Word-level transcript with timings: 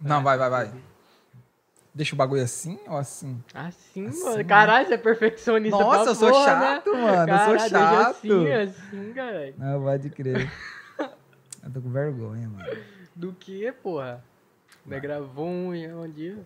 Não, 0.00 0.22
vai, 0.22 0.36
vai, 0.38 0.50
vai. 0.50 0.72
Deixa 1.94 2.14
o 2.14 2.18
bagulho 2.18 2.42
assim 2.42 2.78
ou 2.86 2.96
assim? 2.96 3.42
Assim, 3.52 4.06
Assim, 4.06 4.24
mano. 4.24 4.36
né? 4.36 4.44
Caralho, 4.44 4.86
você 4.86 4.94
é 4.94 4.98
perfeccionista 4.98 5.78
Nossa, 5.78 6.10
eu 6.10 6.14
sou 6.14 6.30
porra, 6.30 6.44
chato, 6.44 6.92
né? 6.92 7.00
mano. 7.00 7.22
Eu 7.22 7.26
Caralho, 7.26 7.44
sou 7.44 7.52
deixa 7.58 7.68
chato. 7.68 8.10
assim, 8.10 8.52
assim, 8.52 9.12
caralho. 9.12 9.54
Não, 9.58 9.82
pode 9.82 10.10
crer. 10.10 10.52
eu 10.98 11.70
tô 11.72 11.80
com 11.80 11.90
vergonha, 11.90 12.48
mano. 12.48 12.78
Do 13.16 13.32
que, 13.32 13.72
porra? 13.72 14.22
Um, 15.36 15.72
um 16.02 16.08
dia. 16.08 16.38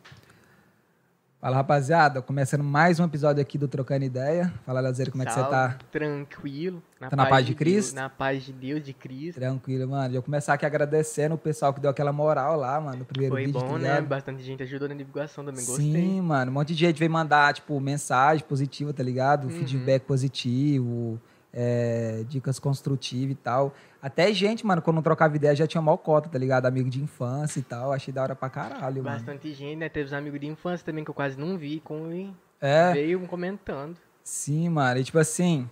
Fala, 1.42 1.56
rapaziada. 1.56 2.22
Começando 2.22 2.62
mais 2.62 3.00
um 3.00 3.04
episódio 3.04 3.42
aqui 3.42 3.58
do 3.58 3.66
Trocando 3.66 4.04
Ideia. 4.04 4.54
Fala, 4.64 4.80
Lazeiro, 4.80 5.10
como 5.10 5.24
é 5.24 5.26
que 5.26 5.32
você 5.32 5.40
Salve, 5.40 5.50
tá? 5.50 5.76
Tranquilo. 5.90 6.80
Tá 7.00 7.16
na 7.16 7.26
paz 7.26 7.44
de 7.44 7.52
Deus, 7.52 7.58
Cristo? 7.58 7.96
na 7.96 8.08
paz 8.08 8.44
de 8.44 8.52
Deus, 8.52 8.80
de 8.80 8.92
Cristo. 8.92 9.40
Tranquilo, 9.40 9.90
mano. 9.90 10.14
Vou 10.14 10.22
começar 10.22 10.54
aqui 10.54 10.64
agradecendo 10.64 11.34
o 11.34 11.38
pessoal 11.38 11.74
que 11.74 11.80
deu 11.80 11.90
aquela 11.90 12.12
moral 12.12 12.56
lá, 12.56 12.80
mano, 12.80 12.98
no 12.98 13.04
primeiro 13.04 13.34
Foi 13.34 13.44
vídeo, 13.44 13.60
bom, 13.60 13.72
tá 13.72 13.72
né? 13.72 13.88
ligado? 13.88 14.06
Bastante 14.06 14.40
gente 14.44 14.62
ajudou 14.62 14.88
na 14.88 14.94
divulgação 14.94 15.44
também. 15.44 15.66
Gostei. 15.66 15.92
Sim, 15.92 16.20
mano. 16.20 16.52
Um 16.52 16.54
monte 16.54 16.68
de 16.68 16.74
gente 16.74 16.96
veio 16.96 17.10
mandar, 17.10 17.52
tipo, 17.54 17.80
mensagem 17.80 18.46
positiva, 18.46 18.92
tá 18.92 19.02
ligado? 19.02 19.48
Uhum. 19.48 19.50
Feedback 19.50 20.04
positivo, 20.04 21.20
é, 21.52 22.24
dicas 22.28 22.60
construtivas 22.60 23.32
e 23.32 23.34
tal. 23.34 23.74
Até 24.02 24.32
gente, 24.34 24.66
mano, 24.66 24.82
quando 24.82 24.96
não 24.96 25.02
trocava 25.02 25.36
ideia 25.36 25.54
já 25.54 25.64
tinha 25.64 25.80
mó 25.80 25.96
cota, 25.96 26.28
tá 26.28 26.36
ligado? 26.36 26.66
Amigo 26.66 26.90
de 26.90 27.00
infância 27.00 27.60
e 27.60 27.62
tal. 27.62 27.92
Achei 27.92 28.12
da 28.12 28.22
hora 28.24 28.34
pra 28.34 28.50
caralho, 28.50 29.02
mano. 29.02 29.16
Bastante 29.16 29.54
gente, 29.54 29.76
né? 29.76 29.88
Teve 29.88 30.06
os 30.06 30.12
amigos 30.12 30.40
de 30.40 30.46
infância 30.48 30.84
também 30.84 31.04
que 31.04 31.10
eu 31.10 31.14
quase 31.14 31.38
não 31.38 31.56
vi. 31.56 31.78
Com... 31.80 32.34
É, 32.60 32.92
Veio 32.92 33.20
comentando. 33.28 33.96
sim, 34.24 34.68
mano. 34.68 34.98
E 34.98 35.04
tipo 35.04 35.18
assim, 35.20 35.70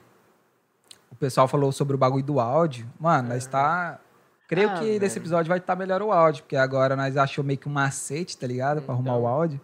o 1.10 1.16
pessoal 1.16 1.48
falou 1.48 1.72
sobre 1.72 1.96
o 1.96 1.98
bagulho 1.98 2.22
do 2.24 2.38
áudio. 2.38 2.86
Mano, 3.00 3.30
nós 3.30 3.46
tá. 3.46 3.98
Creio 4.46 4.70
Ah, 4.70 4.74
que 4.74 4.84
velho. 4.84 5.00
nesse 5.00 5.18
episódio 5.18 5.48
vai 5.48 5.58
estar 5.58 5.74
melhor 5.76 6.00
o 6.02 6.10
áudio, 6.12 6.42
porque 6.44 6.56
agora 6.56 6.94
nós 6.96 7.16
achou 7.16 7.42
meio 7.44 7.58
que 7.58 7.68
um 7.68 7.72
macete, 7.72 8.36
tá 8.38 8.46
ligado? 8.46 8.80
Pra 8.82 8.94
arrumar 8.94 9.10
Então. 9.12 9.22
o 9.22 9.26
áudio. 9.26 9.60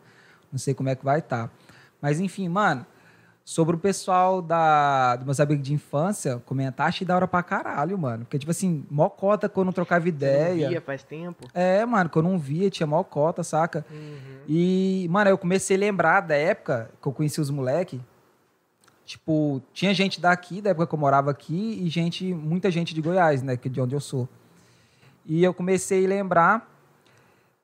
Não 0.50 0.58
sei 0.58 0.74
como 0.74 0.88
é 0.88 0.94
que 0.94 1.04
vai 1.04 1.18
estar. 1.20 1.50
Mas 2.00 2.18
enfim, 2.20 2.48
mano, 2.48 2.84
sobre 3.46 3.76
o 3.76 3.78
pessoal 3.78 4.42
da, 4.42 5.14
dos 5.14 5.24
meus 5.24 5.38
amigos 5.38 5.64
de 5.64 5.72
infância, 5.72 6.42
comentar, 6.44 6.88
achei 6.88 7.06
da 7.06 7.14
hora 7.14 7.28
pra 7.28 7.44
caralho, 7.44 7.96
mano. 7.96 8.24
Porque, 8.24 8.40
tipo 8.40 8.50
assim, 8.50 8.84
mó 8.90 9.08
cota 9.08 9.48
quando 9.48 9.60
eu 9.60 9.64
não 9.66 9.72
trocava 9.72 10.04
Você 10.04 10.10
não 10.10 10.16
ideia. 10.16 10.68
via 10.68 10.80
faz 10.80 11.04
tempo. 11.04 11.46
É, 11.54 11.86
mano, 11.86 12.10
que 12.10 12.18
eu 12.18 12.22
não 12.22 12.40
via, 12.40 12.68
tinha 12.68 12.88
mó 12.88 13.04
cota, 13.04 13.44
saca? 13.44 13.86
Uhum. 13.88 14.40
E, 14.48 15.06
mano, 15.08 15.30
eu 15.30 15.38
comecei 15.38 15.76
a 15.76 15.78
lembrar 15.78 16.22
da 16.22 16.34
época 16.34 16.90
que 17.00 17.06
eu 17.06 17.12
conheci 17.12 17.40
os 17.40 17.48
moleque. 17.48 18.00
Tipo, 19.04 19.62
tinha 19.72 19.94
gente 19.94 20.20
daqui, 20.20 20.60
da 20.60 20.70
época 20.70 20.88
que 20.88 20.94
eu 20.96 20.98
morava 20.98 21.30
aqui, 21.30 21.80
e 21.84 21.88
gente, 21.88 22.34
muita 22.34 22.68
gente 22.68 22.92
de 22.92 23.00
Goiás, 23.00 23.44
né, 23.44 23.56
que 23.56 23.68
de 23.68 23.80
onde 23.80 23.94
eu 23.94 24.00
sou. 24.00 24.28
E 25.24 25.44
eu 25.44 25.54
comecei 25.54 26.04
a 26.04 26.08
lembrar 26.08 26.75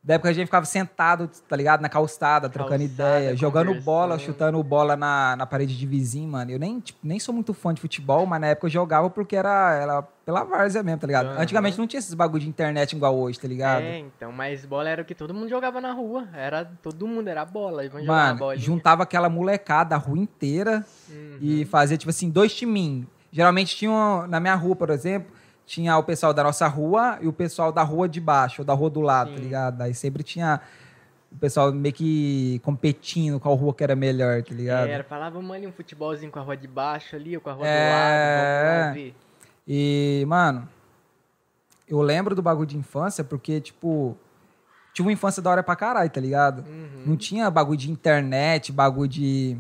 da 0.05 0.15
época 0.15 0.31
a 0.31 0.33
gente 0.33 0.47
ficava 0.47 0.67
sentado, 0.67 1.31
tá 1.49 1.55
ligado, 1.55 1.81
na 1.81 1.89
calçada, 1.89 2.49
trocando 2.49 2.81
Calçada, 2.81 3.21
ideia, 3.21 3.37
jogando 3.37 3.73
bola, 3.83 4.19
chutando 4.19 4.61
bola 4.63 4.97
na, 4.97 5.37
na 5.37 5.47
parede 5.47 5.79
de 5.79 5.87
vizinho, 5.87 6.29
mano. 6.29 6.51
Eu 6.51 6.59
nem, 6.59 6.81
tipo, 6.81 6.99
nem 7.05 7.21
sou 7.21 7.33
muito 7.33 7.55
fã 7.55 7.73
de 7.73 7.81
futebol, 7.81 8.27
mas 8.27 8.41
na 8.41 8.49
época 8.49 8.67
eu 8.67 8.71
jogava 8.71 9.09
porque 9.09 9.37
era, 9.37 9.75
era 9.75 10.03
pela 10.03 10.43
várzea 10.43 10.83
mesmo, 10.83 10.99
tá 10.99 11.07
ligado? 11.07 11.27
Aham. 11.27 11.41
Antigamente 11.43 11.79
não 11.79 11.87
tinha 11.87 12.01
esses 12.01 12.15
bagulho 12.15 12.43
de 12.43 12.49
internet 12.49 12.97
igual 12.97 13.17
hoje, 13.17 13.39
tá 13.39 13.47
ligado? 13.47 13.83
É, 13.85 13.99
então, 14.01 14.33
mas 14.33 14.65
bola 14.67 14.89
era 14.89 15.03
o 15.03 15.05
que 15.05 15.15
todo 15.15 15.33
mundo 15.33 15.49
jogava 15.49 15.81
na 15.81 15.93
rua. 15.93 16.27
Era, 16.35 16.65
todo 16.83 17.07
mundo 17.07 17.29
era 17.29 17.45
bola. 17.45 17.89
Vamos 17.89 18.05
Mano, 18.07 18.39
bolinha. 18.41 18.61
juntava 18.61 19.05
aquela 19.05 19.29
molecada 19.29 19.95
a 19.95 19.99
rua 19.99 20.19
inteira 20.19 20.85
Uhum. 21.09 21.39
e 21.41 21.65
fazia, 21.67 21.97
tipo 21.97 22.11
assim, 22.11 22.29
dois 22.29 22.53
timinhos. 22.53 23.07
Geralmente 23.31 23.77
tinha, 23.77 24.27
na 24.29 24.41
minha 24.41 24.55
rua, 24.57 24.75
por 24.75 24.91
exemplo, 24.91 25.33
tinha 25.67 25.97
o 25.97 26.03
pessoal 26.03 26.35
da 26.35 26.43
nossa 26.43 26.67
rua 26.67 27.19
e 27.21 27.27
o 27.29 27.33
pessoal 27.33 27.73
da 27.73 27.83
rua 27.83 28.09
de 28.09 28.21
baixo, 28.21 28.63
ou 28.63 28.67
da 28.67 28.75
rua 28.75 28.91
do 28.91 29.01
lado, 29.01 29.31
tá 29.31 29.37
Sim. 29.37 29.43
ligado? 29.43 29.81
Aí 29.83 29.95
sempre 29.95 30.23
tinha 30.23 30.61
o 31.31 31.37
pessoal 31.37 31.73
meio 31.73 31.95
que 31.95 32.61
competindo 32.63 33.41
qual 33.41 33.55
rua 33.55 33.73
que 33.73 33.83
era 33.83 33.97
melhor, 33.97 34.43
tá 34.43 34.55
ligado? 34.55 34.89
Era, 34.89 35.03
falava, 35.05 35.39
ali 35.39 35.67
um 35.67 35.73
futebolzinho 35.73 36.31
com 36.31 36.39
a 36.39 36.43
rua 36.43 36.57
de 36.57 36.69
baixo 36.69 37.17
ali, 37.17 37.35
ou 37.37 37.41
com 37.41 37.51
a 37.51 37.53
rua 37.55 37.67
É. 37.67 38.83
do 38.83 38.85
lado, 38.85 38.95
ver. 38.95 39.15
E, 39.67 40.25
mano, 40.27 40.69
eu 41.89 42.01
lembro 42.03 42.35
do 42.35 42.43
bagulho 42.43 42.67
de 42.67 42.77
infância 42.77 43.23
porque, 43.25 43.61
tipo, 43.61 44.17
tive 44.93 45.07
uma 45.09 45.13
infância 45.13 45.41
da 45.41 45.51
hora 45.51 45.63
pra 45.63 45.77
caralho, 45.77 46.11
tá 46.11 46.21
ligado? 46.21 46.65
Uhum. 46.69 47.03
Não 47.07 47.17
tinha 47.17 47.49
bagulho 47.51 47.79
de 47.79 47.91
internet, 47.91 48.71
bagulho 48.73 49.09
de 49.09 49.57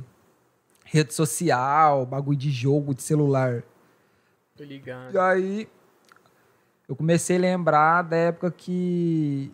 rede 0.84 1.15
social, 1.15 2.04
bagulho 2.04 2.37
de 2.37 2.50
jogo, 2.50 2.94
de 2.94 3.03
celular. 3.03 3.62
Tô 4.56 4.65
ligado. 4.65 5.15
E 5.15 5.19
aí, 5.19 5.69
eu 6.88 6.97
comecei 6.97 7.37
a 7.37 7.41
lembrar 7.41 8.03
da 8.03 8.16
época 8.16 8.50
que. 8.50 9.50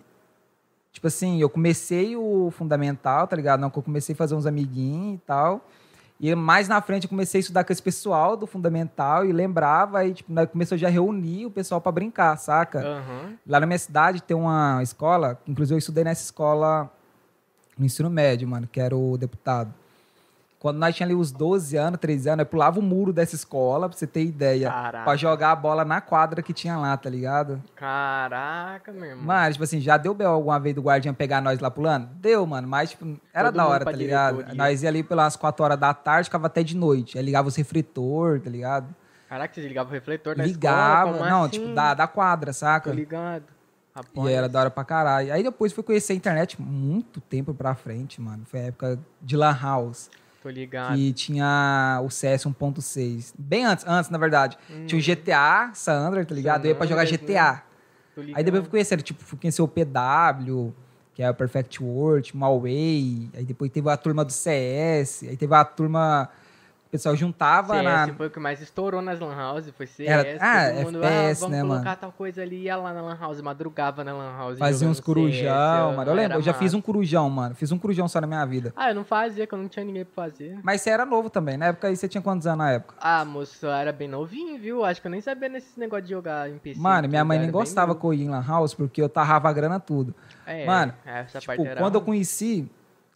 Tipo 0.93 1.07
assim, 1.07 1.41
eu 1.41 1.49
comecei 1.49 2.17
o 2.17 2.51
fundamental, 2.51 3.27
tá 3.27 3.37
ligado? 3.37 3.61
Não, 3.61 3.71
que 3.71 3.79
eu 3.79 3.83
comecei 3.83 4.15
a 4.15 4.17
fazer 4.17 4.35
uns 4.35 4.47
amiguinhos 4.47 5.17
e 5.17 5.19
tal. 5.19 5.65
E 6.21 6.35
mais 6.35 6.67
na 6.67 6.83
frente 6.83 7.05
eu 7.05 7.09
comecei 7.09 7.39
a 7.39 7.43
estudar 7.43 7.63
com 7.63 7.73
esse 7.73 7.83
pessoal 7.83 8.37
do 8.37 8.47
fundamental 8.47 9.25
e 9.25 9.33
lembrava, 9.33 10.05
e 10.05 10.13
tipo, 10.13 10.33
nós 10.33 10.51
começou 10.51 10.77
já 10.77 10.89
a 10.89 10.91
reunir 10.91 11.47
o 11.47 11.51
pessoal 11.51 11.81
pra 11.81 11.93
brincar, 11.93 12.37
saca? 12.37 12.81
Aham. 12.81 13.35
Lá 13.47 13.61
na 13.61 13.67
minha 13.67 13.79
cidade 13.79 14.21
tem 14.21 14.37
uma 14.37 14.83
escola, 14.83 15.41
inclusive 15.47 15.77
eu 15.77 15.79
estudei 15.79 16.03
nessa 16.03 16.25
escola 16.25 16.91
no 17.79 17.87
ensino 17.87 18.11
médio, 18.11 18.49
mano, 18.49 18.67
que 18.67 18.81
era 18.81 18.97
o 18.97 19.17
deputado. 19.17 19.73
Quando 20.61 20.79
nós 20.79 20.97
tínhamos 20.97 21.15
ali 21.15 21.21
os 21.23 21.31
12 21.31 21.77
anos, 21.77 22.01
13 22.01 22.31
anos, 22.31 22.41
eu 22.41 22.47
pulava 22.47 22.81
o 22.81 22.83
muro 22.83 23.13
dessa 23.13 23.37
escola, 23.37 23.89
pra 23.89 23.97
você 23.97 24.09
ter 24.09 24.25
ideia, 24.25 24.69
Caraca. 24.69 25.05
pra 25.05 25.15
jogar 25.17 25.53
a 25.53 25.57
bola 25.57 25.85
na 25.85 26.01
quadra 26.01 26.43
que 26.43 26.53
tinha 26.53 26.77
lá, 26.77 26.97
tá 26.97 27.09
ligado? 27.09 27.63
Caraca, 27.77 28.93
meu 28.93 29.05
irmão. 29.05 29.25
Mano, 29.25 29.53
tipo 29.53 29.63
assim, 29.65 29.81
já 29.81 29.97
deu 29.97 30.13
bem 30.15 30.27
alguma 30.27 30.59
vez 30.59 30.75
do 30.75 30.83
guardião 30.83 31.15
pegar 31.15 31.41
nós 31.41 31.61
lá 31.61 31.71
pulando? 31.71 32.09
Deu, 32.15 32.45
mano, 32.45 32.67
mas 32.67 32.91
tipo, 32.91 33.05
era 33.33 33.49
Todo 33.49 33.57
da 33.57 33.67
hora, 33.69 33.85
tá 33.85 33.93
ligado? 33.93 34.35
diretoria. 34.39 34.59
Nós 34.59 34.83
ia 34.83 34.89
ali 34.89 35.03
pelas 35.05 35.37
4 35.37 35.65
horas 35.65 35.79
da 35.79 35.95
tarde, 35.95 36.25
ficava 36.29 36.47
até 36.49 36.63
de 36.65 36.77
noite. 36.77 37.17
Aí 37.17 37.25
ligava 37.25 37.47
os 37.47 37.55
refletor, 37.57 38.41
tá 38.41 38.51
ligado? 38.51 38.95
Caraca, 39.29 39.55
você 39.55 39.61
ligava 39.69 39.91
o 39.91 39.93
refletor 39.93 40.35
da 40.35 40.45
Ligava, 40.45 41.11
escola? 41.11 41.19
Como 41.19 41.31
não, 41.31 41.41
assim? 41.43 41.51
tipo, 41.51 41.75
da, 41.75 41.95
da 41.95 42.07
quadra, 42.09 42.53
saca? 42.53 42.91
Tô 42.91 42.97
ligado. 42.97 43.45
E 44.25 44.29
era 44.29 44.49
da 44.49 44.61
hora 44.61 44.71
pra 44.71 44.85
caralho. 44.85 45.33
Aí 45.33 45.43
depois 45.43 45.73
fui 45.73 45.83
conhecer 45.85 46.13
a 46.13 46.17
internet 46.17 46.61
muito 46.61 47.21
tempo 47.21 47.53
pra 47.53 47.75
frente, 47.75 48.21
mano. 48.21 48.45
Foi 48.47 48.61
a 48.61 48.63
época 48.65 48.99
de 49.21 49.37
Lan 49.37 49.57
House, 49.61 50.09
Tô 50.43 50.49
ligado. 50.49 50.95
que 50.95 51.13
tinha 51.13 52.01
o 52.05 52.11
CS 52.11 52.45
1.6. 52.45 53.35
Bem 53.39 53.65
antes, 53.65 53.85
antes, 53.87 54.11
na 54.11 54.19
verdade. 54.19 54.57
Hum. 54.71 54.87
Tinha 54.87 54.99
o 54.99 55.03
GTA, 55.03 55.71
San 55.75 55.95
Andreas, 55.95 56.27
tá 56.27 56.35
ligado? 56.35 56.65
Eu 56.65 56.71
ia 56.71 56.75
pra 56.75 56.87
jogar 56.87 57.05
GTA. 57.05 57.63
Ligado. 58.17 58.37
Aí 58.37 58.45
depois 58.45 58.59
eu 58.59 58.63
fui 58.63 58.71
conhecer, 58.71 59.03
tipo, 59.03 59.23
fui 59.23 59.39
conhecer 59.39 59.63
o 59.63 59.69
PW, 59.69 60.73
que 61.15 61.23
é 61.23 61.31
o 61.31 61.35
Perfect 61.35 61.83
World, 61.83 62.37
Malway. 62.37 63.31
Aí 63.35 63.45
depois 63.45 63.71
teve 63.71 63.89
a 63.91 63.97
turma 63.97 64.25
do 64.25 64.33
CS. 64.33 65.25
Aí 65.25 65.37
teve 65.37 65.55
a 65.55 65.65
turma... 65.65 66.29
O 66.89 66.91
pessoal 66.91 67.15
juntava 67.15 67.75
CS 67.75 67.85
na... 67.85 68.15
foi 68.15 68.29
o 68.29 68.31
que 68.31 68.41
mais 68.41 68.63
estourou 68.63 69.03
nas 69.03 69.21
lan 69.21 69.37
house, 69.37 69.69
foi 69.77 69.87
CS. 69.87 70.09
Era- 70.09 70.39
ah, 70.41 70.71
todo 70.73 70.85
mundo, 70.87 71.05
FPS, 71.05 71.31
ah, 71.31 71.41
vamos 71.47 71.57
né, 71.57 71.61
colocar 71.61 71.85
mano? 71.85 71.97
tal 72.01 72.13
coisa 72.13 72.41
ali, 72.41 72.63
ia 72.63 72.77
lá 72.79 72.95
na 72.95 73.03
lan 73.03 73.19
house, 73.21 73.41
madrugava 73.43 74.03
na 74.03 74.15
lan 74.15 74.35
house. 74.35 74.59
Fazia 74.59 74.89
uns 74.89 74.99
corujão, 74.99 75.89
CS, 75.89 75.97
mano. 75.99 76.11
Eu 76.11 76.15
lembro, 76.15 76.39
eu 76.39 76.43
já 76.43 76.55
fiz 76.55 76.73
um 76.73 76.79
massa. 76.79 76.87
corujão, 76.87 77.29
mano. 77.29 77.55
Fiz 77.55 77.71
um 77.71 77.79
corujão 77.79 78.09
só 78.09 78.23
na 78.23 78.27
minha 78.27 78.43
vida. 78.47 78.73
Ah, 78.75 78.89
eu 78.89 78.95
não 78.95 79.05
fazia, 79.05 79.47
que 79.47 79.53
eu 79.53 79.59
não 79.59 79.69
tinha 79.69 79.85
ninguém 79.85 80.03
pra 80.07 80.25
fazer. 80.25 80.59
Mas 80.63 80.81
você 80.81 80.89
era 80.89 81.05
novo 81.05 81.29
também, 81.29 81.59
na 81.59 81.67
época 81.67 81.89
aí 81.89 81.95
você 81.97 82.09
tinha 82.09 82.23
quantos 82.23 82.47
anos 82.47 82.59
na 82.59 82.71
época? 82.71 82.95
Ah, 82.99 83.23
moço, 83.23 83.67
eu 83.67 83.71
era 83.71 83.93
bem 83.93 84.09
novinho, 84.09 84.59
viu? 84.59 84.83
Acho 84.83 85.03
que 85.03 85.07
eu 85.09 85.11
nem 85.11 85.21
sabia 85.21 85.51
nesse 85.51 85.79
negócio 85.79 86.05
de 86.07 86.11
jogar 86.11 86.49
em 86.49 86.57
PC. 86.57 86.81
Mano, 86.81 87.07
minha 87.07 87.23
mãe 87.23 87.39
nem 87.39 87.51
gostava 87.51 87.95
que 87.95 88.03
eu 88.03 88.15
ia 88.15 88.25
em 88.25 88.31
Lan 88.31 88.43
House 88.47 88.73
porque 88.73 89.03
eu 89.03 89.11
tarrava 89.11 89.47
a 89.51 89.53
grana 89.53 89.79
tudo. 89.79 90.15
É, 90.47 90.65
Mano, 90.65 90.95
essa 91.05 91.39
Tipo, 91.39 91.53
parte 91.55 91.67
era 91.69 91.79
quando 91.79 91.97
eu 91.97 92.01
conheci 92.01 92.67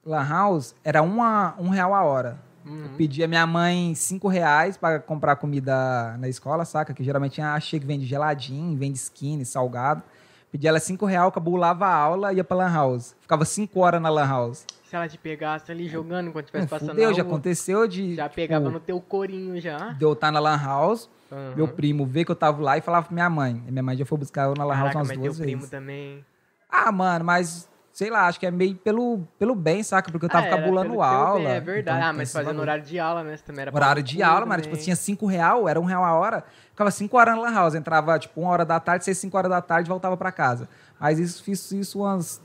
Lan 0.05 0.29
House, 0.29 0.75
era 0.85 1.01
uma, 1.01 1.55
um 1.59 1.71
real 1.71 1.95
a 1.95 2.03
hora. 2.03 2.52
Uhum. 2.65 2.85
Eu 2.85 2.89
pedi 2.97 3.23
a 3.25 3.29
minha 3.29 3.47
mãe 3.47 3.95
cinco 3.95 4.29
reais 4.29 4.77
pra 4.77 4.99
comprar 5.01 5.37
comida 5.37 6.17
na 6.19 6.29
escola, 6.29 6.65
saca? 6.65 6.93
Que 6.95 7.03
geralmente 7.03 7.33
tinha 7.35 7.55
achei 7.55 7.81
que 7.81 7.87
vende 7.87 8.07
geladinho, 8.07 8.77
vende 8.77 8.99
skinny, 8.99 9.45
salgado. 9.45 10.03
Pedi 10.51 10.67
ela 10.69 10.79
cinco 10.79 11.07
reais, 11.07 11.33
cabulava 11.33 11.87
a 11.87 11.95
aula 11.95 12.33
e 12.33 12.37
ia 12.37 12.45
pra 12.45 12.57
Lan 12.57 12.73
House. 12.73 13.15
Ficava 13.21 13.45
cinco 13.45 13.81
horas 13.81 14.01
na 14.03 14.11
Lan 14.11 14.27
House. 14.27 14.67
Se 14.85 14.95
ela 14.95 15.09
te 15.09 15.17
pegasse 15.17 15.73
ali 15.73 15.89
jogando 15.89 16.29
enquanto 16.29 16.45
estivesse 16.47 16.69
passando 16.69 16.91
fudeu, 16.91 17.09
na 17.09 17.17
já 17.17 17.23
rua, 17.23 17.33
aconteceu 17.33 17.89
de. 17.89 18.15
já 18.15 18.25
tipo, 18.25 18.37
pegava 18.37 18.69
no 18.69 18.79
teu 18.79 19.01
corinho 19.01 19.59
já. 19.59 19.93
De 19.95 20.05
eu 20.05 20.13
estar 20.13 20.31
na 20.31 20.39
Lan 20.39 20.59
House, 20.63 21.09
Aham. 21.33 21.55
meu 21.57 21.67
primo 21.69 22.05
ver 22.05 22.27
que 22.27 22.31
eu 22.31 22.37
tava 22.37 22.63
lá 22.63 22.77
e 22.77 22.83
falava 22.83 23.07
pra 23.07 23.15
minha 23.15 23.31
mãe. 23.31 23.63
E 23.67 23.71
minha 23.71 23.83
mãe 23.83 23.97
já 23.97 24.05
foi 24.05 24.19
buscar 24.19 24.49
eu 24.49 24.55
na 24.55 24.65
Lan 24.65 24.75
House 24.77 24.95
umas 24.95 25.09
mas 25.09 25.17
duas 25.19 25.37
teu 25.37 25.45
primo 25.47 25.61
vezes. 25.61 25.71
também. 25.71 26.23
Ah, 26.71 26.93
mano, 26.93 27.25
mas 27.25 27.67
sei 27.93 28.11
lá, 28.11 28.27
acho 28.27 28.41
que 28.41 28.47
é 28.47 28.51
meio 28.51 28.75
pelo, 28.75 29.21
pelo 29.39 29.55
bem, 29.55 29.83
saca? 29.83 30.11
Porque 30.11 30.25
eu 30.25 30.31
tava 30.31 30.45
Ah, 30.45 30.49
era 30.49 30.57
cabulando 30.57 31.03
aula. 31.03 31.39
bem, 31.41 31.49
É 31.57 31.61
verdade. 31.61 31.99
então 31.99 32.09
ah, 32.11 32.13
mas 32.13 32.33
fazendo 32.33 32.61
horário 32.61 32.83
de 32.85 32.99
aula, 32.99 33.23
né? 33.23 33.37
Você 33.37 33.43
também 33.45 33.63
era 33.63 33.75
Horário 33.75 34.03
de 34.03 34.23
aula, 34.23 34.47
mano. 34.47 34.63
Tipo, 34.63 34.77
tinha 34.77 34.97
cinco 34.97 35.27
real, 35.27 35.69
era 35.69 35.79
um 35.81 35.85
real 35.85 36.05
a 36.05 36.15
hora. 36.15 36.45
Ficava 36.71 36.91
cinco 36.91 37.17
horas 37.19 37.35
na 37.37 37.41
lan 37.43 37.53
house. 37.55 37.75
Entrava, 37.75 38.19
tipo, 38.19 38.41
uma 38.41 38.51
hora 38.51 38.65
da 38.65 38.81
tarde, 38.81 39.05
seis, 39.05 39.19
cinco 39.19 39.37
horas 39.37 39.51
da 39.51 39.61
tarde 39.61 39.89
voltava 39.89 40.17
pra 40.17 40.33
casa. 40.33 40.69
Mas 40.99 41.19
isso, 41.19 41.43
fiz 41.45 41.71
isso 41.73 42.01
umas 42.01 42.41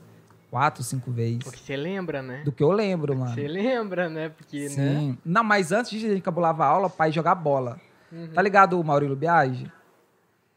quatro, 0.50 0.82
cinco 0.82 1.10
vezes. 1.10 1.42
Porque 1.44 1.58
você 1.58 1.76
lembra, 1.76 2.20
né? 2.22 2.42
Do 2.44 2.52
que 2.52 2.62
eu 2.62 2.70
lembro, 2.70 3.16
mano. 3.16 3.34
Você 3.34 3.48
lembra, 3.48 4.08
né? 4.08 4.28
Porque, 4.28 4.64
né? 4.64 4.68
Sim. 4.68 5.18
Não, 5.24 5.42
mas 5.42 5.72
antes 5.72 5.90
disso, 5.90 6.06
a 6.06 6.10
gente 6.10 6.22
cabulava 6.22 6.64
a 6.64 6.68
aula 6.68 6.90
pra 6.90 7.08
ir 7.08 7.12
jogar 7.12 7.34
bola. 7.34 7.80
Uhum. 8.12 8.28
Tá 8.34 8.40
ligado 8.42 8.78
o 8.78 8.84
Maurílio 8.84 9.16
Biagi? 9.16 9.70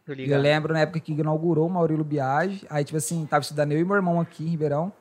Eu 0.08 0.40
lembro 0.40 0.74
na 0.74 0.82
época 0.82 1.00
que 1.00 1.14
inaugurou 1.14 1.68
o 1.68 1.70
Maurílio 1.70 2.04
Biagi. 2.04 2.66
Aí, 2.70 2.84
tipo 2.84 2.98
assim, 2.98 3.26
tava 3.26 3.42
estudando 3.42 3.72
eu 3.72 3.80
e 3.80 3.86
meu 3.86 3.96
irmão 3.96 4.20
aqui 4.20 4.44
em 4.44 4.50
Ribeirão. 4.50 4.92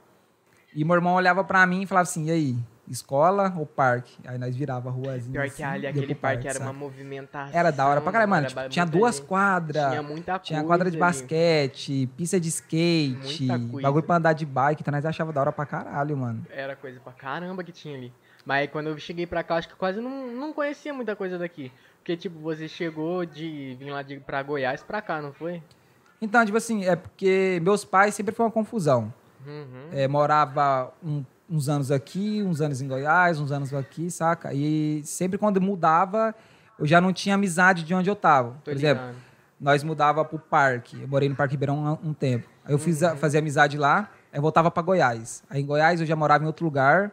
E 0.75 0.85
meu 0.85 0.94
irmão 0.94 1.14
olhava 1.14 1.43
pra 1.43 1.67
mim 1.67 1.82
e 1.82 1.87
falava 1.87 2.02
assim, 2.02 2.26
e 2.26 2.31
aí, 2.31 2.56
escola 2.87 3.52
ou 3.56 3.67
parque? 3.67 4.17
Aí 4.25 4.38
nós 4.38 4.55
virava 4.55 4.88
a 4.88 4.93
ruazinha 4.93 5.32
Pior 5.32 5.47
assim, 5.47 5.56
que 5.56 5.62
ali, 5.62 5.87
aquele 5.87 6.06
pro 6.06 6.17
parque 6.17 6.47
era 6.47 6.58
sabe? 6.58 6.67
uma 6.67 6.73
movimentação. 6.73 7.58
Era 7.58 7.70
da 7.73 7.87
hora 7.88 8.00
pra 8.00 8.12
caralho, 8.12 8.31
mano. 8.31 8.47
Tipo, 8.47 8.69
tinha 8.69 8.85
duas 8.85 9.17
gente. 9.17 9.26
quadras. 9.26 9.91
Tinha 9.91 10.02
muita 10.02 10.32
coisa. 10.32 10.44
Tinha 10.44 10.62
quadra 10.62 10.91
de 10.91 10.97
ali. 10.97 11.00
basquete, 11.00 12.08
pista 12.17 12.38
de 12.38 12.49
skate, 12.49 13.49
bagulho 13.82 14.05
pra 14.05 14.17
andar 14.17 14.32
de 14.32 14.47
bike, 14.47 14.82
então 14.82 14.93
nós 14.93 15.05
achava 15.05 15.32
da 15.32 15.41
hora 15.41 15.52
pra 15.52 15.67
caralho, 15.67 16.17
mano. 16.17 16.47
Era 16.50 16.76
coisa 16.76 17.00
pra 17.00 17.12
caramba 17.12 17.64
que 17.64 17.73
tinha 17.73 17.97
ali. 17.97 18.12
Mas 18.44 18.70
quando 18.70 18.88
eu 18.88 18.98
cheguei 18.98 19.26
pra 19.26 19.42
cá, 19.42 19.56
acho 19.56 19.69
que 19.69 19.75
eu 19.75 19.78
quase 19.78 20.00
não, 20.00 20.28
não 20.28 20.52
conhecia 20.52 20.92
muita 20.94 21.14
coisa 21.14 21.38
daqui. 21.38 21.70
Porque, 21.98 22.16
tipo, 22.16 22.38
você 22.40 22.66
chegou 22.66 23.25
de 23.26 23.76
vir 23.78 23.90
lá 23.90 24.02
de, 24.02 24.19
pra 24.19 24.42
Goiás 24.42 24.82
pra 24.82 25.02
cá, 25.02 25.20
não 25.20 25.32
foi? 25.32 25.62
Então, 26.22 26.44
tipo 26.44 26.56
assim, 26.56 26.84
é 26.84 26.96
porque 26.96 27.60
meus 27.62 27.84
pais 27.84 28.14
sempre 28.14 28.34
foi 28.34 28.46
uma 28.46 28.52
confusão. 28.52 29.12
Uhum. 29.46 29.88
É, 29.92 30.08
morava 30.08 30.92
um- 31.02 31.25
uns 31.48 31.69
anos 31.69 31.90
aqui, 31.90 32.42
uns 32.42 32.60
anos 32.60 32.81
em 32.81 32.88
Goiás, 32.88 33.38
uns 33.40 33.50
anos 33.52 33.72
aqui, 33.75 34.10
saca? 34.10 34.52
E 34.54 35.02
sempre 35.04 35.37
quando 35.38 35.60
mudava, 35.60 36.34
eu 36.78 36.87
já 36.87 37.00
não 37.00 37.12
tinha 37.12 37.34
amizade 37.34 37.82
de 37.84 37.92
onde 37.94 38.08
eu 38.08 38.16
tava. 38.16 38.50
Tô 38.64 38.70
Por 38.70 38.75
exemplo, 38.75 39.04
ligado. 39.04 39.22
nós 39.60 39.82
mudava 39.82 40.25
pro 40.25 40.38
parque. 40.38 41.00
Eu 41.02 41.08
morei 41.08 41.28
no 41.28 41.34
Parque 41.37 41.52
Ribeirão 41.54 41.98
um, 42.02 42.10
um 42.10 42.14
tempo. 42.14 42.48
Aí 42.64 42.72
eu 42.72 42.78
fiz 42.78 43.02
Uhum. 43.02 43.16
fazia 43.16 43.40
amizade 43.40 43.76
lá, 43.76 44.08
aí 44.32 44.38
eu 44.38 44.42
voltava 44.42 44.70
pra 44.70 44.82
Goiás. 44.82 45.42
Aí 45.50 45.60
em 45.62 45.66
Goiás 45.66 46.00
eu 46.00 46.06
já 46.06 46.14
morava 46.16 46.44
em 46.44 46.46
outro 46.46 46.64
lugar, 46.64 47.10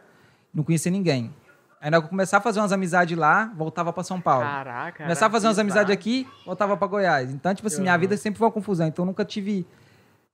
não 0.52 0.64
conhecia 0.64 0.90
ninguém. 0.90 1.32
Aí 1.80 1.92
eu 1.92 2.02
começava 2.02 2.40
a 2.40 2.44
fazer 2.44 2.58
umas 2.60 2.72
amizades 2.72 3.16
lá, 3.16 3.52
voltava 3.56 3.92
pra 3.92 4.02
São 4.02 4.20
Paulo. 4.20 4.44
Caraca. 4.44 5.04
Começava 5.04 5.28
a 5.28 5.36
fazer 5.36 5.46
umas 5.46 5.58
amizades 5.60 5.92
aqui, 5.92 6.26
voltava 6.44 6.76
pra 6.76 6.88
Goiás. 6.88 7.30
Então, 7.30 7.54
tipo 7.54 7.68
assim, 7.68 7.82
minha 7.82 7.94
Uhum. 7.94 8.00
vida 8.00 8.16
sempre 8.16 8.38
foi 8.38 8.46
uma 8.46 8.52
confusão. 8.52 8.86
Então, 8.86 9.04
eu 9.04 9.06
nunca 9.06 9.24
tive 9.24 9.64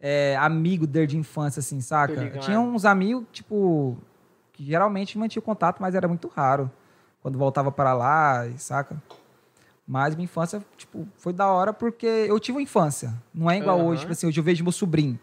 é, 0.00 0.36
amigo 0.36 0.86
desde 0.86 1.16
infância, 1.16 1.60
assim, 1.60 1.80
saca? 1.80 2.12
Eu 2.14 2.38
tinha 2.38 2.58
uns 2.60 2.84
amigos, 2.84 3.24
tipo, 3.32 3.96
que 4.52 4.64
geralmente 4.64 5.16
mantinha 5.18 5.40
contato, 5.42 5.80
mas 5.80 5.94
era 5.94 6.06
muito 6.08 6.28
raro. 6.28 6.70
Quando 7.22 7.38
voltava 7.38 7.70
para 7.72 7.92
lá, 7.94 8.46
saca? 8.58 8.96
Mas 9.86 10.14
minha 10.14 10.24
infância, 10.24 10.62
tipo, 10.76 11.06
foi 11.18 11.32
da 11.32 11.46
hora 11.46 11.72
porque 11.72 12.06
eu 12.06 12.38
tive 12.40 12.56
uma 12.56 12.62
infância. 12.62 13.14
Não 13.34 13.50
é 13.50 13.58
igual 13.58 13.78
Aham. 13.78 13.86
hoje, 13.88 14.00
tipo 14.00 14.12
assim, 14.12 14.26
hoje 14.26 14.40
eu 14.40 14.44
vejo 14.44 14.62
meu 14.62 14.72
sobrinho. 14.72 15.18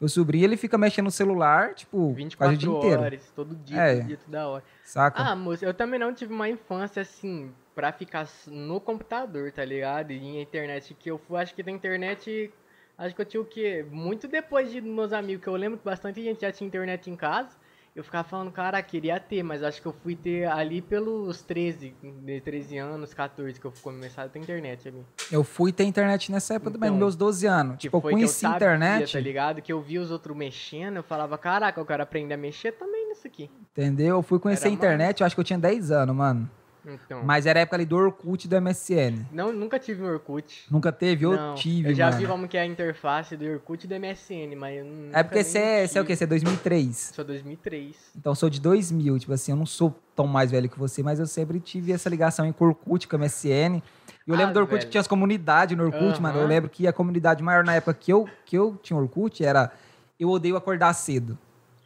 Meu 0.00 0.08
sobrinho, 0.08 0.44
ele 0.44 0.56
fica 0.56 0.78
mexendo 0.78 1.06
no 1.06 1.10
celular, 1.10 1.74
tipo, 1.74 1.96
quase 1.98 2.12
o 2.12 2.14
24 2.14 2.56
dia 2.56 2.70
inteiro, 2.70 3.02
horas, 3.02 3.32
todo 3.34 3.54
dia, 3.56 3.80
É. 3.80 3.96
todo 3.96 4.06
dia, 4.06 4.18
toda 4.24 4.48
hora. 4.48 4.64
saca? 4.84 5.22
Ah, 5.22 5.34
moço, 5.34 5.64
eu 5.64 5.74
também 5.74 5.98
não 5.98 6.14
tive 6.14 6.32
uma 6.32 6.48
infância 6.48 7.02
assim, 7.02 7.52
pra 7.74 7.92
ficar 7.92 8.28
no 8.46 8.80
computador, 8.80 9.50
tá 9.50 9.64
ligado? 9.64 10.12
E 10.12 10.18
em 10.18 10.40
internet, 10.40 10.94
que 10.94 11.10
eu 11.10 11.18
fui, 11.18 11.36
acho 11.40 11.52
que 11.52 11.64
da 11.64 11.72
internet, 11.72 12.52
acho 12.96 13.14
que 13.14 13.20
eu 13.20 13.26
tinha 13.26 13.40
o 13.40 13.44
quê? 13.44 13.84
Muito 13.90 14.28
depois 14.28 14.70
de 14.70 14.80
meus 14.80 15.12
amigos, 15.12 15.42
que 15.42 15.48
eu 15.48 15.56
lembro 15.56 15.78
que 15.78 15.84
bastante 15.84 16.22
gente 16.22 16.42
já 16.42 16.52
tinha 16.52 16.66
internet 16.68 17.10
em 17.10 17.16
casa. 17.16 17.56
Eu 17.98 18.04
ficava 18.04 18.22
falando, 18.22 18.52
cara, 18.52 18.80
queria 18.80 19.18
ter, 19.18 19.42
mas 19.42 19.60
acho 19.60 19.82
que 19.82 19.88
eu 19.88 19.92
fui 19.92 20.14
ter 20.14 20.44
ali 20.46 20.80
pelos 20.80 21.42
13, 21.42 21.92
de 22.22 22.40
13 22.40 22.78
anos, 22.78 23.12
14, 23.12 23.58
que 23.58 23.66
eu 23.66 23.72
comecei 23.82 24.22
a 24.22 24.28
ter 24.28 24.38
internet 24.38 24.86
ali. 24.86 25.04
Eu 25.32 25.42
fui 25.42 25.72
ter 25.72 25.82
internet 25.82 26.30
nessa 26.30 26.54
época 26.54 26.70
também, 26.70 26.90
Então, 26.90 26.98
meus 26.98 27.16
12 27.16 27.44
anos. 27.48 27.76
Tipo, 27.76 27.96
eu 27.96 28.00
que 28.00 28.06
eu 28.06 28.10
conheci 28.12 28.46
a 28.46 28.50
sabia, 28.50 28.56
internet. 28.68 29.12
tá 29.12 29.18
ligado? 29.18 29.60
Que 29.60 29.72
eu 29.72 29.82
vi 29.82 29.98
os 29.98 30.12
outros 30.12 30.36
mexendo, 30.36 30.98
eu 30.98 31.02
falava, 31.02 31.36
caraca, 31.36 31.80
eu 31.80 31.84
quero 31.84 32.00
aprender 32.00 32.34
a 32.34 32.36
mexer 32.36 32.70
também 32.70 33.08
nisso 33.08 33.26
aqui. 33.26 33.50
Entendeu? 33.72 34.18
Eu 34.18 34.22
fui 34.22 34.38
conhecer 34.38 34.66
Era 34.68 34.70
a 34.70 34.74
internet, 34.74 35.20
eu 35.20 35.26
acho 35.26 35.34
que 35.34 35.40
eu 35.40 35.44
tinha 35.44 35.58
10 35.58 35.90
anos, 35.90 36.14
mano. 36.14 36.48
Então, 36.90 37.22
Mas 37.22 37.44
era 37.46 37.58
a 37.58 37.62
época 37.62 37.76
ali 37.76 37.84
do 37.84 37.96
Orkut 37.96 38.44
e 38.46 38.48
do 38.48 38.56
MSN. 38.60 39.26
não, 39.32 39.52
nunca 39.52 39.78
tive 39.78 40.02
um 40.02 40.06
Orkut. 40.06 40.64
Nunca 40.70 40.90
teve? 40.90 41.24
Eu 41.26 41.32
Não, 41.36 41.54
tive, 41.54 41.90
Eu 41.90 41.94
já 41.94 42.06
mano. 42.06 42.18
vi 42.18 42.26
como 42.26 42.48
que 42.48 42.56
é 42.56 42.62
a 42.62 42.66
interface 42.66 43.36
do 43.36 43.44
Orkut 43.46 43.84
e 43.84 43.88
do 43.88 43.94
MSN, 43.94 44.54
mas 44.56 44.78
eu 44.78 44.84
não. 44.84 45.10
É 45.12 45.22
porque 45.22 45.44
você 45.44 45.58
é, 45.58 45.86
você 45.86 45.98
é 45.98 46.02
o 46.02 46.04
quê? 46.04 46.16
Você 46.16 46.24
é 46.24 46.26
2003. 46.26 47.12
Sou 47.14 47.24
2003. 47.24 47.96
Então 48.16 48.34
sou 48.34 48.48
de 48.48 48.60
2000. 48.60 49.18
Tipo 49.18 49.32
assim, 49.32 49.52
eu 49.52 49.56
não 49.56 49.66
sou 49.66 49.94
tão 50.16 50.26
mais 50.26 50.50
velho 50.50 50.68
que 50.68 50.78
você, 50.78 51.02
mas 51.02 51.18
eu 51.20 51.26
sempre 51.26 51.60
tive 51.60 51.92
essa 51.92 52.08
ligação 52.08 52.46
em 52.46 52.54
Orkut, 52.58 53.06
com 53.06 53.16
MSN. 53.16 53.82
E 54.26 54.30
eu 54.30 54.34
Ah, 54.34 54.38
lembro 54.38 54.54
do 54.54 54.60
Orkut 54.60 54.74
velho. 54.78 54.84
que 54.86 54.90
tinha 54.92 55.00
as 55.00 55.06
comunidades 55.06 55.76
no 55.76 55.84
Orkut, 55.84 56.04
Aham. 56.14 56.20
mano. 56.20 56.38
Eu 56.40 56.46
lembro 56.46 56.68
que 56.70 56.86
a 56.86 56.92
comunidade 56.92 57.42
maior 57.42 57.64
na 57.64 57.74
época 57.74 57.94
que 57.94 58.12
eu, 58.12 58.28
que 58.44 58.56
eu 58.56 58.76
tinha 58.82 58.98
Orkut 58.98 59.44
era 59.44 59.70
Eu 60.18 60.28
Odeio 60.30 60.56
Acordar 60.56 60.92
Cedo. 60.94 61.38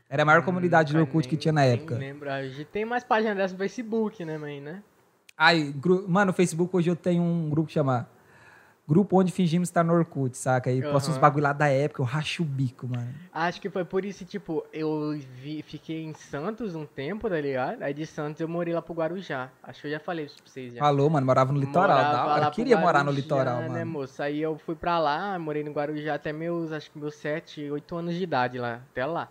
Era 0.09 0.23
a 0.23 0.27
maior 0.27 0.45
comunidade 0.45 0.93
do 0.93 1.01
Orkut 1.01 1.27
que 1.27 1.37
nem- 1.37 1.41
tinha 1.41 1.53
na 1.53 1.65
época. 1.65 1.95
lembro. 1.97 2.31
A 2.31 2.43
gente 2.47 2.67
tem 2.67 2.85
mais 2.85 3.03
página 3.03 3.35
dessa 3.35 3.55
no 3.55 3.59
Facebook, 3.59 4.23
né, 4.27 4.37
mãe, 4.37 4.61
né? 4.61 4.83
Ai, 5.37 5.73
gru- 5.77 6.05
mano, 6.09 6.27
no 6.27 6.33
Facebook 6.33 6.75
hoje 6.77 6.91
eu 6.91 6.97
tenho 6.97 7.23
um 7.23 7.49
grupo 7.49 7.67
que 7.69 7.73
chama 7.75 8.09
Grupo 8.87 9.19
Onde 9.19 9.33
Fingimos 9.33 9.69
Estar 9.69 9.83
no 9.85 9.93
Orkut, 9.95 10.37
saca? 10.37 10.69
Aí 10.69 10.83
posto 10.83 11.11
uns 11.11 11.17
bagulho 11.19 11.45
lá 11.45 11.53
da 11.53 11.69
época, 11.69 12.03
eu 12.03 12.07
racho 12.07 12.43
o 12.43 12.47
bico, 12.47 12.87
mano. 12.89 13.09
Acho 13.33 13.61
que 13.61 13.71
foi 13.71 13.85
por 13.85 14.05
isso, 14.05 14.25
tipo, 14.25 14.65
eu 14.73 15.19
vi, 15.41 15.63
fiquei 15.63 16.05
em 16.05 16.13
Santos 16.15 16.75
um 16.75 16.85
tempo, 16.85 17.29
tá 17.29 17.41
ligado? 17.41 17.81
Aí 17.83 17.95
de 17.95 18.05
Santos 18.05 18.41
eu 18.41 18.49
morei 18.49 18.75
lá 18.75 18.83
pro 18.83 18.93
Guarujá. 18.93 19.51
Acho 19.63 19.81
que 19.81 19.87
eu 19.87 19.93
já 19.93 20.01
falei 20.01 20.27
isso 20.27 20.37
pra 20.43 20.53
vocês 20.53 20.75
já. 20.75 20.81
Falou, 20.81 21.09
mano, 21.09 21.25
morava 21.27 21.53
no 21.53 21.61
litoral, 21.61 21.97
Morava 21.97 22.13
da 22.13 22.27
hora. 22.27 22.45
Eu 22.47 22.51
queria 22.51 22.77
morar 22.77 23.05
no 23.05 23.13
litoral, 23.13 23.61
né, 23.63 23.69
mano. 23.69 23.87
moço? 23.87 24.23
Aí 24.23 24.41
eu 24.43 24.59
fui 24.59 24.75
pra 24.75 24.99
lá, 24.99 25.39
morei 25.39 25.63
no 25.65 25.71
Guarujá 25.73 26.15
até 26.15 26.33
meus, 26.33 26.73
acho 26.73 26.91
que 26.91 26.99
meus 26.99 27.15
7, 27.15 27.71
8 27.71 27.97
anos 27.97 28.15
de 28.15 28.23
idade 28.23 28.59
lá, 28.59 28.83
até 28.91 29.07
lá. 29.07 29.29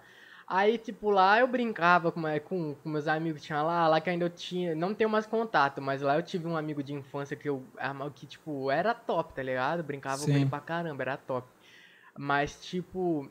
Aí, 0.54 0.78
tipo, 0.78 1.10
lá 1.10 1.40
eu 1.40 1.48
brincava 1.48 2.12
com, 2.12 2.22
com, 2.42 2.76
com 2.76 2.90
meus 2.90 3.08
amigos 3.08 3.40
que 3.40 3.48
tinha 3.48 3.62
lá, 3.62 3.88
lá 3.88 4.02
que 4.02 4.10
ainda 4.10 4.26
eu 4.26 4.30
tinha, 4.30 4.76
não 4.76 4.94
tenho 4.94 5.10
mais 5.10 5.26
contato, 5.26 5.82
mas 5.82 6.02
lá 6.02 6.18
eu 6.18 6.22
tive 6.24 6.46
um 6.46 6.58
amigo 6.58 6.84
de 6.84 6.92
infância 6.94 7.38
que 7.38 7.48
eu, 7.48 7.64
ama- 7.80 8.12
que, 8.14 8.26
tipo, 8.26 8.70
era 8.70 8.94
top, 8.94 9.34
tá 9.34 9.42
ligado? 9.42 9.82
Brincava 9.82 10.18
com 10.18 10.26
Sim. 10.26 10.36
ele 10.36 10.46
pra 10.48 10.60
caramba, 10.60 11.04
era 11.04 11.16
top. 11.16 11.48
Mas, 12.18 12.60
tipo, 12.62 13.30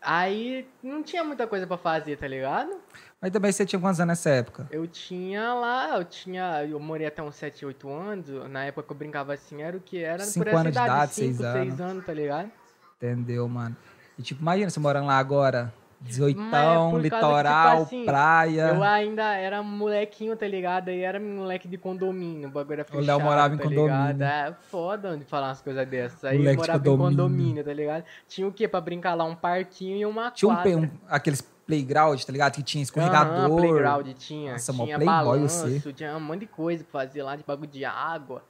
aí 0.00 0.66
não 0.82 1.02
tinha 1.02 1.22
muita 1.22 1.46
coisa 1.46 1.66
pra 1.66 1.76
fazer, 1.76 2.16
tá 2.16 2.26
ligado? 2.26 2.80
Mas 3.20 3.30
também 3.30 3.52
você 3.52 3.66
tinha 3.66 3.78
quantos 3.78 4.00
anos 4.00 4.12
nessa 4.12 4.30
época? 4.30 4.66
Eu 4.70 4.86
tinha 4.86 5.52
lá, 5.52 5.98
eu 5.98 6.04
tinha, 6.06 6.64
eu 6.64 6.80
morei 6.80 7.06
até 7.06 7.22
uns 7.22 7.36
7, 7.36 7.66
8 7.66 7.90
anos, 7.92 8.26
na 8.50 8.64
época 8.64 8.86
que 8.86 8.92
eu 8.94 8.96
brincava 8.96 9.34
assim, 9.34 9.60
era 9.60 9.76
o 9.76 9.80
que? 9.80 9.98
Era 10.02 10.20
Cinco 10.20 10.38
por 10.38 10.48
essa 10.48 10.60
anos 10.60 10.72
de 10.72 10.78
idade, 10.78 10.94
idade, 10.94 11.12
5, 11.14 11.36
seis 11.42 11.52
6 11.52 11.68
anos. 11.68 11.80
anos, 11.80 12.06
tá 12.06 12.14
ligado? 12.14 12.50
Entendeu, 12.96 13.46
mano? 13.50 13.76
E 14.18 14.22
tipo, 14.22 14.40
imagina 14.40 14.70
você 14.70 14.80
morando 14.80 15.08
lá 15.08 15.18
agora, 15.18 15.70
18, 16.04 16.38
Mas 16.38 16.54
é 16.54 16.90
que, 16.90 16.98
litoral, 16.98 17.70
tipo 17.72 17.82
assim, 17.82 18.04
praia. 18.04 18.68
Eu 18.68 18.82
ainda 18.82 19.34
era 19.34 19.62
molequinho, 19.62 20.36
tá 20.36 20.46
ligado? 20.46 20.88
Aí 20.90 21.00
era 21.00 21.18
moleque 21.18 21.66
de 21.66 21.78
condomínio, 21.78 22.48
o 22.48 22.52
bagulho 22.52 22.80
era 22.80 22.86
O 22.92 22.94
Léo 22.96 23.00
fechado, 23.04 23.20
morava 23.22 23.54
em 23.54 23.56
tá 23.56 23.62
condomínio. 23.64 24.06
ligado? 24.12 24.22
É 24.22 24.54
foda 24.70 25.16
de 25.16 25.24
falar 25.24 25.48
umas 25.48 25.62
coisas 25.62 25.88
dessas. 25.88 26.24
Aí 26.24 26.38
Moleque 26.38 26.56
morava 26.58 26.78
em 26.78 26.90
condomínio. 26.90 27.10
condomínio, 27.24 27.64
tá 27.64 27.72
ligado? 27.72 28.04
Tinha 28.28 28.46
o 28.46 28.52
quê? 28.52 28.68
Pra 28.68 28.80
brincar 28.80 29.14
lá? 29.14 29.24
Um 29.24 29.34
parquinho 29.34 29.96
e 29.96 30.04
uma 30.06 30.30
Tinha 30.30 30.54
quadra. 30.54 30.62
pe- 30.70 30.76
um- 30.76 30.90
aqueles 31.08 31.40
playground, 31.66 32.20
tá 32.22 32.30
ligado? 32.32 32.52
Que 32.52 32.62
tinha 32.62 32.82
escorregador. 32.82 33.56
playground 33.56 34.06
tinha. 34.18 34.52
Nossa, 34.52 34.72
tinha 34.72 34.98
balanço, 34.98 35.66
você. 35.80 35.92
tinha 35.94 36.14
um 36.16 36.20
monte 36.20 36.40
de 36.40 36.46
coisa 36.46 36.84
pra 36.84 37.00
fazer 37.00 37.22
lá, 37.22 37.34
de 37.36 37.42
bagulho 37.42 37.70
de 37.70 37.84
água. 37.84 38.42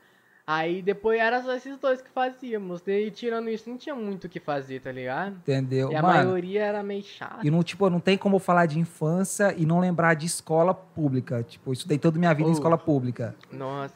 Aí 0.47 0.83
depois 0.83 1.19
era 1.19 1.43
só 1.43 1.55
esses 1.55 1.79
dois 1.79 2.03
que 2.03 2.11
fazíamos. 2.11 2.83
E 2.87 3.11
tirando 3.11 3.49
isso, 3.49 3.69
não 3.71 3.79
tinha 3.79 3.95
muito 3.95 4.25
o 4.25 4.29
que 4.29 4.39
fazer, 4.39 4.81
tá 4.81 4.93
ligado? 4.93 5.37
Entendeu? 5.37 5.91
E 5.91 5.97
a 5.97 6.03
mano, 6.03 6.15
maioria 6.29 6.63
era 6.65 6.83
meio 6.83 7.03
chata. 7.03 7.39
e 7.43 7.51
não, 7.51 7.63
tipo, 7.63 7.89
não 7.89 7.99
tem 7.99 8.19
como 8.19 8.39
falar 8.39 8.67
de 8.67 8.79
infância 8.79 9.55
e 9.57 9.65
não 9.65 9.81
lembrar 9.81 10.13
de 10.15 10.27
escola 10.27 10.75
pública. 10.75 11.43
Tipo, 11.43 11.71
eu 11.71 11.73
estudei 11.73 11.97
toda 11.99 12.19
a 12.19 12.21
minha 12.21 12.35
vida 12.35 12.49
em 12.49 12.53
Oh. 12.53 12.55
escola 12.55 12.77
pública. 12.77 13.35
Nossa. 13.51 13.95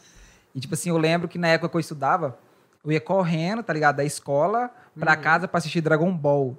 E, 0.54 0.60
tipo 0.60 0.72
assim, 0.72 0.88
eu 0.88 0.96
lembro 0.96 1.28
que 1.28 1.36
na 1.38 1.48
época 1.48 1.68
que 1.68 1.76
eu 1.76 1.80
estudava, 1.80 2.38
eu 2.82 2.90
ia 2.92 3.00
correndo, 3.00 3.62
tá 3.62 3.72
ligado? 3.74 3.96
Da 3.96 4.04
escola 4.04 4.70
pra 4.98 5.14
Uhum. 5.16 5.20
casa 5.20 5.46
pra 5.46 5.58
assistir 5.58 5.82
Dragon 5.82 6.10
Ball. 6.16 6.56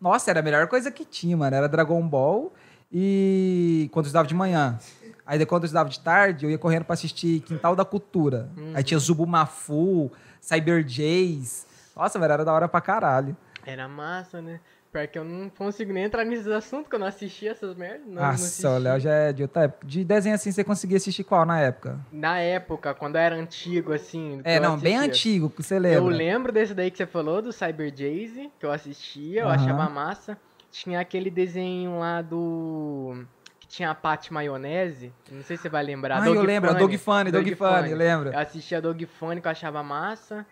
Nossa, 0.00 0.30
era 0.30 0.38
a 0.38 0.42
melhor 0.42 0.68
coisa 0.68 0.88
que 0.90 1.04
tinha, 1.04 1.36
mano. 1.36 1.56
Era 1.56 1.68
Dragon 1.68 2.00
Ball 2.06 2.52
e 2.92 3.88
quando 3.92 4.04
eu 4.04 4.08
estudava 4.08 4.28
de 4.28 4.34
manhã. 4.34 4.78
Aí 5.26 5.38
depois, 5.38 5.56
quando 5.56 5.62
eu 5.64 5.66
estudava 5.66 5.88
de 5.88 6.00
tarde, 6.00 6.44
eu 6.44 6.50
ia 6.50 6.58
correndo 6.58 6.84
pra 6.84 6.94
assistir 6.94 7.40
Quintal 7.40 7.76
da 7.76 7.84
Cultura. 7.84 8.50
Uhum. 8.56 8.72
Aí 8.74 8.82
tinha 8.82 8.98
Zubumafu, 8.98 10.10
Cyber 10.40 10.86
Jays. 10.86 11.66
Nossa, 11.96 12.18
velho, 12.18 12.32
era 12.32 12.44
da 12.44 12.52
hora 12.52 12.68
pra 12.68 12.80
caralho. 12.80 13.36
Era 13.64 13.86
massa, 13.86 14.42
né? 14.42 14.60
Pior 14.92 15.06
que 15.06 15.18
eu 15.18 15.24
não 15.24 15.48
consigo 15.48 15.90
nem 15.90 16.04
entrar 16.04 16.22
nesses 16.22 16.48
assuntos, 16.48 16.86
que 16.86 16.94
eu 16.94 16.98
não 16.98 17.06
assistia 17.06 17.52
essas 17.52 17.74
merdas. 17.74 18.06
Não, 18.06 18.20
Nossa, 18.20 18.68
o 18.68 18.78
Léo 18.78 19.00
já 19.00 19.10
é 19.10 19.32
de 19.32 19.40
outra 19.40 19.62
época. 19.62 19.86
De 19.86 20.04
desenho 20.04 20.34
assim, 20.34 20.52
você 20.52 20.62
conseguia 20.62 20.98
assistir 20.98 21.24
qual 21.24 21.46
na 21.46 21.58
época? 21.58 21.98
Na 22.12 22.38
época, 22.38 22.92
quando 22.92 23.16
era 23.16 23.34
antigo, 23.34 23.94
assim. 23.94 24.42
É, 24.44 24.60
não, 24.60 24.78
bem 24.78 24.98
antigo, 24.98 25.48
que 25.48 25.62
você 25.62 25.78
lembra. 25.78 25.98
Eu 25.98 26.08
lembro 26.08 26.52
desse 26.52 26.74
daí 26.74 26.90
que 26.90 26.98
você 26.98 27.06
falou, 27.06 27.40
do 27.40 27.52
Cyber 27.52 27.88
Jaze, 27.88 28.50
que 28.60 28.66
eu 28.66 28.70
assistia, 28.70 29.40
eu 29.40 29.48
Aham. 29.48 29.54
achava 29.54 29.88
massa. 29.88 30.36
Tinha 30.70 31.00
aquele 31.00 31.30
desenho 31.30 31.98
lá 31.98 32.20
do. 32.20 33.24
Tinha 33.72 33.90
a 33.90 33.94
Pat 33.94 34.30
Maionese. 34.30 35.10
Não 35.30 35.42
sei 35.42 35.56
se 35.56 35.62
você 35.62 35.68
vai 35.70 35.82
lembrar. 35.82 36.18
Ah, 36.18 36.24
Dog 36.26 36.36
eu 36.36 36.42
lembro, 36.42 36.68
Funny. 36.68 36.80
Dog 36.80 36.98
Funny, 36.98 37.30
Dog 37.32 37.54
Funny, 37.54 37.90
eu 37.90 37.96
lembro. 37.96 38.28
Eu 38.30 38.38
assistia 38.38 38.82
Dog 38.82 39.06
Funny, 39.06 39.40
que 39.40 39.46
eu 39.46 39.50
achava 39.50 39.82
massa. 39.82 40.44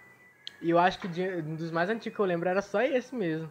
E 0.62 0.70
eu 0.70 0.78
acho 0.78 0.98
que 0.98 1.06
de- 1.06 1.28
um 1.46 1.54
dos 1.54 1.70
mais 1.70 1.90
antigos 1.90 2.16
que 2.16 2.20
eu 2.20 2.24
lembro 2.24 2.48
era 2.48 2.62
só 2.62 2.80
esse 2.80 3.14
mesmo. 3.14 3.50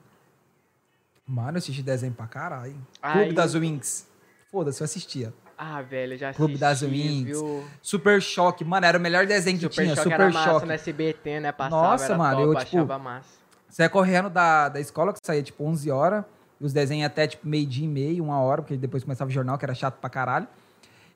Mano, 1.25 1.51
eu 1.51 1.57
assisti 1.59 1.83
desenho 1.83 2.13
pra 2.13 2.25
caralho. 2.25 2.75
Aí- 2.99 3.13
Clube 3.13 3.33
das 3.33 3.53
Wings. 3.53 4.07
Foda-se, 4.51 4.81
eu 4.81 4.85
assistia. 4.85 5.31
Ah, 5.55 5.81
velho, 5.83 6.17
já 6.17 6.29
assisti, 6.29 6.37
Clube 6.43 6.57
das 6.57 6.81
Wings. 6.81 7.25
viu? 7.25 7.63
Super 7.79 8.19
Choque, 8.19 8.65
mano, 8.65 8.87
era 8.87 8.97
o 8.97 9.01
melhor 9.01 9.27
desenho 9.27 9.57
que 9.57 9.63
Super 9.65 9.83
tinha, 9.83 9.95
Choque 9.95 10.03
Super 10.09 10.21
era 10.21 10.31
massa 10.31 10.49
Choque. 10.51 10.65
no 10.65 10.71
SBT, 10.73 11.39
né? 11.41 11.51
Passava, 11.51 11.81
Nossa, 11.91 12.17
mano, 12.17 12.37
top, 12.37 12.43
eu, 12.47 12.65
tipo, 12.65 12.77
achava 12.77 12.97
massa. 12.97 13.37
Você 13.69 13.83
ia 13.83 13.89
correndo 13.89 14.31
da, 14.31 14.69
da 14.69 14.79
escola, 14.79 15.13
que 15.13 15.19
saía 15.21 15.43
tipo 15.43 15.63
11 15.63 15.91
horas, 15.91 16.25
os 16.59 16.73
desenhos 16.73 17.05
até, 17.05 17.27
tipo, 17.27 17.47
meio-dia 17.47 17.85
e 17.85 17.87
meio, 17.87 18.23
uma 18.23 18.39
hora, 18.41 18.61
porque 18.61 18.75
depois 18.77 19.03
começava 19.03 19.29
o 19.29 19.33
jornal, 19.33 19.57
que 19.57 19.65
era 19.65 19.73
chato 19.73 19.95
pra 19.99 20.09
caralho. 20.09 20.47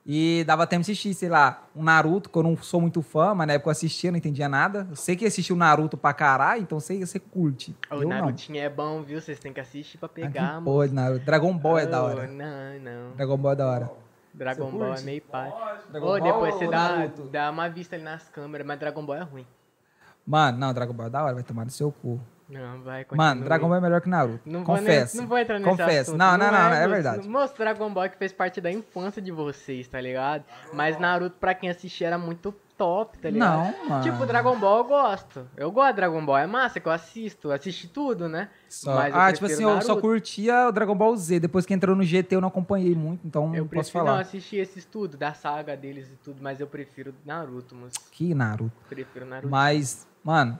E 0.05 0.43
dava 0.45 0.67
tempo 0.67 0.83
de 0.83 0.91
assistir, 0.91 1.13
sei 1.13 1.29
lá, 1.29 1.63
um 1.73 1.81
Naruto, 1.81 2.29
que 2.29 2.37
eu 2.37 2.43
não 2.43 2.57
sou 2.57 2.81
muito 2.81 3.01
fã, 3.01 3.33
mas 3.33 3.47
na 3.47 3.53
época 3.53 3.69
eu 3.69 3.71
assistia, 3.71 4.11
não 4.11 4.17
entendia 4.17 4.49
nada. 4.49 4.85
Eu 4.89 4.97
sei 4.97 5.15
que 5.15 5.25
assistiu 5.25 5.55
o 5.55 5.59
Naruto 5.59 5.95
pra 5.95 6.13
caralho, 6.13 6.61
então 6.61 6.77
sei 6.79 6.99
que 6.99 7.05
você 7.05 7.19
curte. 7.19 7.73
O 7.89 7.95
eu 7.95 8.01
não. 8.01 8.09
Narutinho 8.09 8.59
é 8.59 8.67
bom, 8.69 9.01
viu? 9.01 9.21
Vocês 9.21 9.39
têm 9.39 9.53
que 9.53 9.61
assistir 9.61 9.97
pra 9.97 10.07
Ah, 10.07 10.09
pegar, 10.13 10.57
que 10.57 10.61
mano. 10.69 10.87
de 10.89 10.93
Naruto. 10.93 11.25
Dragon 11.25 11.57
Ball 11.57 11.77
é 11.79 11.85
da 11.85 12.01
Oh, 12.03 12.05
hora. 12.07 12.27
Não, 12.27 12.79
não. 12.81 13.11
Dragon 13.15 13.37
Ball 13.37 13.51
é 13.53 13.55
da 13.55 13.67
hora. 13.67 13.91
Dragon 14.33 14.65
Você 14.71 14.77
Ball 14.77 14.93
é 14.95 15.01
meio 15.03 15.21
pai. 15.21 15.53
Dragon 15.89 16.05
Ô, 16.05 16.09
Ball 16.09 16.21
depois 16.21 16.55
você 16.55 16.67
dá, 16.67 16.89
Naruto? 16.97 17.21
dá 17.29 17.49
uma 17.49 17.69
vista 17.69 17.95
ali 17.95 18.03
nas 18.03 18.27
câmeras, 18.27 18.67
mas 18.67 18.77
Dragon 18.79 19.05
Ball 19.05 19.15
é 19.15 19.21
ruim. 19.23 19.47
Mano, 20.27 20.57
não, 20.57 20.73
Dragon 20.73 20.93
Ball 20.93 21.07
é 21.07 21.09
da 21.09 21.23
hora, 21.23 21.33
vai 21.33 21.43
tomar 21.43 21.63
no 21.63 21.71
seu 21.71 21.91
cu. 21.93 22.19
Não, 22.49 22.81
vai, 22.81 23.03
continue. 23.05 23.17
Mano, 23.27 23.43
Dragon 23.43 23.67
Ball 23.67 23.77
é 23.77 23.81
melhor 23.81 24.01
que 24.01 24.09
Naruto. 24.09 24.41
Não 24.45 24.63
vou, 24.63 24.75
Confesso. 24.77 25.15
nem- 25.15 25.21
não 25.23 25.29
vou 25.29 25.37
entrar 25.37 25.59
nesse 25.59 25.69
Confesso. 25.69 26.01
assunto. 26.11 26.17
Não, 26.17 26.37
não, 26.37 26.51
não, 26.51 26.59
é 26.59 26.79
moço. 26.81 26.89
verdade. 26.89 27.27
Moço, 27.29 27.57
Dragon 27.57 27.93
Ball 27.93 28.09
que 28.09 28.17
fez 28.17 28.31
parte 28.33 28.59
da 28.61 28.71
infância 28.71 29.21
de 29.21 29.31
vocês, 29.31 29.87
tá 29.87 29.99
ligado? 29.99 30.43
Mas 30.73 30.99
Naruto, 30.99 31.37
pra 31.39 31.53
quem 31.53 31.69
assistia, 31.69 32.07
era 32.07 32.17
muito 32.17 32.53
top, 32.77 33.17
tá 33.19 33.29
ligado? 33.29 33.49
Não, 33.79 33.89
mano. 33.89 34.03
Tipo, 34.03 34.25
Dragon 34.25 34.57
Ball 34.59 34.79
eu 34.79 34.83
gosto. 34.83 35.47
Eu 35.55 35.71
gosto 35.71 35.89
de 35.91 35.95
Dragon 35.97 36.25
Ball, 36.25 36.37
é 36.39 36.47
massa 36.47 36.79
que 36.79 36.87
eu 36.87 36.91
assisto. 36.91 37.47
Eu 37.49 37.51
assisti 37.53 37.87
tudo, 37.87 38.27
né? 38.27 38.49
Só- 38.67 39.07
eu 39.07 39.15
ah, 39.15 39.31
tipo 39.31 39.45
assim, 39.45 39.63
eu 39.63 39.79
só 39.81 39.89
Naruto. 39.89 40.01
curtia 40.01 40.67
o 40.67 40.71
Dragon 40.71 40.95
Ball 40.95 41.15
Z. 41.15 41.39
Depois 41.39 41.65
que 41.65 41.73
entrou 41.73 41.95
no 41.95 42.03
GT 42.03 42.35
eu 42.35 42.41
não 42.41 42.47
acompanhei 42.49 42.95
muito, 42.95 43.25
então 43.25 43.43
Eu 43.55 43.61
não 43.63 43.67
posso 43.67 43.69
prefiro, 43.69 43.99
não, 43.99 44.05
falar. 44.07 44.21
assisti 44.21 44.57
esses 44.57 44.83
tudo, 44.85 45.15
da 45.17 45.33
saga 45.33 45.77
deles 45.77 46.11
e 46.11 46.15
tudo, 46.17 46.41
mas 46.41 46.59
eu 46.59 46.67
prefiro 46.67 47.13
Naruto, 47.25 47.73
moço. 47.75 47.93
Que 48.11 48.33
Naruto. 48.33 48.71
Prefiro 48.89 49.25
Naruto. 49.25 49.49
Mas, 49.49 50.07
mano, 50.23 50.57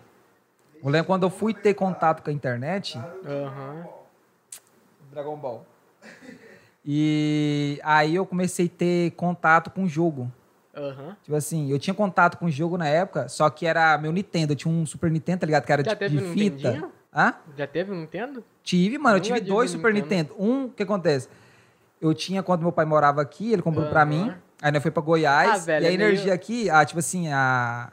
eu 0.83 0.89
lembro 0.89 1.07
quando 1.07 1.23
eu 1.23 1.29
fui 1.29 1.53
ter 1.53 1.73
contato 1.73 2.21
com 2.23 2.29
a 2.29 2.33
internet, 2.33 2.97
Aham. 3.25 3.85
Dragon 5.11 5.35
Ball. 5.37 5.65
E 6.85 7.79
aí 7.83 8.15
eu 8.15 8.25
comecei 8.25 8.65
a 8.65 8.69
ter 8.77 9.11
contato 9.11 9.69
com 9.69 9.83
o 9.83 9.87
jogo. 9.87 10.31
Aham. 10.75 11.15
Tipo 11.23 11.35
assim, 11.35 11.69
eu 11.71 11.79
tinha 11.79 11.93
contato 11.93 12.37
com 12.37 12.45
o 12.45 12.51
jogo 12.51 12.77
na 12.77 12.87
época, 12.87 13.29
só 13.29 13.49
que 13.49 13.65
era 13.65 13.97
meu 13.97 14.11
Nintendo. 14.11 14.53
Eu 14.53 14.57
tinha 14.57 14.73
um 14.73 14.85
Super 14.85 15.09
Nintendo, 15.11 15.39
tá 15.41 15.45
ligado? 15.45 15.65
Que 15.65 15.71
era 15.71 15.83
Já 15.83 15.91
tipo 15.91 15.99
teve 15.99 16.17
de 16.17 16.23
um 16.23 16.33
fita. 16.33 16.55
Nintendinho? 16.55 16.91
Hã? 17.15 17.33
Já 17.55 17.67
teve 17.67 17.91
um 17.91 17.95
Nintendo? 18.01 18.43
Tive, 18.63 18.97
mano. 18.97 19.17
Eu 19.17 19.21
tive 19.21 19.37
tive 19.37 19.49
dois 19.49 19.69
Super 19.71 19.93
Nintendo. 19.93 20.33
Nintendo. 20.33 20.43
Um, 20.51 20.65
o 20.65 20.69
que 20.69 20.83
acontece? 20.83 21.29
Eu 22.01 22.13
tinha 22.13 22.41
quando 22.43 22.61
meu 22.63 22.71
pai 22.71 22.85
morava 22.85 23.21
aqui, 23.21 23.53
ele 23.53 23.61
comprou 23.61 23.85
pra 23.87 24.01
Aham. 24.01 24.09
mim. 24.09 24.33
Aí 24.61 24.71
nós 24.71 24.81
foi 24.81 24.91
pra 24.91 25.01
Goiás. 25.01 25.61
Ah, 25.61 25.65
velho, 25.65 25.83
e 25.83 25.87
a 25.87 25.91
é 25.91 25.93
energia 25.93 26.23
meio- 26.23 26.33
aqui, 26.35 26.69
ah, 26.69 26.83
tipo 26.83 26.99
assim, 26.99 27.27
a... 27.31 27.91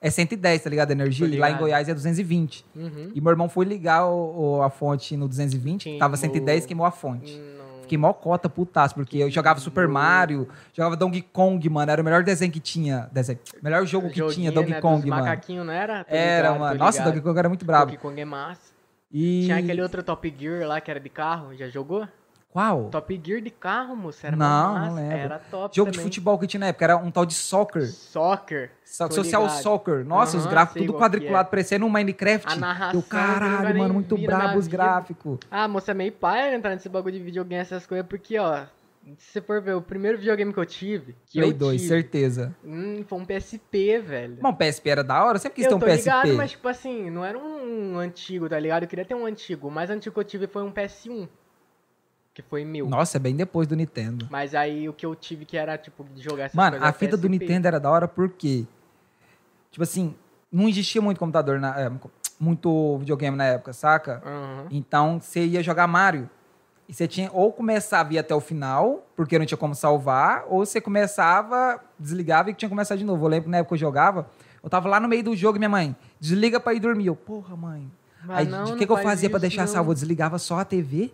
é 0.00 0.10
110, 0.10 0.62
tá 0.62 0.70
ligado? 0.70 0.90
A 0.90 0.92
energia. 0.92 1.26
E 1.26 1.36
lá 1.38 1.50
em. 1.50 1.56
Goiás 1.56 1.88
é 1.88 1.94
220. 1.94 2.64
Uhum. 2.74 3.10
E 3.14 3.20
meu 3.20 3.30
irmão 3.30 3.48
foi 3.48 3.64
ligar 3.64 4.06
o- 4.06 4.56
o- 4.58 4.62
a 4.62 4.70
fonte 4.70 5.16
no 5.16 5.26
220, 5.28 5.84
Queimou. 5.84 5.98
tava 6.00 6.16
110, 6.16 6.66
queimou 6.66 6.86
a 6.86 6.90
fonte. 6.90 7.36
Não. 7.38 7.66
Fiquei 7.82 7.96
mó 7.98 8.12
cota 8.12 8.48
putaço, 8.48 8.94
porque 8.96 9.16
eu 9.18 9.30
jogava 9.30 9.60
Super 9.60 9.86
Mario, 9.86 10.48
jogava 10.74 10.96
Donkey 10.96 11.22
Kong, 11.22 11.68
mano. 11.68 11.90
Era 11.92 12.02
o 12.02 12.04
melhor 12.04 12.24
desenho 12.24 12.50
que 12.50 12.58
tinha. 12.58 13.08
Desenho, 13.12 13.38
melhor 13.62 13.86
jogo 13.86 14.10
que 14.10 14.18
Joguinho, 14.18 14.34
tinha, 14.34 14.52
Donkey 14.52 14.72
né, 14.72 14.80
Kong, 14.80 15.00
dos 15.02 15.08
mano. 15.10 15.22
macaquinho, 15.22 15.62
não 15.64 15.72
era? 15.72 16.02
Tô 16.02 16.12
Era, 16.14 16.48
ligado, 16.48 16.60
mano. 16.60 16.78
Nossa. 16.80 17.02
Donkey 17.04 17.20
Kong 17.20 17.38
era 17.38 17.48
muito 17.48 17.64
brabo. 17.64 17.86
Donkey 17.92 18.02
Kong 18.02 18.20
é 18.20 18.24
massa. 18.24 18.72
E. 19.12 19.42
Tinha 19.44 19.58
aquele 19.58 19.80
outro 19.82 20.02
Top 20.02 20.34
Gear 20.36 20.66
lá 20.66 20.80
que 20.80 20.90
era 20.90 20.98
de 20.98 21.08
carro, 21.08 21.54
já 21.54 21.68
jogou? 21.68 22.08
Qual? 22.56 22.88
Top 22.88 23.20
Gear 23.22 23.42
de 23.42 23.50
carro, 23.50 23.94
moço, 23.94 24.26
era 24.26 24.34
Não, 24.34 24.46
mó 24.46 24.72
não 24.72 24.80
massa. 24.86 24.94
lembro. 24.94 25.16
Era 25.18 25.38
top 25.38 25.76
Jogo 25.76 25.90
de 25.90 25.98
também. 25.98 26.06
futebol 26.10 26.38
que 26.38 26.46
tinha 26.46 26.58
na 26.60 26.66
época, 26.68 26.84
era 26.86 26.96
um 26.96 27.10
tal 27.10 27.26
de 27.26 27.34
soccer. 27.34 27.86
Soccer. 27.92 28.70
So- 28.82 29.10
Social. 29.12 29.46
Soccer. 29.50 30.06
Nossa, 30.06 30.38
os 30.38 30.44
Aham, 30.44 30.50
gráficos 30.52 30.86
tudo 30.86 30.94
quadriculado, 30.98 31.48
é. 31.48 31.50
parecendo 31.50 31.84
um 31.84 31.90
Minecraft. 31.90 32.50
A 32.50 32.56
narração, 32.56 32.98
Eu, 32.98 33.02
caralho, 33.02 33.76
mano, 33.78 33.92
muito 33.92 34.16
brabo 34.16 34.58
os 34.58 34.66
gráficos. 34.68 35.38
Ah, 35.50 35.68
moça, 35.68 35.90
é 35.90 35.94
meio 35.94 36.12
pai 36.12 36.54
entrar 36.54 36.70
nesse 36.70 36.88
bagulho 36.88 37.18
de 37.18 37.22
videogame, 37.22 37.60
essas 37.60 37.84
coisas, 37.86 38.06
porque, 38.06 38.38
ó, 38.38 38.62
se 39.18 39.32
você 39.32 39.42
for 39.42 39.60
ver, 39.60 39.74
o 39.74 39.82
primeiro 39.82 40.16
videogame 40.16 40.50
que 40.50 40.58
eu 40.58 40.64
tive, 40.64 41.14
que 41.26 41.38
Play 41.38 41.50
eu 41.50 41.54
2, 41.54 41.76
tive, 41.82 41.88
certeza. 41.88 42.56
hum, 42.64 43.04
foi 43.06 43.18
um 43.18 43.24
PSP, 43.26 43.98
velho. 43.98 44.38
Bom, 44.40 44.54
PSP 44.54 44.88
era 44.88 45.04
da 45.04 45.22
hora, 45.22 45.36
eu 45.36 45.40
sempre 45.42 45.56
quis 45.56 45.66
ter 45.66 45.72
eu 45.74 45.76
um 45.76 45.80
tô 45.80 45.84
PSP. 45.84 46.04
ligado, 46.08 46.32
mas, 46.38 46.52
tipo 46.52 46.66
assim, 46.68 47.10
não 47.10 47.22
era 47.22 47.36
um 47.38 47.98
antigo, 47.98 48.48
tá 48.48 48.58
ligado? 48.58 48.84
Eu 48.84 48.88
queria 48.88 49.04
ter 49.04 49.14
um 49.14 49.26
antigo. 49.26 49.68
O 49.68 49.70
mais 49.70 49.90
antigo 49.90 50.14
que 50.14 50.20
eu 50.20 50.24
tive 50.24 50.46
foi 50.46 50.62
um 50.62 50.72
PS1, 50.72 51.28
que 52.36 52.42
foi 52.42 52.66
meu. 52.66 52.86
Nossa, 52.86 53.16
é 53.16 53.18
bem 53.18 53.34
depois 53.34 53.66
do 53.66 53.74
Nintendo. 53.74 54.28
Mas 54.30 54.54
aí 54.54 54.86
o 54.86 54.92
que 54.92 55.06
eu 55.06 55.14
tive 55.14 55.46
que 55.46 55.56
era, 55.56 55.78
tipo, 55.78 56.04
de 56.04 56.22
jogar 56.22 56.44
essas 56.44 56.54
Mano, 56.54 56.76
a 56.78 56.92
fita 56.92 57.16
do 57.16 57.26
PSP. 57.26 57.28
Nintendo 57.30 57.66
era 57.66 57.80
da 57.80 57.90
hora 57.90 58.06
porque, 58.06 58.66
tipo 59.70 59.82
assim, 59.82 60.14
não 60.52 60.68
existia 60.68 61.00
muito 61.00 61.18
computador, 61.18 61.58
na, 61.58 61.80
é, 61.80 61.90
muito 62.38 62.98
videogame 62.98 63.38
na 63.38 63.44
época, 63.44 63.72
saca? 63.72 64.22
Aham. 64.22 64.66
Então 64.70 65.18
você 65.18 65.46
ia 65.46 65.62
jogar 65.62 65.86
Mario. 65.86 66.28
E 66.86 66.92
você 66.92 67.08
tinha 67.08 67.30
ou 67.32 67.50
começava 67.50 68.10
a 68.10 68.12
ir 68.12 68.18
até 68.18 68.34
o 68.34 68.40
final, 68.40 69.06
porque 69.16 69.38
não 69.38 69.46
tinha 69.46 69.56
como 69.56 69.74
salvar, 69.74 70.44
ou 70.46 70.64
você 70.64 70.78
começava, 70.78 71.80
desligava 71.98 72.50
e 72.50 72.54
tinha 72.54 72.68
que 72.68 72.72
começar 72.74 72.96
de 72.96 73.04
novo. 73.04 73.24
Eu 73.24 73.30
lembro 73.30 73.44
que 73.44 73.50
na 73.50 73.56
época 73.56 73.70
que 73.70 73.74
eu 73.74 73.78
jogava, 73.78 74.28
eu 74.62 74.68
tava 74.68 74.90
lá 74.90 75.00
no 75.00 75.08
meio 75.08 75.24
do 75.24 75.34
jogo 75.34 75.56
e 75.56 75.58
minha 75.58 75.70
mãe, 75.70 75.96
desliga 76.20 76.60
pra 76.60 76.74
ir 76.74 76.80
dormir. 76.80 77.06
Eu, 77.06 77.16
porra, 77.16 77.56
mãe. 77.56 77.90
Mas 78.22 78.52
Aí 78.52 78.72
o 78.72 78.76
que, 78.76 78.84
que 78.84 78.92
eu 78.92 78.96
faz 78.96 79.08
fazia 79.08 79.30
pra 79.30 79.38
isso, 79.38 79.48
deixar 79.48 79.62
não. 79.62 79.68
salvo? 79.68 79.90
Eu 79.90 79.94
desligava 79.94 80.38
só 80.38 80.58
a 80.58 80.64
TV, 80.66 81.10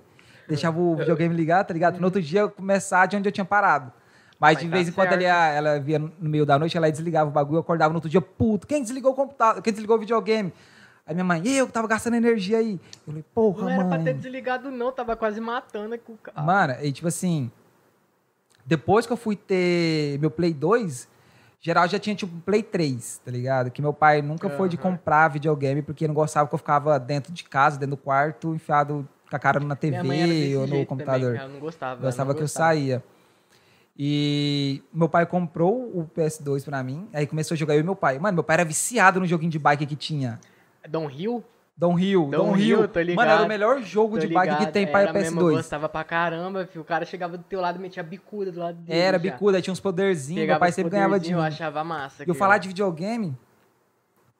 deixava 0.48 0.78
o 0.78 0.96
videogame 0.96 1.34
ligado, 1.34 1.66
tá 1.66 1.74
ligado? 1.74 1.98
No 1.98 2.06
outro 2.06 2.20
dia 2.20 2.40
eu 2.40 2.50
começar 2.50 3.06
de 3.06 3.16
onde 3.16 3.28
eu 3.28 3.32
tinha 3.32 3.44
parado. 3.44 3.92
Mas 4.38 4.58
de 4.58 4.66
vez 4.66 4.88
em 4.88 4.92
quando 4.92 5.10
certo. 5.10 5.22
ela, 5.22 5.48
ela 5.48 5.80
via 5.80 6.00
no 6.00 6.12
meio 6.18 6.44
da 6.44 6.58
noite, 6.58 6.76
ela 6.76 6.90
desligava 6.90 7.30
o 7.30 7.32
bagulho, 7.32 7.58
eu 7.58 7.60
acordava 7.60 7.92
no 7.92 7.98
outro 7.98 8.10
dia, 8.10 8.20
puto, 8.20 8.66
quem 8.66 8.82
desligou 8.82 9.12
o 9.12 9.14
computador? 9.14 9.62
Quem 9.62 9.72
desligou 9.72 9.96
o 9.96 10.00
videogame? 10.00 10.52
Aí 11.06 11.14
minha 11.14 11.24
mãe, 11.24 11.46
eu 11.46 11.66
que 11.66 11.72
tava 11.72 11.86
gastando 11.86 12.14
energia 12.14 12.58
aí. 12.58 12.72
Eu 12.72 13.06
falei, 13.06 13.24
porra, 13.34 13.62
Não 13.62 13.70
era 13.70 13.84
pra 13.84 13.96
mãe. 13.96 14.04
ter 14.04 14.14
desligado, 14.14 14.70
não. 14.70 14.90
Tava 14.90 15.16
quase 15.16 15.40
matando 15.40 15.94
aqui 15.94 16.10
o 16.10 16.16
cara. 16.16 16.42
Mano, 16.42 16.74
e 16.82 16.92
tipo 16.92 17.08
assim, 17.08 17.50
depois 18.64 19.06
que 19.06 19.12
eu 19.12 19.16
fui 19.16 19.36
ter 19.36 20.18
meu 20.20 20.30
Play 20.30 20.52
2, 20.52 21.08
geral 21.60 21.88
já 21.88 21.98
tinha 21.98 22.14
tipo 22.14 22.34
um 22.34 22.40
Play 22.40 22.62
3, 22.62 23.20
tá 23.24 23.30
ligado? 23.30 23.70
Que 23.70 23.82
meu 23.82 23.92
pai 23.92 24.22
nunca 24.22 24.48
foi 24.50 24.68
de 24.68 24.76
comprar 24.76 25.28
videogame 25.28 25.82
porque 25.82 26.06
não 26.06 26.14
gostava 26.14 26.48
que 26.48 26.54
eu 26.54 26.58
ficava 26.58 26.98
dentro 26.98 27.32
de 27.32 27.44
casa, 27.44 27.78
dentro 27.78 27.96
do 27.96 28.02
quarto, 28.02 28.54
enfiado 28.54 29.08
com 29.32 29.36
a 29.36 29.38
cara 29.38 29.58
na 29.60 29.74
TV 29.74 30.56
ou 30.56 30.66
no 30.66 30.86
computador. 30.86 31.36
Também, 31.36 31.52
não 31.52 31.60
gostava. 31.60 32.02
Gostava 32.02 32.30
não 32.30 32.36
que 32.36 32.42
eu 32.42 32.48
saía. 32.48 33.02
E 33.96 34.82
meu 34.92 35.08
pai 35.08 35.26
comprou 35.26 35.74
o 35.94 36.10
PS2 36.16 36.64
pra 36.64 36.82
mim, 36.82 37.08
aí 37.12 37.26
começou 37.26 37.54
a 37.54 37.58
jogar 37.58 37.74
eu 37.74 37.80
e 37.80 37.82
meu 37.82 37.96
pai. 37.96 38.18
Mano, 38.18 38.36
meu 38.36 38.44
pai 38.44 38.54
era 38.54 38.64
viciado 38.64 39.20
no 39.20 39.26
joguinho 39.26 39.50
de 39.50 39.58
bike 39.58 39.86
que 39.86 39.96
tinha. 39.96 40.40
Don 40.88 41.10
Hill? 41.10 41.44
Downhill, 41.74 42.28
Downhill. 42.28 42.86
tô 42.86 43.00
ligado. 43.00 43.16
Mano, 43.16 43.30
era 43.30 43.42
o 43.44 43.48
melhor 43.48 43.80
jogo 43.82 44.18
de 44.18 44.28
bike 44.28 44.52
que 44.52 44.58
ligado, 44.58 44.72
tem 44.72 44.86
para 44.86 45.00
era 45.08 45.12
mesmo, 45.12 45.40
eu 45.40 45.46
PS2. 45.46 45.52
gostava 45.56 45.88
pra 45.88 46.04
caramba, 46.04 46.66
filho. 46.66 46.82
O 46.82 46.84
cara 46.84 47.04
chegava 47.04 47.36
do 47.38 47.44
teu 47.44 47.60
lado 47.60 47.78
e 47.78 47.82
metia 47.82 48.02
bicuda 48.02 48.52
do 48.52 48.60
lado 48.60 48.76
dele. 48.76 48.98
Era 48.98 49.18
já. 49.18 49.22
bicuda, 49.22 49.60
tinha 49.60 49.72
uns 49.72 49.80
poderzinhos, 49.80 50.46
meu 50.46 50.58
pai 50.58 50.70
sempre 50.70 50.90
ganhava 50.90 51.18
de. 51.18 51.32
Eu 51.32 51.40
achava 51.40 51.82
massa. 51.82 52.24
E 52.24 52.28
eu 52.28 52.34
falar 52.34 52.58
de 52.58 52.68
videogame, 52.68 53.36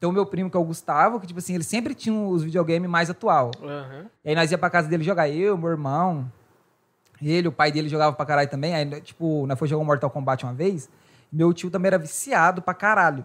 tem 0.03 0.09
o 0.09 0.13
meu 0.13 0.27
primo 0.27 0.51
que 0.51 0.57
é 0.57 0.59
o 0.59 0.65
Gustavo, 0.65 1.21
que 1.21 1.29
tipo 1.29 1.39
assim, 1.39 1.55
ele 1.55 1.63
sempre 1.63 1.95
tinha 1.95 2.13
os 2.13 2.43
videogames 2.43 2.91
mais 2.91 3.09
atual. 3.09 3.53
Aham. 3.63 4.07
E 4.25 4.31
aí 4.31 4.35
nós 4.35 4.51
ia 4.51 4.59
pra 4.59 4.69
casa 4.69 4.89
dele 4.89 5.05
jogar, 5.05 5.29
eu, 5.29 5.57
meu 5.57 5.71
irmão, 5.71 6.29
ele, 7.23 7.47
o 7.47 7.53
pai 7.53 7.71
dele 7.71 7.89
jogava 7.89 8.13
pra 8.13 8.27
caralho 8.27 8.51
também. 8.51 8.75
Aí, 8.75 9.01
tipo, 9.01 9.47
nós 9.47 9.57
foi 9.57 9.69
jogar 9.69 9.81
um 9.81 9.85
Mortal 9.85 10.11
Kombat 10.11 10.45
uma 10.45 10.55
vez, 10.55 10.91
meu 11.33 11.53
tio 11.53 11.71
também 11.71 11.87
era 11.87 11.99
viciado 11.99 12.61
pra 12.61 12.75
caralho. 12.75 13.25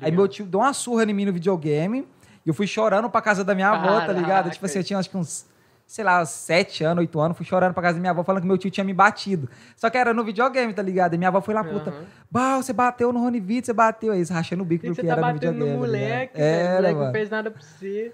Aí 0.00 0.10
meu 0.10 0.26
tio 0.26 0.46
deu 0.46 0.60
uma 0.60 0.72
surra 0.72 1.04
em 1.04 1.12
mim 1.12 1.26
no 1.26 1.32
videogame, 1.34 2.08
e 2.42 2.48
eu 2.48 2.54
fui 2.54 2.66
chorando 2.66 3.10
pra 3.10 3.20
casa 3.20 3.44
da 3.44 3.54
minha 3.54 3.68
avó, 3.68 4.00
tá 4.00 4.12
ligado? 4.14 4.48
Tipo 4.48 4.64
assim, 4.64 4.78
eu 4.78 4.84
tinha 4.84 4.98
acho 4.98 5.10
que 5.10 5.18
uns, 5.18 5.44
sei 5.86 6.04
lá, 6.04 6.24
sete 6.24 6.82
anos, 6.84 7.00
oito 7.02 7.20
anos, 7.20 7.36
fui 7.36 7.46
chorando 7.46 7.72
pra 7.74 7.82
casa 7.82 7.94
da 7.94 8.00
minha 8.00 8.10
avó, 8.10 8.22
falando 8.24 8.42
que 8.42 8.48
meu 8.48 8.58
tio 8.58 8.70
tinha 8.70 8.84
me 8.84 8.92
batido. 8.94 9.48
Só 9.76 9.88
que 9.90 9.96
era 9.98 10.12
no 10.14 10.24
videogame, 10.24 10.72
tá 10.72 10.82
ligado? 10.82 11.14
E 11.14 11.18
minha 11.18 11.28
avó 11.28 11.40
foi 11.40 11.54
lá, 11.54 11.62
puta, 11.62 11.90
Aham. 11.90 12.04
bah, 12.30 12.56
você 12.56 12.72
bateu 12.72 13.12
no 13.12 13.20
Rony 13.20 13.40
Vitor, 13.40 13.66
você 13.66 13.72
bateu. 13.72 14.12
Aí 14.12 14.22
rachando 14.24 14.62
o 14.62 14.66
bico 14.66 14.82
Por 14.86 14.94
que 14.94 15.02
porque 15.02 15.02
você 15.02 15.06
tá 15.08 15.12
era 15.20 15.26
no 15.26 15.34
batendo 15.34 15.52
videogame. 15.52 15.76
no 15.78 15.86
tá 15.86 15.92
ligado? 15.92 16.08
moleque? 16.10 16.38
velho? 16.38 16.44
O 16.44 16.58
Era, 16.66 16.74
moleque 16.74 17.00
não 17.00 17.12
fez 17.12 17.30
nada 17.30 17.50
pra 17.50 17.62
você. 17.62 18.12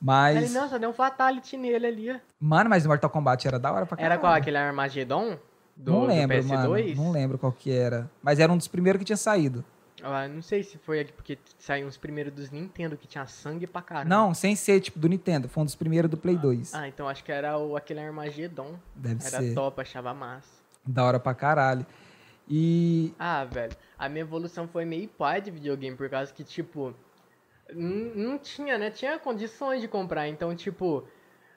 Mas, 0.00 0.36
ele, 0.36 0.58
nossa, 0.58 0.78
deu 0.78 0.90
um 0.90 0.92
fatality 0.92 1.56
nele 1.56 1.86
ali. 1.86 2.10
ó. 2.12 2.16
mano, 2.38 2.70
mas 2.70 2.86
Mortal 2.86 3.10
Kombat 3.10 3.48
era 3.48 3.58
da 3.58 3.72
hora 3.72 3.84
pra 3.84 3.96
caralho. 3.96 4.12
Era 4.12 4.20
qual? 4.20 4.32
Aquele 4.32 4.56
Armageddon? 4.56 5.36
Do, 5.76 5.92
não 5.92 6.00
do 6.02 6.06
lembro, 6.06 6.36
PS2? 6.36 6.46
mano. 6.46 6.94
Não 6.96 7.10
lembro 7.10 7.38
qual 7.38 7.50
que 7.52 7.72
era. 7.72 8.08
Mas 8.22 8.38
era 8.38 8.52
um 8.52 8.56
dos 8.56 8.68
primeiros 8.68 8.98
que 9.00 9.04
tinha 9.04 9.16
saído. 9.16 9.64
Ah, 10.02 10.28
não 10.28 10.42
sei 10.42 10.62
se 10.62 10.78
foi 10.78 11.00
aqui, 11.00 11.12
porque 11.12 11.38
saiu 11.58 11.86
uns 11.86 11.96
primeiros 11.96 12.32
dos 12.32 12.50
Nintendo 12.50 12.96
que 12.96 13.06
tinha 13.06 13.26
sangue 13.26 13.66
pra 13.66 13.82
caramba. 13.82 14.08
Não, 14.08 14.34
sem 14.34 14.54
ser, 14.54 14.80
tipo, 14.80 14.98
do 14.98 15.08
Nintendo. 15.08 15.48
Foi 15.48 15.62
um 15.62 15.66
dos 15.66 15.74
primeiros 15.74 16.10
do 16.10 16.16
Play 16.16 16.36
2. 16.36 16.74
Ah, 16.74 16.88
então 16.88 17.08
acho 17.08 17.24
que 17.24 17.32
era 17.32 17.58
o, 17.58 17.76
aquele 17.76 18.00
Armageddon. 18.00 18.78
Deve 18.94 19.24
Era 19.26 19.38
ser. 19.40 19.54
top, 19.54 19.80
achava 19.80 20.14
massa. 20.14 20.62
Da 20.86 21.04
hora 21.04 21.18
pra 21.20 21.34
caralho. 21.34 21.84
E. 22.48 23.12
Ah, 23.18 23.44
velho, 23.44 23.76
a 23.98 24.08
minha 24.08 24.22
evolução 24.22 24.66
foi 24.66 24.84
meio 24.84 25.08
pai 25.08 25.40
de 25.40 25.50
videogame, 25.50 25.96
por 25.96 26.08
causa 26.08 26.32
que, 26.32 26.42
tipo, 26.42 26.94
não 27.74 28.38
tinha, 28.38 28.78
né? 28.78 28.90
Tinha 28.90 29.18
condições 29.18 29.80
de 29.82 29.88
comprar, 29.88 30.28
então, 30.28 30.54
tipo, 30.56 31.04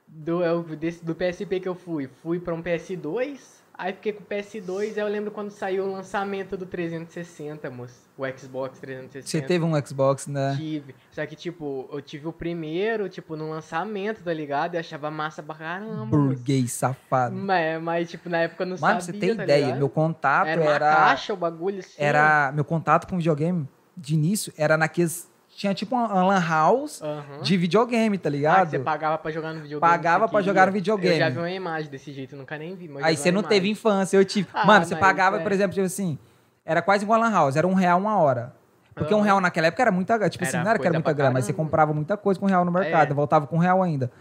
do, 0.08 0.44
eu, 0.44 0.64
desse, 0.64 1.04
do 1.04 1.16
PSP 1.16 1.62
que 1.62 1.68
eu 1.70 1.76
fui, 1.76 2.08
fui 2.22 2.40
pra 2.40 2.54
um 2.54 2.62
PS2. 2.62 3.61
Aí 3.74 3.94
fiquei 3.94 4.14
com 4.14 4.22
o 4.22 4.26
PS2, 4.28 4.92
aí 4.96 5.00
eu 5.00 5.08
lembro 5.08 5.32
quando 5.32 5.50
saiu 5.50 5.86
o 5.86 5.92
lançamento 5.92 6.56
do 6.56 6.66
360, 6.66 7.70
moço. 7.72 8.10
O 8.18 8.24
Xbox 8.38 8.78
360. 8.80 9.28
Você 9.28 9.42
teve 9.42 9.66
um 9.66 9.74
Xbox, 9.86 10.28
né? 10.28 10.54
Tive. 10.56 10.94
Só 11.12 11.26
que, 11.26 11.36
tipo, 11.36 11.90
eu 11.92 12.00
tive 12.02 12.28
o 12.28 12.34
primeiro, 12.34 13.10
tipo, 13.10 13.36
no 13.36 13.50
lançamento, 13.50 14.24
tá 14.24 14.32
ligado? 14.34 14.76
E 14.76 14.78
achava 14.78 15.10
massa 15.10 15.42
pra 15.42 15.56
caramba. 15.56 16.06
moço. 16.06 16.10
Burguês 16.12 16.72
safado. 16.74 17.36
Mas, 17.36 17.82
mas, 17.82 18.10
tipo, 18.12 18.30
na 18.30 18.40
época 18.40 18.64
eu 18.64 18.68
não 18.68 18.78
Mano, 18.78 19.02
sabia, 19.02 19.20
você 19.20 19.28
ter 19.28 19.36
tá 19.36 19.44
ideia, 19.44 19.66
ligado? 19.66 19.78
meu 19.80 19.90
contato 19.90 20.48
Era 20.48 20.64
era. 20.64 20.86
uma 20.90 20.96
caixa 20.96 21.34
o 21.34 21.38
bagulho 21.38 21.80
assim. 21.80 21.94
era 21.98 22.52
meu 22.52 22.66
contato 22.66 23.08
com 23.08 23.18
videogame 23.18 23.68
de 23.98 24.14
início 24.14 24.54
era 24.58 24.78
naqueles. 24.78 25.31
Tinha 25.62 25.76
tipo 25.76 25.96
uma 25.96 26.08
uma 26.12 26.24
lan 26.26 26.40
house 26.44 27.04
Aham. 27.04 27.44
de 27.44 27.56
videogame, 27.56 28.18
tá 28.18 28.30
Ah, 28.30 28.32
ligado? 28.32 28.64
que 28.66 28.78
você 28.78 28.80
pagava 28.80 29.16
pra 29.20 29.30
jogar 29.30 29.50
no 29.54 29.62
videogame. 29.62 29.80
Pagava 29.80 30.28
pra 30.28 30.42
jogar 30.42 30.66
no 30.66 30.72
videogame. 30.74 31.14
Eu 31.14 31.20
já 31.20 31.30
vi 31.30 31.38
uma 31.38 31.52
imagem 31.52 31.92
desse 31.92 32.12
jeito, 32.12 32.36
nunca 32.36 32.58
nem 32.58 32.76
vi. 32.76 32.90
Aí 33.04 33.16
você 33.16 33.32
não 33.32 33.44
teve 33.44 33.68
imagem. 33.68 33.72
infância, 33.74 34.18
eu 34.18 34.26
tive. 34.26 34.48
Ah, 34.52 34.66
Mano, 34.66 34.86
você 34.88 34.96
pagava, 34.96 35.38
é. 35.38 35.44
por 35.44 35.52
exemplo, 35.52 35.76
tipo 35.76 35.86
assim, 35.86 36.18
era 36.66 36.82
quase 36.82 37.04
igual 37.04 37.22
a 37.22 37.28
Lan 37.28 37.32
House, 37.32 37.56
era 37.56 37.68
um 37.68 37.76
real 37.76 38.00
uma 38.00 38.18
hora. 38.18 38.56
Porque 38.96 39.14
um 39.14 39.22
real 39.22 39.40
naquela 39.40 39.68
época 39.68 39.84
era 39.84 39.92
muita 39.92 40.18
grana. 40.18 40.32
Tipo 40.32 40.44
assim, 40.46 40.56
Era 40.58 40.64
não 40.64 40.72
era 40.72 40.80
que 40.80 40.88
era 40.88 40.94
muita 40.96 41.14
grana, 41.14 41.30
mas 41.32 41.46
você 41.46 41.54
comprava 41.54 41.94
muita 41.94 42.18
coisa 42.18 42.40
com 42.40 42.48
um 42.48 42.50
real 42.50 42.66
no 42.66 42.72
mercado, 42.72 43.12
É. 43.12 43.14
voltava 43.14 43.46
com 43.46 43.58
um 43.58 43.60
real 43.60 43.84
ainda. 43.84 44.12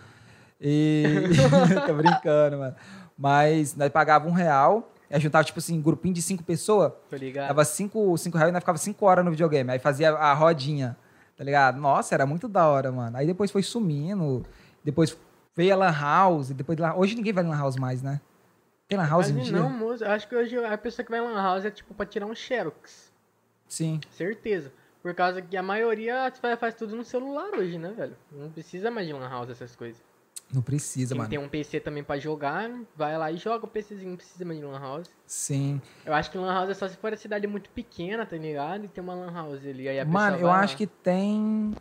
E. 0.60 1.04
Tô 1.86 1.94
brincando, 1.94 2.58
mano. 2.58 2.74
Mas 3.16 3.74
nós 3.74 3.88
pagava 3.88 4.28
um 4.28 4.32
real, 4.32 4.92
aí 5.10 5.18
juntava, 5.18 5.42
tipo 5.44 5.58
assim, 5.58 5.78
um 5.78 5.82
grupinho 5.82 6.12
de 6.12 6.20
cinco 6.20 6.42
pessoas, 6.42 6.92
Tô 7.08 7.16
ligado? 7.16 7.48
dava 7.48 7.64
cinco, 7.64 8.14
cinco 8.18 8.36
reais 8.36 8.50
e 8.50 8.52
nós 8.52 8.60
ficava 8.60 8.76
cinco 8.76 9.06
horas 9.06 9.24
no 9.24 9.30
videogame. 9.30 9.70
Aí 9.70 9.78
fazia 9.78 10.10
a 10.12 10.34
rodinha, 10.34 10.96
tá 11.40 11.44
ligado? 11.44 11.80
Nossa, 11.80 12.14
era 12.14 12.26
muito 12.26 12.46
da 12.46 12.68
hora, 12.68 12.92
mano. 12.92 13.16
Aí 13.16 13.26
depois 13.26 13.50
foi 13.50 13.62
sumindo, 13.62 14.44
depois 14.84 15.16
veio 15.56 15.72
a 15.72 15.76
Lan 15.76 15.90
House, 15.98 16.50
depois 16.50 16.76
de 16.76 16.82
Lan- 16.82 16.92
Hoje 16.96 17.14
ninguém 17.14 17.32
vai 17.32 17.42
em 17.42 17.48
Lan 17.48 17.56
House 17.56 17.76
mais, 17.76 18.02
né? 18.02 18.20
Tem 18.86 18.98
Lan 18.98 19.06
House 19.08 19.30
Mas 19.32 19.40
hoje 19.40 19.48
em 19.48 19.54
dia? 19.54 19.62
não, 19.62 19.70
moço. 19.70 20.04
Eu 20.04 20.10
acho 20.10 20.28
que 20.28 20.36
hoje 20.36 20.62
a 20.62 20.76
pessoa 20.76 21.02
que 21.02 21.10
vai 21.10 21.18
lan 21.18 21.32
house 21.42 21.64
é 21.64 21.70
tipo 21.70 21.94
pra 21.94 22.04
tirar 22.04 22.26
um 22.26 22.34
xerox. 22.34 23.10
Sim. 23.66 24.00
Certeza. 24.10 24.70
Por 25.02 25.14
causa 25.14 25.40
que 25.40 25.56
a 25.56 25.62
maioria 25.62 26.30
faz, 26.42 26.58
faz 26.60 26.74
tudo 26.74 26.94
no 26.94 27.04
celular 27.04 27.48
hoje, 27.54 27.78
né, 27.78 27.90
velho? 27.96 28.14
Não 28.30 28.50
precisa 28.50 28.90
mais 28.90 29.06
de 29.06 29.14
lan 29.14 29.26
house 29.30 29.48
essas 29.48 29.74
coisas. 29.74 30.02
Não 30.52 30.62
precisa, 30.62 31.14
Quem 31.14 31.18
mano. 31.18 31.30
tem 31.30 31.38
um 31.38 31.48
PC 31.48 31.78
também 31.80 32.02
pra 32.02 32.18
jogar, 32.18 32.68
vai 32.96 33.16
lá 33.16 33.30
e 33.30 33.36
joga 33.36 33.64
o 33.64 33.68
PCzinho, 33.68 34.10
não 34.10 34.16
precisa 34.16 34.44
mais 34.44 34.58
de 34.58 34.64
lan 34.64 34.80
house. 34.80 35.08
Sim. 35.26 35.80
Eu 36.04 36.12
acho 36.12 36.30
que 36.30 36.36
lan 36.38 36.52
house 36.52 36.70
é 36.70 36.74
só 36.74 36.88
se 36.88 36.96
for 36.96 37.12
a 37.12 37.16
cidade 37.16 37.46
muito 37.46 37.70
pequena, 37.70 38.26
tá 38.26 38.36
ligado? 38.36 38.84
E 38.84 38.88
tem 38.88 39.02
uma 39.02 39.14
lan 39.14 39.32
house 39.32 39.64
ali. 39.64 39.88
Aí 39.88 40.00
a 40.00 40.04
Mano, 40.04 40.38
eu 40.38 40.50
acho 40.50 40.74
lá. 40.74 40.78
que 40.78 40.86
tem. 40.86 41.72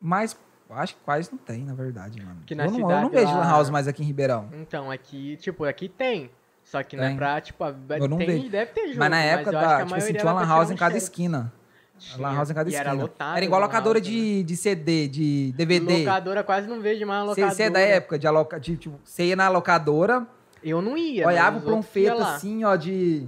Mas 0.00 0.36
acho 0.70 0.96
que 0.96 1.00
quase 1.02 1.30
não 1.30 1.38
tem, 1.38 1.64
na 1.64 1.74
verdade, 1.74 2.20
mano. 2.20 2.42
Que 2.44 2.54
na 2.54 2.66
eu, 2.66 2.70
não, 2.72 2.78
eu 2.80 2.86
não 2.86 3.04
cidade 3.08 3.10
vejo 3.24 3.32
lá- 3.38 3.44
Lan 3.44 3.50
House 3.50 3.70
mais 3.70 3.86
aqui 3.88 4.02
em 4.02 4.06
Ribeirão. 4.06 4.48
Então, 4.52 4.90
aqui, 4.90 5.36
tipo, 5.36 5.64
aqui 5.64 5.88
tem. 5.88 6.30
Só 6.64 6.82
que 6.82 6.96
não 6.96 7.04
é 7.04 7.08
Tem. 7.08 7.16
pra, 7.16 7.40
tipo, 7.40 7.64
a- 7.64 7.74
Eu 7.98 8.08
não 8.08 8.18
tem, 8.18 8.26
vejo. 8.26 8.50
deve 8.50 8.72
ter 8.72 8.88
jogo. 8.88 8.98
mas 8.98 9.10
na 9.10 9.20
época, 9.22 9.50
que 9.52 9.56
da, 9.56 9.82
tipo 9.84 9.94
assim, 9.94 10.12
tinha 10.12 10.24
uma 10.24 10.40
Lan 10.42 10.46
House 10.46 10.70
em 10.70 10.76
cada 10.76 10.96
esquina. 10.98 11.50
Tinha. 11.98 12.18
Lan 12.28 12.34
House 12.34 12.50
em 12.50 12.54
cada 12.54 12.68
E 12.68 12.72
esquina. 12.72 12.90
era 12.90 13.00
lotado. 13.00 13.36
Era 13.36 13.44
igual 13.44 13.60
locadora 13.60 13.98
house, 13.98 14.08
né? 14.08 14.14
de, 14.14 14.42
de 14.44 14.56
CD, 14.56 15.08
de 15.08 15.52
DVD. 15.52 15.98
Locadora 15.98 16.42
quase 16.44 16.66
não 16.68 16.80
vejo 16.80 17.06
mais 17.06 17.26
locadora. 17.26 17.54
Você 17.54 17.62
é 17.64 17.70
da 17.70 17.80
época 17.80 18.18
de 18.18 18.26
aloca... 18.26 18.58
de, 18.60 18.76
tipo, 18.76 18.98
você 19.04 19.26
ia 19.26 19.36
na 19.36 19.48
locadora, 19.48 20.26
Eu 20.62 20.80
não 20.82 20.96
ia. 20.96 21.26
olhava 21.26 21.60
pra 21.60 21.74
um 21.74 21.82
feto 21.82 22.20
assim, 22.22 22.64
ó, 22.64 22.76
de. 22.76 23.26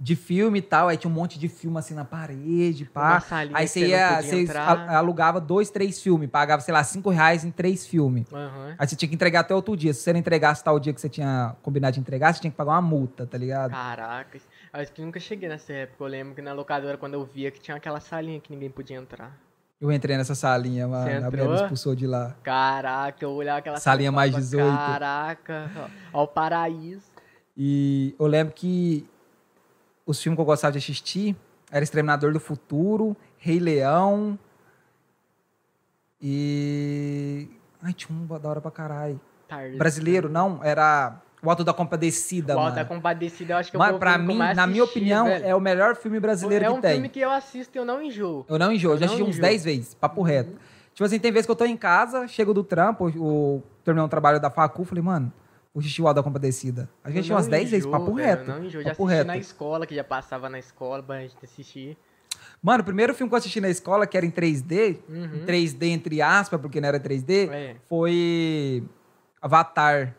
De 0.00 0.14
filme 0.14 0.60
e 0.60 0.62
tal, 0.62 0.86
aí 0.86 0.96
tinha 0.96 1.10
um 1.10 1.12
monte 1.12 1.40
de 1.40 1.48
filme 1.48 1.76
assim 1.76 1.92
na 1.92 2.04
parede, 2.04 2.84
pá. 2.84 3.20
Aí 3.52 3.66
você 3.66 3.84
ia, 3.88 4.22
você 4.22 4.42
entrar. 4.42 4.88
alugava 4.94 5.40
dois, 5.40 5.70
três 5.70 6.00
filmes, 6.00 6.30
pagava, 6.30 6.62
sei 6.62 6.72
lá, 6.72 6.84
cinco 6.84 7.10
reais 7.10 7.44
em 7.44 7.50
três 7.50 7.84
filmes. 7.84 8.24
Aham. 8.32 8.76
Aí 8.78 8.86
você 8.86 8.94
tinha 8.94 9.08
que 9.08 9.16
entregar 9.16 9.40
até 9.40 9.52
outro 9.56 9.76
dia. 9.76 9.92
Se 9.92 10.02
você 10.02 10.12
não 10.12 10.20
entregasse 10.20 10.62
tal 10.62 10.78
dia 10.78 10.92
que 10.94 11.00
você 11.00 11.08
tinha 11.08 11.56
combinado 11.62 11.94
de 11.94 11.98
entregar, 12.00 12.32
você 12.32 12.40
tinha 12.40 12.50
que 12.52 12.56
pagar 12.56 12.74
uma 12.74 12.82
multa, 12.82 13.26
tá 13.26 13.36
ligado? 13.36 13.72
Caraca. 13.72 14.38
Acho 14.72 14.92
que 14.92 15.02
nunca 15.02 15.18
cheguei 15.18 15.48
nessa 15.48 15.72
época. 15.72 16.04
Eu 16.04 16.08
lembro 16.08 16.34
que 16.34 16.42
na 16.42 16.52
locadora, 16.52 16.96
quando 16.96 17.14
eu 17.14 17.24
via 17.24 17.50
que 17.50 17.60
tinha 17.60 17.76
aquela 17.76 18.00
salinha 18.00 18.40
que 18.40 18.52
ninguém 18.52 18.70
podia 18.70 18.96
entrar. 18.96 19.36
Eu 19.80 19.92
entrei 19.92 20.16
nessa 20.16 20.34
salinha, 20.34 20.88
mano. 20.88 21.26
A 21.26 21.30
mulher 21.30 21.48
me 21.48 21.54
expulsou 21.54 21.94
de 21.94 22.06
lá. 22.06 22.36
Caraca, 22.42 23.24
eu 23.24 23.30
olhava 23.30 23.60
aquela 23.60 23.76
Salinha 23.76 24.08
e 24.08 24.12
mais 24.12 24.32
falava, 24.32 24.44
18. 24.44 24.76
Caraca, 24.76 25.70
ó, 26.12 26.20
ó 26.20 26.24
o 26.24 26.26
paraíso. 26.26 27.06
E 27.56 28.14
eu 28.18 28.26
lembro 28.26 28.52
que 28.52 29.08
os 30.04 30.20
filmes 30.20 30.36
que 30.36 30.40
eu 30.40 30.44
gostava 30.44 30.72
de 30.72 30.78
assistir 30.78 31.36
era 31.70 31.84
Exterminador 31.84 32.32
do 32.32 32.40
Futuro, 32.40 33.16
Rei 33.38 33.60
Leão 33.60 34.36
e. 36.20 37.48
Ai, 37.80 37.92
tinha 37.92 38.18
um 38.18 38.26
da 38.26 38.48
hora 38.48 38.60
pra 38.60 38.72
caralho. 38.72 39.20
Brasileiro, 39.76 40.28
não, 40.28 40.62
era 40.62 41.22
O 41.42 41.48
Alto 41.50 41.62
da 41.64 41.72
Compadecida, 41.72 42.56
O 42.56 42.58
Alto 42.58 42.70
da 42.74 42.82
mano. 42.84 42.88
Compadecida, 42.96 43.54
eu 43.54 43.58
acho 43.58 43.70
que 43.70 43.78
Mano, 43.78 43.90
foi 43.90 43.96
o 43.96 44.00
pra 44.00 44.14
que 44.14 44.20
eu 44.20 44.24
mim, 44.26 44.38
na 44.38 44.66
minha 44.66 44.82
opinião, 44.84 45.26
velho. 45.26 45.44
é 45.46 45.54
o 45.54 45.60
melhor 45.60 45.94
filme 45.96 46.18
brasileiro 46.18 46.64
É 46.64 46.68
que 46.68 46.74
um 46.74 46.80
tem. 46.80 46.92
filme 46.94 47.08
que 47.08 47.20
eu 47.20 47.30
assisto 47.30 47.76
e 47.76 47.78
eu 47.78 47.84
não 47.84 48.02
enjoo. 48.02 48.44
Eu 48.48 48.58
não 48.58 48.72
enjoo, 48.72 48.92
eu 48.94 48.98
já 48.98 49.06
assisti 49.06 49.22
uns 49.22 49.28
enjoo. 49.30 49.42
10 49.42 49.64
vezes, 49.64 49.94
papo 49.94 50.22
reto. 50.22 50.52
Tipo 50.94 51.04
assim, 51.06 51.18
tem 51.20 51.30
vezes 51.30 51.46
que 51.46 51.52
eu 51.52 51.56
tô 51.56 51.64
em 51.64 51.76
casa, 51.76 52.26
chego 52.26 52.52
do 52.52 52.64
trampo, 52.64 53.08
o, 53.16 53.62
terminei 53.84 54.04
um 54.04 54.08
trabalho 54.08 54.40
da 54.40 54.50
facu, 54.50 54.84
falei, 54.84 55.02
mano, 55.04 55.32
o 55.72 55.78
Alto 56.08 56.14
da 56.16 56.22
Compadecida. 56.24 56.88
A 57.04 57.10
gente 57.10 57.30
umas 57.30 57.46
não 57.46 57.52
10 57.52 57.70
vezes, 57.70 57.86
papo 57.86 58.12
velho, 58.14 58.26
reto. 58.28 58.50
Não 58.50 58.64
enjoo, 58.64 58.82
já 58.82 58.90
assisti 58.90 59.08
reto. 59.12 59.26
na 59.28 59.36
escola, 59.36 59.86
que 59.86 59.94
já 59.94 60.02
passava 60.02 60.48
na 60.48 60.58
escola 60.58 61.00
pra 61.04 61.20
gente 61.20 61.36
assistir. 61.44 61.96
Mano, 62.60 62.82
o 62.82 62.84
primeiro 62.84 63.14
filme 63.14 63.28
que 63.30 63.34
eu 63.34 63.38
assisti 63.38 63.60
na 63.60 63.68
escola, 63.68 64.04
que 64.08 64.16
era 64.16 64.26
em 64.26 64.30
3D, 64.32 64.98
Uhum. 65.08 65.24
em 65.36 65.44
3D 65.46 65.86
entre 65.90 66.20
aspas, 66.20 66.60
porque 66.60 66.80
não 66.80 66.88
era 66.88 66.98
3D, 66.98 67.48
É. 67.48 67.76
foi 67.88 68.82
Avatar. 69.40 70.16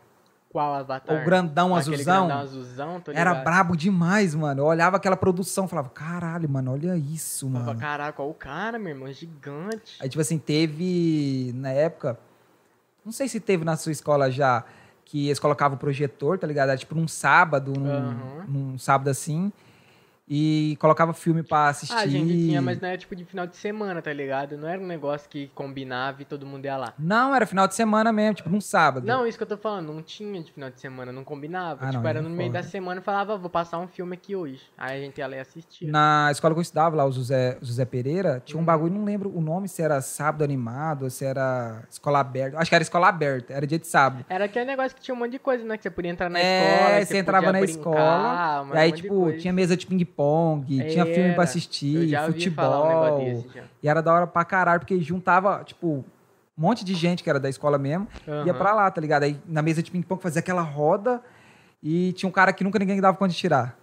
Qual 0.50 0.74
Avatar? 0.74 1.22
O 1.22 1.24
grandão 1.24 1.76
Aquele 1.76 1.94
azulzão. 1.94 2.26
grandão 2.26 2.38
azulzão, 2.42 3.02
Era 3.14 3.34
brabo 3.34 3.76
demais, 3.76 4.34
mano. 4.34 4.62
Eu 4.62 4.66
olhava 4.66 4.96
aquela 4.96 5.16
produção, 5.16 5.68
falava, 5.68 5.88
caralho, 5.90 6.48
mano, 6.48 6.72
olha 6.72 6.96
isso, 6.96 7.46
Eu 7.46 7.50
falava, 7.52 7.66
mano. 7.68 7.80
Caraca, 7.80 8.20
olha 8.22 8.30
o 8.32 8.34
cara, 8.34 8.78
meu 8.78 8.88
irmão, 8.88 9.12
gigante. 9.12 9.96
Aí, 10.00 10.08
tipo 10.08 10.20
assim, 10.20 10.38
teve, 10.38 11.52
na 11.54 11.70
época, 11.70 12.18
não 13.04 13.12
sei 13.12 13.28
se 13.28 13.38
teve 13.38 13.64
na 13.64 13.76
sua 13.76 13.92
escola 13.92 14.28
já, 14.28 14.64
que 15.04 15.26
eles 15.26 15.38
colocavam 15.38 15.76
o 15.76 15.78
projetor, 15.78 16.36
tá 16.36 16.48
ligado? 16.48 16.70
Era 16.70 16.78
tipo 16.78 16.96
num 16.96 17.06
sábado, 17.06 17.72
num, 17.78 17.88
Aham. 17.88 18.44
num 18.48 18.78
sábado 18.78 19.08
assim, 19.08 19.52
e 20.32 20.76
colocava 20.78 21.12
filme 21.12 21.42
pra 21.42 21.66
assistir. 21.70 21.92
Ah, 21.96 22.00
a 22.02 22.06
gente 22.06 22.32
tinha, 22.46 22.62
mas 22.62 22.80
não 22.80 22.88
era 22.88 22.96
tipo 22.96 23.16
de 23.16 23.24
final 23.24 23.48
de 23.48 23.56
semana, 23.56 24.00
tá 24.00 24.12
ligado? 24.12 24.56
Não 24.56 24.68
era 24.68 24.80
um 24.80 24.86
negócio 24.86 25.28
que 25.28 25.50
combinava 25.56 26.22
e 26.22 26.24
todo 26.24 26.46
mundo 26.46 26.64
ia 26.64 26.76
lá. 26.76 26.94
Não, 26.96 27.34
era 27.34 27.44
final 27.46 27.66
de 27.66 27.74
semana 27.74 28.12
mesmo, 28.12 28.34
tipo 28.34 28.48
num 28.48 28.60
sábado. 28.60 29.04
Não, 29.04 29.26
isso 29.26 29.36
que 29.36 29.42
eu 29.42 29.48
tô 29.48 29.56
falando, 29.56 29.92
não 29.92 30.02
tinha 30.02 30.40
de 30.40 30.52
final 30.52 30.70
de 30.70 30.80
semana, 30.80 31.10
não 31.10 31.24
combinava. 31.24 31.84
Ah, 31.84 31.90
tipo, 31.90 32.02
não, 32.04 32.08
era 32.08 32.22
no 32.22 32.28
é 32.28 32.32
meio 32.32 32.52
da 32.52 32.62
semana 32.62 33.00
e 33.00 33.04
falava, 33.04 33.36
vou 33.36 33.50
passar 33.50 33.78
um 33.78 33.88
filme 33.88 34.14
aqui 34.14 34.36
hoje. 34.36 34.60
Aí 34.78 34.98
a 34.98 35.00
gente 35.04 35.18
ia 35.18 35.26
lá 35.26 35.34
e 35.36 35.40
assistia. 35.40 35.90
Na 35.90 36.28
escola 36.30 36.54
que 36.54 36.58
eu 36.58 36.62
estudava, 36.62 36.94
lá, 36.94 37.04
o 37.04 37.10
José, 37.10 37.58
José 37.60 37.84
Pereira, 37.84 38.40
tinha 38.44 38.56
um 38.56 38.62
Hum. 38.62 38.64
bagulho, 38.64 38.94
não 38.94 39.04
lembro 39.04 39.36
o 39.36 39.40
nome, 39.40 39.66
se 39.68 39.82
era 39.82 40.00
sábado 40.00 40.44
animado, 40.44 41.10
se 41.10 41.24
era 41.24 41.82
escola 41.90 42.20
aberta. 42.20 42.56
Acho 42.58 42.68
que 42.70 42.74
era 42.76 42.82
escola 42.82 43.08
aberta, 43.08 43.52
era 43.52 43.66
dia 43.66 43.78
de 43.80 43.86
sábado. 43.88 44.24
Era 44.28 44.44
aquele 44.44 44.66
negócio 44.66 44.94
que 44.96 45.02
tinha 45.02 45.14
um 45.14 45.18
monte 45.18 45.32
de 45.32 45.38
coisa, 45.40 45.64
né? 45.64 45.76
Que 45.76 45.82
você 45.82 45.90
podia 45.90 46.10
entrar 46.12 46.28
na 46.30 46.38
É, 46.38 46.42
escola. 46.76 47.00
e 47.00 47.06
você 47.06 47.18
entrava 47.18 47.46
podia 47.46 47.52
na 47.60 47.66
brincar, 47.66 47.90
escola, 47.90 48.64
mas 48.68 48.78
aí, 48.78 48.90
um 48.90 48.94
tipo, 48.94 49.32
tinha 49.32 49.52
mesa 49.52 49.76
de 49.76 49.86
ping-pong, 49.86 50.19
tinha 50.66 51.06
filme 51.06 51.34
pra 51.34 51.44
assistir, 51.44 52.14
um 52.16 52.26
futebol. 52.26 52.88
negócio 52.88 53.24
desse. 53.24 53.62
E 53.82 53.88
era 53.88 54.02
da 54.02 54.12
hora 54.12 54.26
pra 54.26 54.44
caralho, 54.44 54.80
porque 54.80 55.00
juntava, 55.00 55.62
tipo, 55.64 55.86
um 55.88 56.04
monte 56.56 56.84
de 56.84 56.94
gente 56.94 57.22
que 57.22 57.30
era 57.30 57.40
da 57.40 57.48
escola 57.48 57.78
mesmo, 57.78 58.06
ia 58.26 58.34
Aham. 58.34 58.54
pra 58.54 58.74
lá, 58.74 58.90
tá 58.90 59.00
ligado? 59.00 59.22
Aí 59.22 59.40
na 59.46 59.62
mesa 59.62 59.82
de 59.82 59.90
ping-pong 59.90 60.20
fazia 60.22 60.40
aquela 60.40 60.62
roda 60.62 61.22
e 61.82 62.12
tinha 62.12 62.28
um 62.28 62.32
cara 62.32 62.52
que 62.52 62.62
nunca 62.62 62.78
ninguém 62.78 63.00
dava 63.00 63.16
conta 63.16 63.32
de 63.32 63.38
tirar. 63.38 63.78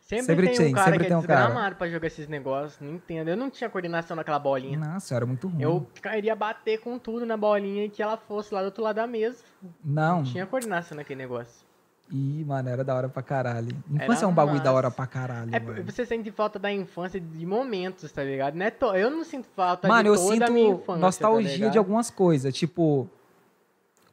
Sempre, 0.00 0.24
Sempre 0.24 0.46
tem 0.48 0.56
tem, 0.56 0.68
um 0.68 0.72
cara 0.72 0.84
sempre 0.84 0.98
que 0.98 1.04
tem 1.06 1.14
é 1.14 1.18
um 1.18 1.22
cara. 1.22 1.74
pra 1.74 1.88
jogar 1.88 2.06
esses 2.06 2.28
negócios, 2.28 2.80
não 2.80 2.94
entendo. 2.94 3.28
Eu 3.28 3.36
não 3.36 3.50
tinha 3.50 3.68
coordenação 3.68 4.16
naquela 4.16 4.38
bolinha. 4.38 4.78
Nossa, 4.78 5.14
era 5.14 5.26
muito 5.26 5.48
ruim. 5.48 5.62
Eu 5.62 5.86
queria 6.00 6.34
bater 6.36 6.78
com 6.80 6.98
tudo 6.98 7.26
na 7.26 7.36
bolinha 7.36 7.84
e 7.84 7.88
que 7.88 8.02
ela 8.02 8.16
fosse 8.16 8.54
lá 8.54 8.60
do 8.62 8.66
outro 8.66 8.82
lado 8.82 8.96
da 8.96 9.06
mesa. 9.06 9.42
Não. 9.84 10.18
Não 10.18 10.24
tinha 10.24 10.46
coordenação 10.46 10.96
naquele 10.96 11.18
negócio. 11.18 11.65
Ih, 12.12 12.44
mano, 12.44 12.68
era 12.68 12.84
da 12.84 12.94
hora 12.94 13.08
pra 13.08 13.20
caralho. 13.22 13.68
Era 13.94 14.04
Infância 14.04 14.24
é 14.24 14.28
um 14.28 14.32
bagulho 14.32 14.58
da 14.58 14.64
massa. 14.66 14.72
hora 14.76 14.90
pra 14.92 15.06
caralho, 15.08 15.54
É, 15.54 15.58
mano. 15.58 15.82
você 15.84 16.06
sente 16.06 16.30
falta 16.30 16.56
da 16.58 16.70
infância 16.72 17.18
de 17.20 17.44
momentos, 17.44 18.12
tá 18.12 18.22
ligado? 18.22 18.54
Não 18.54 18.64
é 18.64 18.70
to- 18.70 18.94
Eu 18.94 19.10
não 19.10 19.24
sinto 19.24 19.48
falta 19.56 19.88
Mano, 19.88 20.02
de 20.04 20.08
eu 20.10 20.14
toda 20.16 20.46
a 20.46 20.50
minha 20.50 20.66
sinto 20.70 20.82
infância, 20.82 20.94
tá 21.00 21.06
nostalgia 21.06 21.52
ligado? 21.56 21.72
de 21.72 21.78
algumas 21.78 22.08
coisas. 22.08 22.54
Tipo, 22.54 23.10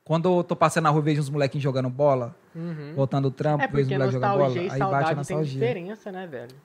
quando 0.03 0.39
eu 0.39 0.43
tô 0.43 0.55
passando 0.55 0.85
na 0.85 0.89
rua 0.89 1.01
e 1.01 1.03
vejo 1.03 1.21
uns 1.21 1.29
molequinhos 1.29 1.63
jogando 1.63 1.87
bola, 1.89 2.35
Uhum. 2.55 2.93
voltando 2.95 3.25
o 3.27 3.31
trampo, 3.31 3.63
É 3.63 3.67
vejo 3.67 3.83
os 3.83 3.91
moleques 3.91 4.13
jogando 4.13 4.29
bola, 4.31 4.43
nostalgia 4.45 4.61
aí 4.61 4.67
bate 4.67 4.81
a 4.81 4.85
saudade 4.85 5.05
tem 5.07 5.15
nostalgia. 5.17 5.53
diferença, 5.53 6.11
né, 6.11 6.27
velho? 6.27 6.55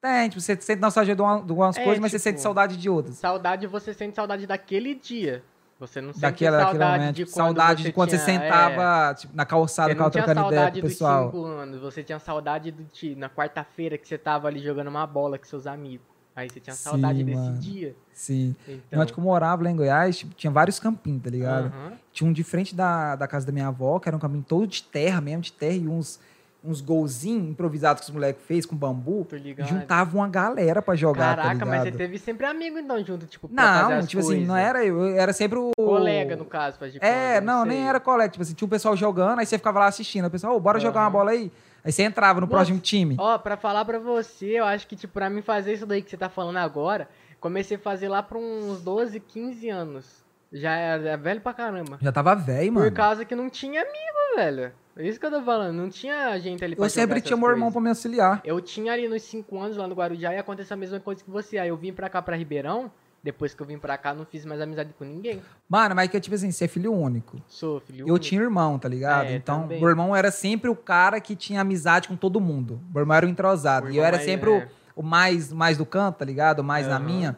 Tem, 0.00 0.28
tipo, 0.30 0.40
você 0.40 0.56
sente 0.60 0.80
nostalgia 0.80 1.14
de 1.14 1.20
uma- 1.20 1.42
de 1.42 1.50
algumas 1.50 1.76
É, 1.76 1.84
coisas, 1.84 2.00
mas 2.00 2.12
você 2.12 2.18
tipo, 2.18 2.30
sente 2.30 2.40
saudade 2.40 2.76
de 2.78 2.88
outras. 2.88 3.16
Saudade, 3.16 3.66
você 3.66 3.92
sente 3.92 4.16
saudade 4.16 4.46
daquele 4.46 4.94
dia. 4.94 5.42
Você 5.78 6.00
não 6.00 6.12
sente 6.12 6.22
Daquela, 6.22 6.58
daquele 6.58 6.78
saudade 6.78 6.98
momento. 7.00 7.14
de 7.14 7.24
tipo, 7.24 7.32
quando 7.36 7.46
saudade 7.46 7.82
você 7.82 7.88
de 7.88 7.92
quando 7.94 8.08
tinha, 8.08 8.20
você 8.20 8.24
sentava 8.32 9.14
tipo, 9.14 9.36
na 9.36 9.42
É, 9.42 9.46
calçada, 9.46 9.90
ficava 9.90 10.10
trocando 10.10 10.40
ideia 10.40 10.44
saudade 10.50 10.72
com 10.72 10.78
o 10.78 10.82
dos 10.82 10.92
pessoal. 10.92 11.26
5 11.26 11.44
anos, 11.44 11.80
você 11.80 12.02
tinha 12.02 12.18
saudade 12.18 12.70
do 12.72 12.84
ti, 12.84 13.14
na 13.14 13.30
quarta-feira 13.30 13.96
que 13.96 14.08
você 14.08 14.18
tava 14.18 14.48
ali 14.48 14.58
jogando 14.60 14.88
uma 14.88 15.06
bola 15.06 15.38
com 15.38 15.44
seus 15.44 15.66
amigos. 15.68 16.04
Aí 16.34 16.48
você 16.48 16.60
tinha 16.60 16.74
Sim, 16.74 16.82
saudade 16.82 17.22
desse 17.24 17.36
mano. 17.40 17.58
dia. 17.58 17.96
Sim. 18.12 18.54
Então, 18.68 19.00
Onde 19.00 19.12
que 19.12 19.18
eu 19.18 19.24
morava 19.24 19.62
lá 19.64 19.70
em 19.70 19.76
Goiás, 19.76 20.18
tipo, 20.18 20.34
tinha 20.34 20.50
vários 20.52 20.78
campinhos, 20.78 21.22
tá 21.22 21.30
ligado? 21.30 21.72
Tinha 22.12 22.28
um 22.28 22.32
de 22.32 22.44
frente 22.44 22.74
da, 22.76 23.16
da 23.16 23.26
casa 23.26 23.44
da 23.46 23.52
minha 23.52 23.66
avó, 23.68 23.98
que 23.98 24.08
era 24.08 24.16
um 24.16 24.20
caminho 24.20 24.44
todo 24.46 24.66
de 24.66 24.82
terra 24.84 25.20
mesmo, 25.20 25.42
de 25.42 25.52
terra, 25.52 25.74
e 25.74 25.88
uns, 25.88 26.20
uns 26.62 26.80
golzinhos 26.80 27.48
improvisados 27.48 28.00
que 28.02 28.08
os 28.08 28.14
moleques 28.14 28.42
fez 28.44 28.66
com 28.66 28.76
bambu. 28.76 29.26
Juntava 29.66 30.16
uma 30.16 30.28
galera 30.28 30.82
pra 30.82 30.96
jogar, 30.96 31.36
tá 31.36 31.42
Caraca, 31.42 31.52
ligado? 31.54 31.68
mas 31.68 31.82
você 31.84 31.92
teve 31.92 32.18
sempre 32.18 32.46
amigo 32.46 32.78
então 32.78 33.02
junto, 33.04 33.26
tipo, 33.26 33.48
pra 33.48 33.88
Não, 33.88 34.06
tipo 34.06 34.20
assim, 34.20 34.40
não 34.44 34.54
coisas. 34.54 34.68
era 34.68 34.84
eu, 34.84 35.06
era 35.06 35.32
sempre 35.32 35.58
o... 35.58 35.70
Colega, 35.76 36.36
no 36.36 36.44
caso, 36.44 36.78
faz 36.78 36.92
de 36.92 36.98
É, 37.02 37.40
não, 37.40 37.64
nem 37.64 37.88
era 37.88 38.00
colega. 38.00 38.30
Tipo 38.30 38.42
assim, 38.42 38.54
tinha 38.54 38.66
o 38.66 38.70
pessoal 38.70 38.96
jogando, 38.96 39.38
aí 39.38 39.46
você 39.46 39.56
ficava 39.56 39.78
lá 39.78 39.86
assistindo. 39.86 40.26
O 40.26 40.30
pessoal, 40.30 40.56
ô, 40.56 40.60
bora 40.60 40.80
jogar 40.80 41.00
uma 41.02 41.10
bola 41.10 41.30
aí. 41.30 41.50
Aí 41.84 41.92
você 41.92 42.02
entrava 42.02 42.40
no 42.40 42.46
Nossa, 42.46 42.56
próximo 42.56 42.80
time. 42.80 43.16
Ó, 43.18 43.38
pra 43.38 43.56
falar 43.56 43.84
pra 43.84 43.98
você, 44.00 44.58
eu 44.58 44.64
acho 44.64 44.86
que, 44.86 44.96
tipo, 44.96 45.12
pra 45.12 45.30
mim 45.30 45.40
fazer 45.42 45.72
isso 45.74 45.86
daí 45.86 46.02
que 46.02 46.10
você 46.10 46.16
tá 46.16 46.28
falando 46.28 46.56
agora, 46.56 47.08
comecei 47.40 47.76
a 47.76 47.80
fazer 47.80 48.08
lá 48.08 48.20
pra 48.22 48.36
uns 48.36 48.82
12, 48.82 49.20
15 49.20 49.68
anos. 49.68 50.27
Já 50.52 50.72
era 50.74 51.16
velho 51.16 51.40
pra 51.40 51.52
caramba. 51.52 51.98
Já 52.00 52.10
tava 52.10 52.34
velho, 52.34 52.72
mano. 52.72 52.86
Por 52.90 52.94
causa 52.96 53.24
que 53.24 53.34
não 53.34 53.50
tinha 53.50 53.82
amigo, 53.82 54.36
velho. 54.36 54.72
É 54.96 55.06
isso 55.06 55.20
que 55.20 55.26
eu 55.26 55.30
tô 55.30 55.42
falando. 55.42 55.76
Não 55.76 55.88
tinha 55.88 56.38
gente 56.40 56.64
ali 56.64 56.74
pra 56.74 56.86
Eu 56.86 56.90
sempre 56.90 57.20
tinha 57.20 57.36
meu 57.36 57.48
irmão 57.50 57.66
coisas. 57.66 57.72
pra 57.74 57.82
me 57.82 57.88
auxiliar. 57.90 58.40
Eu 58.44 58.60
tinha 58.60 58.92
ali 58.92 59.06
nos 59.08 59.22
5 59.22 59.58
anos 59.60 59.76
lá 59.76 59.86
no 59.86 59.94
Guarujá 59.94 60.32
e 60.34 60.38
aconteceu 60.38 60.74
a 60.74 60.78
mesma 60.78 60.98
coisa 60.98 61.22
que 61.22 61.30
você. 61.30 61.58
Aí 61.58 61.68
eu 61.68 61.76
vim 61.76 61.92
pra 61.92 62.08
cá, 62.08 62.20
pra 62.22 62.34
Ribeirão. 62.36 62.90
Depois 63.22 63.52
que 63.52 63.60
eu 63.60 63.66
vim 63.66 63.78
pra 63.78 63.98
cá, 63.98 64.14
não 64.14 64.24
fiz 64.24 64.44
mais 64.46 64.60
amizade 64.60 64.94
com 64.96 65.04
ninguém. 65.04 65.42
Mano, 65.68 65.94
mas 65.94 66.08
que 66.08 66.20
tipo 66.20 66.34
assim, 66.34 66.50
você 66.52 66.64
é 66.64 66.68
filho 66.68 66.92
único. 66.94 67.36
Sou 67.48 67.80
filho 67.80 68.02
Eu 68.02 68.14
único. 68.14 68.18
tinha 68.20 68.40
irmão, 68.40 68.78
tá 68.78 68.88
ligado? 68.88 69.26
É, 69.26 69.34
então, 69.34 69.62
também. 69.62 69.80
meu 69.80 69.88
irmão 69.88 70.14
era 70.16 70.30
sempre 70.30 70.70
o 70.70 70.74
cara 70.76 71.20
que 71.20 71.34
tinha 71.36 71.60
amizade 71.60 72.06
com 72.08 72.16
todo 72.16 72.40
mundo. 72.40 72.80
Meu 72.92 73.02
irmão 73.02 73.16
era 73.16 73.26
o 73.26 73.28
entrosado. 73.28 73.86
O 73.86 73.90
e 73.90 73.96
eu 73.96 74.04
irmão 74.04 74.06
era 74.06 74.20
sempre 74.24 74.50
é. 74.50 74.68
o, 74.96 75.00
o 75.00 75.02
mais, 75.02 75.52
mais 75.52 75.76
do 75.76 75.84
canto, 75.84 76.16
tá 76.18 76.24
ligado? 76.24 76.60
O 76.60 76.64
mais 76.64 76.86
na 76.86 76.94
Aham. 76.96 77.04
minha. 77.04 77.36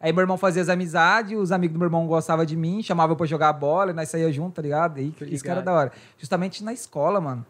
Aí 0.00 0.12
meu 0.12 0.22
irmão 0.22 0.38
fazia 0.38 0.62
as 0.62 0.68
amizades, 0.70 1.38
os 1.38 1.52
amigos 1.52 1.74
do 1.74 1.78
meu 1.78 1.86
irmão 1.86 2.06
gostavam 2.06 2.44
de 2.44 2.56
mim, 2.56 2.82
chamavam 2.82 3.12
eu 3.12 3.16
pra 3.16 3.26
jogar 3.26 3.52
bola, 3.52 3.90
e 3.90 3.94
nós 3.94 4.08
saía 4.08 4.32
junto, 4.32 4.54
tá 4.54 4.62
ligado? 4.62 4.98
E 4.98 5.10
Tô 5.10 5.24
isso 5.26 5.44
que 5.44 5.50
era 5.50 5.60
ligado. 5.60 5.74
da 5.74 5.78
hora. 5.80 5.92
Justamente 6.16 6.64
na 6.64 6.72
escola, 6.72 7.20
mano. 7.20 7.44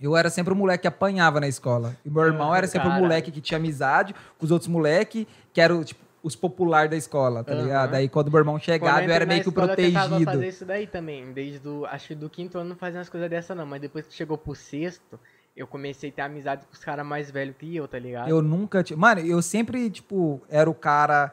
Eu 0.00 0.16
era 0.16 0.28
sempre 0.28 0.52
o 0.52 0.56
moleque 0.56 0.82
que 0.82 0.88
apanhava 0.88 1.38
na 1.38 1.46
escola. 1.46 1.96
E 2.04 2.10
meu 2.10 2.24
irmão 2.24 2.52
Ah, 2.52 2.58
era 2.58 2.66
sempre 2.66 2.88
o 2.88 2.92
moleque 2.92 3.30
que 3.30 3.40
tinha 3.40 3.58
amizade 3.58 4.12
com 4.36 4.44
os 4.44 4.50
outros 4.50 4.66
moleques, 4.68 5.24
que 5.52 5.60
eram, 5.60 5.84
tipo, 5.84 6.02
os 6.24 6.34
populares 6.34 6.90
da 6.90 6.96
escola, 6.96 7.44
tá 7.44 7.52
Aham. 7.52 7.62
ligado? 7.62 7.94
Aí 7.94 8.08
quando 8.08 8.28
meu 8.30 8.38
irmão 8.40 8.58
chegava, 8.58 9.04
eu 9.04 9.10
era 9.12 9.24
meio 9.24 9.42
que 9.42 9.48
o 9.48 9.50
escola, 9.50 9.72
Eu 9.72 9.76
protegido. 9.76 10.24
fazer 10.24 10.48
isso 10.48 10.64
daí 10.64 10.88
também. 10.88 11.32
Desde 11.32 11.68
o, 11.68 11.86
acho 11.86 12.08
que 12.08 12.14
do 12.16 12.28
quinto 12.28 12.58
ano 12.58 12.70
não 12.70 12.76
fazia 12.76 12.98
umas 12.98 13.08
coisas 13.08 13.30
dessa 13.30 13.54
não. 13.54 13.64
Mas 13.66 13.80
depois 13.80 14.04
que 14.06 14.12
chegou 14.14 14.36
pro 14.36 14.54
sexto, 14.56 15.18
eu 15.56 15.66
comecei 15.68 16.10
a 16.10 16.12
ter 16.12 16.22
amizade 16.22 16.66
com 16.66 16.72
os 16.72 16.80
caras 16.84 17.06
mais 17.06 17.30
velhos 17.30 17.54
que 17.56 17.76
eu, 17.76 17.86
tá 17.86 17.98
ligado? 18.00 18.28
Eu 18.28 18.42
nunca 18.42 18.82
tinha. 18.82 18.96
Mano, 18.96 19.20
eu 19.20 19.40
sempre, 19.40 19.88
tipo, 19.90 20.40
era 20.48 20.68
o 20.68 20.74
cara 20.74 21.32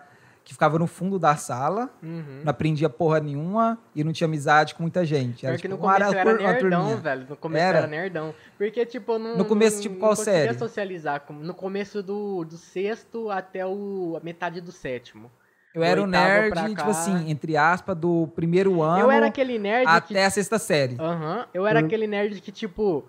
que 0.50 0.54
ficava 0.54 0.80
no 0.80 0.88
fundo 0.88 1.20
da 1.20 1.36
sala, 1.36 1.92
Uhum. 2.02 2.42
não 2.44 2.50
aprendia 2.50 2.90
porra 2.90 3.20
nenhuma 3.20 3.78
e 3.94 4.04
não 4.04 4.12
tinha 4.12 4.26
amizade 4.26 4.74
com 4.74 4.82
muita 4.82 5.06
gente. 5.06 5.46
Era, 5.46 5.56
que 5.56 5.62
tipo, 5.62 5.76
no 5.76 5.80
começo 5.80 6.16
era 6.16 6.30
uma 6.32 6.38
nerdão, 6.52 6.98
velho. 6.98 7.26
No 7.30 7.36
começo 7.38 7.64
Era? 7.66 7.78
era 7.78 7.88
nerdão. 7.88 8.34
Porque, 8.58 8.84
tipo, 8.84 9.20
não. 9.20 9.38
No 9.38 9.46
começo, 9.46 9.76
não- 9.76 9.82
tipo, 9.84 9.94
não 9.94 10.00
qual 10.00 10.16
conseguia 10.16 10.46
série? 10.48 10.58
socializar. 10.58 11.24
No 11.30 11.54
começo 11.54 12.02
do, 12.02 12.44
do 12.46 12.58
sexto 12.58 13.30
até 13.30 13.64
o, 13.64 14.18
a 14.20 14.26
metade 14.26 14.60
do 14.60 14.72
sétimo. 14.72 15.30
Eu 15.76 15.84
era 15.84 16.02
o 16.02 16.08
nerd, 16.08 16.60
tipo 16.76 16.90
assim, 16.90 17.30
entre 17.30 17.56
aspas, 17.56 17.96
do 17.96 18.28
primeiro 18.36 18.82
ano 18.82 19.04
eu 19.04 19.12
era 19.12 19.28
aquele 19.28 19.60
nerd 19.60 19.86
que 19.86 19.92
até 20.16 20.26
a 20.26 20.30
sexta 20.32 20.58
série. 20.58 20.98
Aham, 21.00 21.46
eu 21.54 21.68
era 21.68 21.80
Por- 21.80 21.86
aquele 21.86 22.08
nerd 22.08 22.42
que, 22.42 22.52
tipo, 22.52 23.06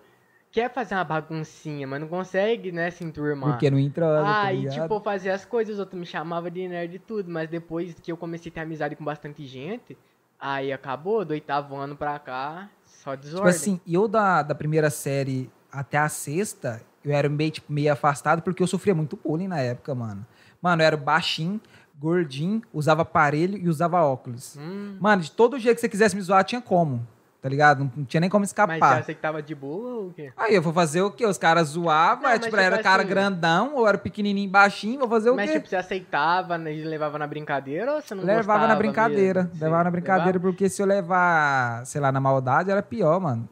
quer 0.53 0.73
fazer 0.73 0.95
uma 0.95 1.05
baguncinha, 1.05 1.87
mas 1.87 2.01
não 2.01 2.09
consegue, 2.09 2.73
né, 2.73 2.91
se 2.91 3.05
enturmar. 3.05 3.53
Porque 3.53 3.71
não 3.71 3.79
entra. 3.79 4.07
tá 4.07 4.41
Ah, 4.43 4.53
e 4.53 4.59
ligado? 4.59 4.83
tipo, 4.83 4.95
eu 4.95 5.01
fazia 5.01 5.35
as 5.35 5.45
coisas, 5.45 5.75
os 5.75 5.81
outros 5.81 5.99
me 5.99 6.07
chamavam 6.07 6.51
de 6.51 6.67
nerd 6.69 6.95
e 6.95 6.99
tudo, 6.99 7.31
mas 7.31 7.49
depois 7.49 7.95
que 7.95 8.11
eu 8.11 8.17
comecei 8.17 8.51
a 8.51 8.55
ter 8.55 8.61
amizade 8.61 8.97
com 8.97 9.05
bastante 9.05 9.47
gente, 9.47 9.97
aí 10.39 10.73
acabou, 10.73 11.25
do 11.25 11.33
oitavo 11.33 11.77
ano 11.77 11.97
pra 11.97 12.19
cá, 12.19 12.69
só 12.85 13.13
Tipo 13.13 13.23
desordem. 13.23 13.51
assim, 13.51 13.81
eu 13.87 14.09
da, 14.09 14.43
da 14.43 14.55
primeira 14.55 14.91
série 14.91 15.51
até 15.71 15.99
a 15.99 16.09
sexta, 16.09 16.83
eu 17.05 17.13
era 17.13 17.29
meio, 17.29 17.51
tipo, 17.53 17.73
meio 17.73 17.93
afastado 17.93 18.43
porque 18.43 18.63
eu 18.63 18.67
sofria 18.67 18.95
muito 18.95 19.17
bullying 19.17 19.49
na 19.49 19.61
época, 19.61 19.95
mano. 19.95 20.27
Mano, 20.61 20.83
eu 20.83 20.87
era 20.87 20.97
baixinho, 20.97 21.61
gordinho, 21.99 22.61
usava 22.73 23.03
aparelho 23.03 23.57
e 23.57 23.69
usava 23.69 24.03
óculos. 24.03 24.57
Hum, 24.59 24.97
Mano, 25.01 25.23
de 25.23 25.31
todo 25.31 25.59
jeito 25.59 25.77
que 25.77 25.81
você 25.83 25.89
quisesse 25.89 26.17
me 26.17 26.23
zoar, 26.23 26.43
tinha 26.45 26.61
como. 26.61 27.07
Tá 27.43 27.49
ligado? 27.49 27.91
Não, 27.97 28.05
tinha 28.05 28.21
nem 28.21 28.29
como 28.29 28.43
mas 28.43 28.51
escapar. 28.51 29.03
você 29.03 29.15
que 29.15 29.21
tava 29.21 29.41
de 29.43 29.55
boa 29.55 29.95
ou 29.95 30.07
o 30.09 30.13
quê? 30.13 30.31
Aí 30.37 30.55
eu 30.55 30.61
vou 30.61 30.75
fazer 30.75 31.01
o 31.01 31.11
quê? 31.11 31.25
Os 31.25 31.39
caras 31.39 31.69
zoavam, 31.69 32.17
Não, 32.25 32.29
mas 32.31 32.41
tipo, 32.41 32.51
tipo 32.51 32.57
era 32.61 32.83
cara 32.83 33.01
assim- 33.03 33.09
grandão, 33.11 33.77
ou 33.77 33.89
era 33.89 33.97
pequenininho, 33.97 34.51
baixinho, 34.51 34.99
vou 34.99 35.09
fazer 35.09 35.31
o 35.31 35.37
Mas 35.37 35.49
quê? 35.51 35.57
tipo, 35.57 35.69
você 35.71 35.77
aceitava 35.77 36.59
né, 36.59 36.75
e 36.75 36.83
levava 36.85 37.19
na 37.19 37.27
brincadeira 37.27 37.95
ou 37.95 38.03
você 38.03 38.15
não 38.15 38.25
levava 38.25 38.67
na 38.67 38.75
brincadeira. 38.77 39.45
mesmo? 39.45 39.59
Levava 39.65 39.85
na 39.85 39.91
brincadeira, 39.91 40.33
levava? 40.39 40.41
porque 40.53 40.69
se 40.69 40.83
eu 40.83 40.87
levar, 40.87 41.87
sei 41.87 41.99
lá, 42.01 42.13
na 42.13 42.21
maldade, 42.21 42.71
era 42.71 42.83
pior, 42.83 43.19
mano. 43.19 43.49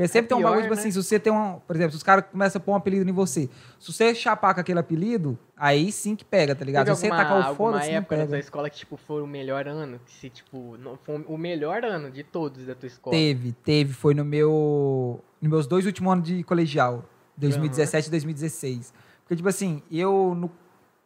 Porque 0.00 0.08
sempre 0.08 0.28
tem 0.28 0.36
um 0.38 0.40
pior, 0.40 0.48
bagulho, 0.48 0.62
tipo 0.62 0.74
né? 0.74 0.80
assim, 0.80 0.90
se 0.90 1.02
você 1.02 1.20
tem 1.20 1.30
um. 1.30 1.60
Por 1.66 1.76
exemplo, 1.76 1.92
se 1.92 1.98
os 1.98 2.02
caras 2.02 2.24
começam 2.32 2.58
a 2.58 2.64
pôr 2.64 2.72
um 2.72 2.76
apelido 2.76 3.08
em 3.08 3.12
você. 3.12 3.50
Se 3.78 3.92
você 3.92 4.14
chapar 4.14 4.54
com 4.54 4.60
aquele 4.60 4.78
apelido, 4.78 5.38
aí 5.54 5.92
sim 5.92 6.16
que 6.16 6.24
pega, 6.24 6.54
tá 6.54 6.64
ligado? 6.64 6.86
Teve 6.86 6.96
Se 6.96 7.02
você 7.02 7.06
alguma, 7.08 7.22
tacar 7.22 7.52
o 7.52 7.54
foda-se, 7.54 7.90
não 7.90 7.96
época 7.98 8.16
da 8.16 8.26
tua 8.26 8.38
escola 8.38 8.70
que, 8.70 8.78
tipo, 8.78 8.96
foi 8.96 9.20
o 9.20 9.26
melhor 9.26 9.68
ano? 9.68 10.00
Que 10.06 10.12
se, 10.12 10.30
tipo, 10.30 10.78
não, 10.78 10.96
foi 10.96 11.22
o 11.28 11.36
melhor 11.36 11.84
ano 11.84 12.10
de 12.10 12.22
todos 12.22 12.64
da 12.64 12.74
tua 12.74 12.86
escola? 12.86 13.14
Teve, 13.14 13.52
teve. 13.52 13.92
Foi 13.92 14.14
no 14.14 14.24
meu. 14.24 15.20
Nos 15.38 15.50
meus 15.50 15.66
dois 15.66 15.84
últimos 15.84 16.10
anos 16.10 16.26
de 16.26 16.42
colegial. 16.44 17.04
2017 17.36 18.08
e 18.08 18.10
2016. 18.10 18.94
Porque, 19.22 19.36
tipo 19.36 19.48
assim, 19.50 19.82
eu. 19.92 20.34
No, 20.34 20.50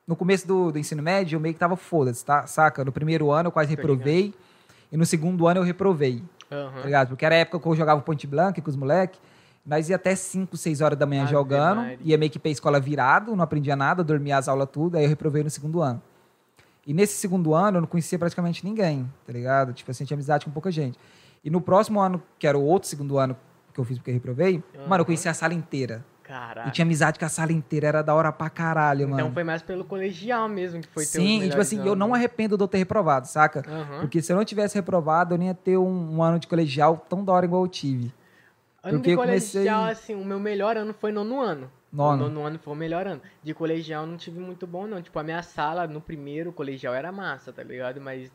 no 0.07 0.15
começo 0.15 0.47
do, 0.47 0.71
do 0.71 0.79
ensino 0.79 1.03
médio, 1.03 1.35
eu 1.35 1.41
meio 1.41 1.53
que 1.53 1.59
tava 1.59 1.75
foda-se, 1.75 2.25
tá? 2.25 2.47
Saca? 2.47 2.85
No 2.85 2.93
primeiro 2.93 3.33
ano 3.33 3.49
eu 3.49 3.53
quase 3.53 3.71
reprovei. 3.71 4.33
E 4.93 4.97
no 4.97 5.05
segundo 5.05 5.49
ano 5.49 5.59
eu 5.59 5.65
reprovei. 5.65 6.23
Aham. 6.51 6.73
tá 6.81 6.85
ligado? 6.85 7.09
Porque 7.09 7.25
era 7.25 7.35
a 7.35 7.39
época 7.39 7.61
que 7.61 7.67
eu 7.67 7.75
jogava 7.77 8.01
Ponte 8.01 8.27
Blanca 8.27 8.61
com 8.61 8.71
os 8.71 8.77
moleques. 8.77 9.21
Nós 9.67 9.89
ia 9.89 9.97
até 9.97 10.15
5, 10.15 10.57
6 10.57 10.81
horas 10.83 10.99
da 10.99 11.07
manhã 11.07 11.23
Ave 11.23 11.31
jogando. 11.31 11.79
Maria. 11.79 11.99
Ia 12.03 12.19
meio 12.19 12.31
que 12.31 12.39
pra 12.39 12.51
escola 12.51 12.79
virado, 12.79 13.35
não 13.35 13.43
aprendia 13.43 13.75
nada, 13.75 14.05
dormia 14.05 14.37
as 14.37 14.47
aulas 14.47 14.69
tudo. 14.71 14.97
Aí 14.97 15.05
eu 15.05 15.09
reprovei 15.09 15.43
no 15.43 15.49
segundo 15.51 15.81
ano. 15.81 16.03
E 16.87 16.93
nesse 16.93 17.15
segundo 17.15 17.55
ano 17.55 17.79
eu 17.79 17.81
não 17.81 17.89
conhecia 17.89 18.19
praticamente 18.19 18.63
ninguém, 18.65 19.11
tá 19.27 19.33
ligado? 19.33 19.73
Tipo 19.73 19.91
assim, 19.91 20.05
tinha 20.05 20.17
amizade 20.17 20.45
com 20.45 20.51
pouca 20.51 20.71
gente. 20.71 20.99
E 21.43 21.49
no 21.49 21.61
próximo 21.61 21.99
ano, 22.01 22.23
que 22.39 22.47
era 22.47 22.59
o 22.59 22.63
outro 22.63 22.89
segundo 22.89 23.19
ano 23.19 23.35
que 23.73 23.81
eu 23.81 23.85
fiz 23.85 23.97
porque 23.99 24.11
eu 24.11 24.15
reprovei, 24.15 24.63
mano, 24.75 24.87
eu 24.91 24.93
Aham. 24.97 25.05
conhecia 25.05 25.31
a 25.31 25.35
sala 25.35 25.55
inteira. 25.55 26.05
Caraca. 26.35 26.69
E 26.69 26.73
tinha 26.73 26.85
amizade 26.85 27.17
com 27.17 27.25
a 27.25 27.29
sala 27.29 27.53
inteira, 27.53 27.87
era 27.87 28.03
da 28.03 28.13
hora 28.13 28.33
pra 28.33 28.51
caralho, 28.51 29.05
Então 29.05 29.17
mano. 29.19 29.33
foi 29.33 29.45
mais 29.45 29.63
pelo 29.63 29.85
colegial 29.85 30.49
mesmo 30.49 30.81
que 30.81 30.89
foi 30.89 31.05
teu 31.07 31.23
Sim, 31.23 31.43
e 31.45 31.49
tipo 31.49 31.61
assim, 31.61 31.87
eu 31.87 31.95
não 31.95 32.13
arrependo 32.13 32.57
de 32.57 32.65
eu 32.65 32.67
ter 32.67 32.79
reprovado, 32.79 33.29
saca? 33.29 33.63
Aham. 33.69 34.01
Porque 34.01 34.21
se 34.21 34.33
eu 34.33 34.37
não 34.37 34.45
tivesse 34.45 34.75
reprovado, 34.75 35.35
eu 35.35 35.39
nem 35.39 35.47
ia 35.49 35.55
ter 35.55 35.77
um, 35.77 36.17
um 36.17 36.23
ano 36.23 36.41
de 36.41 36.49
colegial 36.49 37.07
tão 37.09 37.25
da 37.25 37.33
hora 37.33 37.47
igual 37.47 37.63
eu 37.63 37.69
tive. 37.69 38.13
Ano 38.83 38.95
porque 38.99 39.11
de 39.11 39.11
eu 39.13 39.19
comecei- 39.19 39.61
colegial, 39.63 39.85
assim, 39.85 40.15
o 40.17 40.25
meu 40.25 40.41
melhor 40.41 40.77
ano 40.77 40.93
foi 40.93 41.13
nono 41.13 41.41
ano. 41.41 41.71
Nono. 41.93 42.25
O 42.25 42.29
nono 42.29 42.45
ano 42.47 42.59
foi 42.59 42.73
o 42.73 42.77
melhor 42.77 43.07
ano. 43.07 43.23
De 43.41 43.55
colegial 43.55 44.03
eu 44.03 44.11
não 44.11 44.17
tive 44.17 44.41
muito 44.41 44.67
bom, 44.67 44.89
não. 44.89 45.01
Tipo, 45.01 45.17
a 45.21 45.23
minha 45.23 45.41
sala 45.43 45.87
no 45.87 46.01
primeiro 46.01 46.53
colegial 46.53 46.93
era 46.93 47.13
massa, 47.13 47.53
tá 47.53 47.63
ligado? 47.63 48.01
Mas 48.01 48.29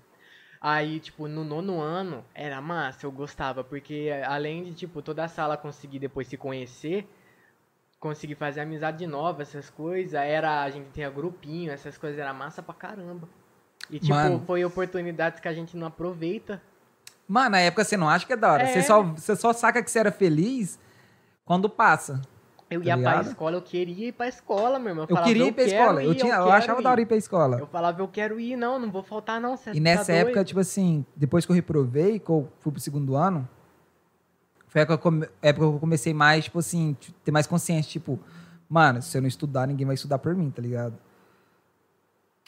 aí, 0.61 1.01
tipo, 1.01 1.27
no 1.27 1.43
nono 1.43 1.81
ano 1.81 2.23
era 2.33 2.61
massa, 2.61 3.05
eu 3.05 3.11
gostava. 3.11 3.61
Porque 3.61 4.09
além 4.25 4.63
de, 4.63 4.73
tipo, 4.73 5.01
toda 5.01 5.25
a 5.25 5.27
sala 5.27 5.57
conseguir 5.57 5.99
depois 5.99 6.27
se 6.29 6.37
conhecer, 6.37 7.05
conseguir 7.99 8.35
fazer 8.35 8.61
amizade 8.61 9.05
nova, 9.05 9.41
essas 9.41 9.69
coisas, 9.69 10.13
era, 10.13 10.63
a 10.63 10.69
gente 10.69 10.89
tinha 10.91 11.09
grupinho, 11.09 11.71
essas 11.71 11.97
coisas, 11.97 12.17
era 12.17 12.33
massa 12.33 12.63
pra 12.63 12.73
caramba. 12.73 13.27
E, 13.89 13.99
tipo, 13.99 14.13
Mano. 14.13 14.41
foi 14.45 14.63
oportunidades 14.63 15.39
que 15.39 15.47
a 15.47 15.53
gente 15.53 15.75
não 15.75 15.87
aproveita. 15.87 16.61
Mano, 17.27 17.51
na 17.51 17.59
época 17.59 17.83
você 17.83 17.97
não 17.97 18.09
acha 18.09 18.25
que 18.25 18.33
é 18.33 18.37
da 18.37 18.53
hora. 18.53 18.63
É. 18.63 18.67
Você, 18.67 18.83
só, 18.83 19.03
você 19.03 19.35
só 19.35 19.51
saca 19.53 19.83
que 19.83 19.91
você 19.91 19.99
era 19.99 20.11
feliz 20.11 20.79
quando 21.45 21.69
passa. 21.69 22.21
Eu 22.69 22.81
Tá 22.81 22.87
ia 22.87 22.97
pra 22.97 23.11
ligado? 23.11 23.27
escola, 23.29 23.57
eu 23.57 23.61
queria 23.63 24.07
ir 24.09 24.11
pra 24.11 24.27
escola, 24.27 24.77
meu 24.77 24.89
irmão. 24.89 25.03
Eu 25.05 25.07
falava, 25.07 25.27
queria 25.27 25.47
ir 25.47 25.51
pra 25.51 25.63
escola. 25.63 26.03
Eu, 26.03 26.11
ir, 26.11 26.15
tinha, 26.15 26.35
eu, 26.35 26.43
quero 26.43 26.51
achava 26.55 26.81
da 26.83 26.91
hora 26.91 27.01
ir 27.01 27.05
pra 27.07 27.17
escola. 27.17 27.57
Eu 27.59 27.65
falava, 27.67 27.99
eu 28.01 28.07
quero 28.07 28.39
ir, 28.39 28.55
não, 28.55 28.77
não 28.79 28.91
vou 28.91 29.01
faltar, 29.01 29.41
não. 29.41 29.57
E 29.73 29.79
nessa 29.79 30.05
tá 30.05 30.13
época, 30.13 30.35
doido? 30.35 30.47
tipo 30.47 30.59
assim, 30.59 31.03
depois 31.15 31.45
que 31.45 31.51
eu 31.51 31.55
reprovei, 31.55 32.19
que 32.19 32.29
eu 32.29 32.47
fui 32.59 32.71
pro 32.71 32.79
segundo 32.79 33.15
ano, 33.15 33.49
foi 34.69 34.81
a 34.81 34.83
época 34.83 34.97
que 34.97 35.61
eu 35.63 35.79
comecei 35.79 36.13
mais, 36.13 36.45
tipo 36.45 36.59
assim, 36.59 36.93
t- 36.99 37.11
ter 37.23 37.31
mais 37.31 37.45
consciência, 37.45 37.91
tipo, 37.91 38.17
mano, 38.69 39.01
se 39.01 39.17
eu 39.17 39.21
não 39.21 39.27
estudar, 39.27 39.67
ninguém 39.67 39.85
vai 39.85 39.95
estudar 39.95 40.17
por 40.19 40.33
mim, 40.33 40.49
tá 40.49 40.61
ligado? 40.61 40.93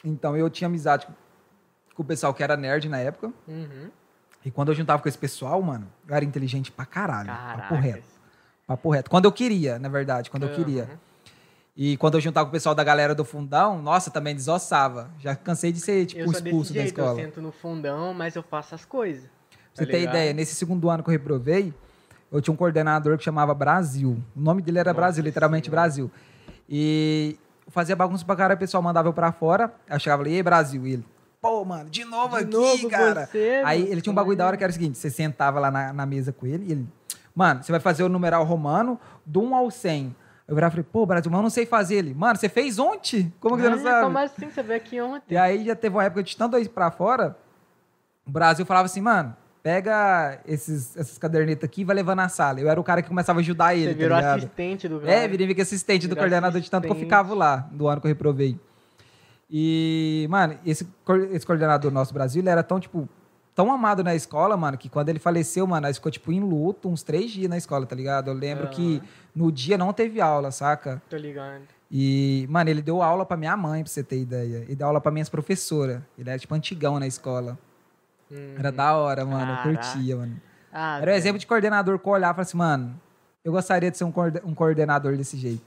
Então 0.04 0.36
eu 0.36 0.48
tinha 0.50 0.66
amizade 0.66 1.06
com- 1.06 2.02
o 2.02 2.04
pessoal 2.04 2.32
que 2.34 2.42
era 2.42 2.56
nerd 2.56 2.88
na 2.88 2.98
época. 2.98 3.32
Uhum. 3.46 3.90
E 4.44 4.50
quando 4.50 4.70
eu 4.70 4.74
juntava 4.74 5.00
com 5.00 5.08
esse 5.08 5.18
pessoal, 5.18 5.60
mano, 5.62 5.86
eu 6.08 6.14
era 6.14 6.24
inteligente 6.24 6.72
pra 6.72 6.84
caralho. 6.84 7.28
Papo 7.28 7.74
reto. 7.76 8.02
Papo 8.66 8.90
reto. 8.90 9.10
Quando 9.10 9.26
eu 9.26 9.32
queria, 9.32 9.78
na 9.78 9.88
verdade, 9.88 10.30
quando 10.30 10.44
eu 10.44 10.52
queria. 10.54 10.84
Uhum. 10.84 10.98
E 11.76 11.96
quando 11.96 12.14
eu 12.14 12.20
juntava 12.20 12.46
com 12.46 12.50
o 12.50 12.52
pessoal 12.52 12.74
da 12.74 12.82
galera 12.84 13.14
do 13.14 13.24
fundão, 13.24 13.80
nossa, 13.80 14.10
também 14.10 14.34
desossava. 14.34 15.10
Já 15.18 15.34
cansei 15.36 15.72
de 15.72 15.80
ser, 15.80 16.06
tipo, 16.06 16.30
expulso 16.30 16.72
desse 16.72 16.74
da 16.74 16.82
jeito, 16.82 16.98
eu 17.00 17.04
escola. 17.04 17.20
sento 17.22 17.40
no 17.40 17.52
fundão, 17.52 18.12
mas 18.12 18.34
eu 18.36 18.42
faço 18.42 18.74
as 18.74 18.84
coisas. 18.84 19.24
Pra 19.24 19.60
você 19.74 19.86
tá 19.86 19.92
ter 19.92 20.02
ideia, 20.02 20.32
nesse 20.34 20.54
segundo 20.54 20.90
ano 20.90 21.02
que 21.02 21.08
eu 21.08 21.12
reprovei, 21.12 21.72
eu 22.32 22.40
tinha 22.40 22.52
um 22.52 22.56
coordenador 22.56 23.18
que 23.18 23.24
chamava 23.24 23.52
Brasil. 23.54 24.18
O 24.34 24.40
nome 24.40 24.62
dele 24.62 24.78
era 24.78 24.90
Nossa 24.90 25.00
Brasil, 25.00 25.22
literalmente 25.24 25.66
Senhora. 25.66 25.82
Brasil. 25.82 26.10
E 26.68 27.36
eu 27.66 27.70
fazia 27.72 27.94
bagunça 27.94 28.24
pra 28.24 28.34
cara, 28.34 28.54
o 28.54 28.58
pessoal 28.58 28.82
mandava 28.82 29.08
eu 29.08 29.12
pra 29.12 29.30
fora. 29.32 29.72
Aí 29.88 29.96
eu 29.96 30.00
chegava 30.00 30.22
ali, 30.22 30.32
e 30.32 30.36
aí, 30.36 30.42
Brasil? 30.42 30.86
E 30.86 30.92
ele, 30.94 31.04
pô, 31.40 31.64
mano, 31.64 31.90
de 31.90 32.04
novo 32.04 32.36
De 32.38 32.42
aqui, 32.44 32.52
novo 32.52 32.88
cara. 32.88 33.26
você, 33.26 33.62
aí 33.64 33.82
ele 33.82 34.00
tinha 34.00 34.10
um 34.12 34.14
bagulho 34.16 34.36
da 34.36 34.46
hora 34.46 34.56
que 34.56 34.64
era 34.64 34.70
o 34.70 34.72
seguinte: 34.74 34.96
você 34.96 35.10
sentava 35.10 35.60
lá 35.60 35.70
na, 35.70 35.92
na 35.92 36.06
mesa 36.06 36.32
com 36.32 36.46
ele 36.46 36.64
e 36.66 36.72
ele, 36.72 36.88
mano, 37.34 37.62
você 37.62 37.70
vai 37.70 37.80
fazer 37.80 38.02
o 38.02 38.08
numeral 38.08 38.44
romano 38.44 38.98
do 39.26 39.42
1 39.42 39.54
ao 39.54 39.70
100. 39.70 40.16
Eu 40.48 40.54
virava 40.54 40.72
e 40.72 40.74
falei, 40.76 40.88
pô, 40.90 41.06
Brasil, 41.06 41.30
mas 41.30 41.38
eu 41.38 41.42
não 41.42 41.50
sei 41.50 41.64
fazer 41.64 41.96
ele. 41.96 42.14
Mano, 42.14 42.36
você 42.36 42.48
fez 42.48 42.78
ontem? 42.78 43.32
Como 43.40 43.56
que 43.56 43.62
você 43.62 43.70
não 43.70 43.78
sabe? 43.78 44.04
Como 44.04 44.18
assim? 44.18 44.50
Você 44.50 44.62
veio 44.62 44.76
aqui 44.76 45.00
ontem. 45.00 45.34
E 45.34 45.36
aí 45.36 45.64
já 45.64 45.76
teve 45.76 45.94
uma 45.96 46.04
época 46.04 46.22
de 46.22 46.36
tanto 46.36 46.58
ir 46.58 46.68
pra 46.68 46.90
fora, 46.90 47.36
o 48.26 48.30
Brasil 48.30 48.66
falava 48.66 48.86
assim, 48.86 49.00
mano, 49.00 49.36
pega 49.62 50.40
esses, 50.46 50.96
essas 50.96 51.16
cadernetas 51.18 51.64
aqui 51.64 51.82
e 51.82 51.84
vai 51.84 51.94
levando 51.94 52.16
na 52.18 52.28
sala. 52.28 52.60
Eu 52.60 52.68
era 52.68 52.80
o 52.80 52.84
cara 52.84 53.00
que 53.02 53.08
começava 53.08 53.38
a 53.38 53.42
ajudar 53.42 53.74
ele, 53.74 53.84
Você 53.84 53.94
tá 53.94 53.98
virou 53.98 54.16
ligado? 54.16 54.38
assistente 54.38 54.88
do 54.88 55.08
É, 55.08 55.28
virei 55.28 55.60
assistente 55.60 56.08
do 56.08 56.16
coordenador 56.16 56.60
de 56.60 56.70
tanto 56.70 56.82
que 56.82 56.88
eu 56.88 56.92
assistente. 56.92 57.06
ficava 57.06 57.34
lá, 57.34 57.68
do 57.70 57.86
ano 57.88 58.00
que 58.00 58.06
eu 58.06 58.10
reprovei. 58.10 58.58
E, 59.50 60.26
mano, 60.30 60.56
esse, 60.64 60.88
esse 61.30 61.46
coordenador 61.46 61.90
nosso 61.92 62.12
Brasil, 62.14 62.40
ele 62.40 62.48
era 62.48 62.62
tão, 62.62 62.80
tipo, 62.80 63.08
tão 63.54 63.70
amado 63.70 64.02
na 64.02 64.14
escola, 64.14 64.56
mano, 64.56 64.78
que 64.78 64.88
quando 64.88 65.10
ele 65.10 65.18
faleceu, 65.18 65.66
mano, 65.66 65.86
nós 65.86 65.96
ficou, 65.96 66.10
tipo, 66.10 66.32
em 66.32 66.40
luto 66.40 66.88
uns 66.88 67.02
três 67.02 67.30
dias 67.30 67.50
na 67.50 67.58
escola, 67.58 67.84
tá 67.86 67.94
ligado? 67.94 68.28
Eu 68.30 68.34
lembro 68.34 68.68
que 68.68 69.02
no 69.36 69.52
dia 69.52 69.76
não 69.76 69.92
teve 69.92 70.20
aula, 70.20 70.50
saca? 70.50 71.02
Tô 71.08 71.16
ligando. 71.16 71.64
E, 71.90 72.46
mano, 72.48 72.70
ele 72.70 72.80
deu 72.80 73.02
aula 73.02 73.26
pra 73.26 73.36
minha 73.36 73.54
mãe, 73.54 73.82
pra 73.84 73.92
você 73.92 74.02
ter 74.02 74.18
ideia. 74.18 74.64
Ele 74.66 74.74
deu 74.74 74.86
aula 74.86 74.98
pra 75.00 75.12
minhas 75.12 75.28
professoras. 75.28 76.00
Ele 76.18 76.30
era, 76.30 76.38
tipo, 76.38 76.54
antigão 76.54 76.98
na 76.98 77.06
escola. 77.06 77.58
Uhum. 78.32 78.54
Era 78.58 78.72
da 78.72 78.94
hora, 78.96 79.24
mano. 79.24 79.52
Eu 79.52 79.56
Caraca. 79.56 79.68
curtia, 79.68 80.16
mano. 80.16 80.40
Ah, 80.72 80.98
Era 81.02 81.10
o 81.12 81.14
exemplo 81.14 81.38
de 81.38 81.46
coordenador 81.46 81.98
que 81.98 82.08
eu 82.08 82.12
olhava 82.12 82.32
e 82.32 82.34
falava 82.34 82.42
assim, 82.42 82.56
mano, 82.56 83.00
eu 83.44 83.52
gostaria 83.52 83.90
de 83.90 83.98
ser 83.98 84.04
um, 84.04 84.12
coorde- 84.12 84.40
um 84.44 84.54
coordenador 84.54 85.16
desse 85.16 85.36
jeito. 85.36 85.62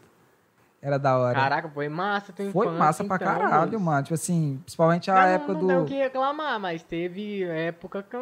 Era 0.82 0.98
da 1.00 1.18
hora. 1.18 1.40
Caraca, 1.40 1.70
foi 1.70 1.90
massa 1.90 2.32
tua 2.34 2.52
Foi 2.52 2.68
massa 2.70 3.04
pra 3.04 3.16
então, 3.16 3.28
caralho, 3.28 3.72
moço. 3.74 3.80
mano. 3.86 4.04
Tipo 4.04 4.14
assim, 4.16 4.60
principalmente 4.64 5.10
a 5.10 5.16
Não, 5.16 5.22
época 5.22 5.54
não, 5.54 5.60
do. 5.60 5.68
Não 5.68 5.76
tem 5.76 5.84
o 5.84 5.86
que 5.86 6.04
reclamar, 6.04 6.60
mas 6.60 6.84
teve 6.84 7.44
época 7.44 8.04
que 8.04 8.16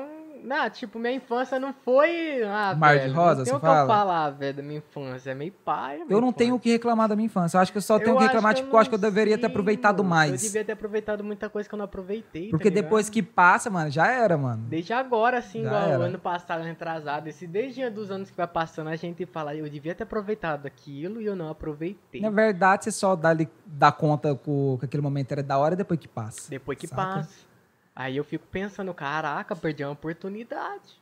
Não, 0.43 0.69
tipo, 0.69 1.00
minha 1.00 1.13
infância 1.13 1.60
não 1.60 1.74
foi... 1.74 2.43
Ah, 2.43 2.76
Mar 2.76 2.96
de 2.96 3.02
velho, 3.02 3.13
rosa, 3.13 3.39
não 3.39 3.46
você 3.46 3.54
que 3.54 3.60
fala? 3.60 3.82
eu 3.82 3.88
falar, 3.88 4.30
velho, 4.32 4.58
da 4.58 4.63
minha 4.63 4.78
infância. 4.78 5.32
É 5.32 5.36
meio 5.36 5.54
pai. 5.63 6.02
Eu 6.10 6.19
não 6.19 6.34
tenho 6.34 6.56
o 6.56 6.60
que 6.60 6.72
reclamar 6.72 7.08
da 7.08 7.15
minha 7.15 7.26
infância. 7.28 7.58
Eu 7.58 7.62
acho 7.62 7.72
que 7.72 7.78
eu 7.78 7.82
só 7.82 8.00
tenho 8.00 8.15
o 8.15 8.17
que 8.17 8.26
reclamar, 8.26 8.54
tipo, 8.54 8.74
eu 8.74 8.80
acho 8.80 8.89
que 8.89 8.96
eu 8.96 9.00
deveria 9.00 9.38
ter 9.38 9.46
aproveitado 9.46 10.04
mais. 10.04 10.32
Eu 10.32 10.38
devia 10.38 10.65
ter 10.65 10.72
aproveitado 10.72 11.24
muita 11.24 11.50
coisa 11.50 11.67
que 11.67 11.76
eu 11.76 11.78
não 11.78 11.86
aproveitei, 11.86 12.50
Porque 12.50 12.69
tá 12.69 12.76
depois 12.76 13.10
que 13.10 13.22
passa, 13.22 13.69
mano, 13.69 13.89
já 13.89 14.08
era, 14.08 14.38
mano. 14.38 14.63
Desde 14.67 14.93
agora, 14.93 15.38
assim, 15.38 15.62
Já 15.63 15.67
igual 15.67 15.84
era. 15.84 16.04
ano 16.06 16.19
passado, 16.19 16.63
retrasado, 16.63 17.30
esse 17.30 17.48
desde 17.48 17.89
dos 17.89 18.12
anos 18.12 18.30
que 18.30 18.38
vai 18.38 18.48
passando, 18.48 18.89
a 18.89 18.96
gente 18.96 19.26
fala, 19.26 19.56
eu 19.56 19.69
devia 19.69 19.93
ter 19.96 20.04
aproveitado 20.04 20.65
aquilo 20.65 21.22
e 21.22 21.26
eu 21.26 21.36
não 21.36 21.50
aproveitei. 21.50 22.22
Na 22.22 22.30
verdade, 22.30 22.86
você 22.86 22.91
só 22.91 23.15
dá, 23.15 23.36
dá 23.65 23.91
conta 23.91 24.36
com, 24.36 24.78
que 24.80 24.86
aquele 24.86 25.04
momento 25.04 25.32
era 25.32 25.43
da 25.43 25.58
hora 25.58 25.76
depois 25.76 26.00
que 26.00 26.08
passa. 26.08 26.50
Depois 26.50 26.78
que 26.78 26.88
saca? 26.88 27.02
passa. 27.02 27.53
Aí 27.95 28.17
eu 28.17 28.23
fico 28.23 28.45
pensando, 28.47 28.93
caraca, 28.93 29.56
perdi 29.56 29.84
uma 29.84 29.91
oportunidade. 29.91 31.01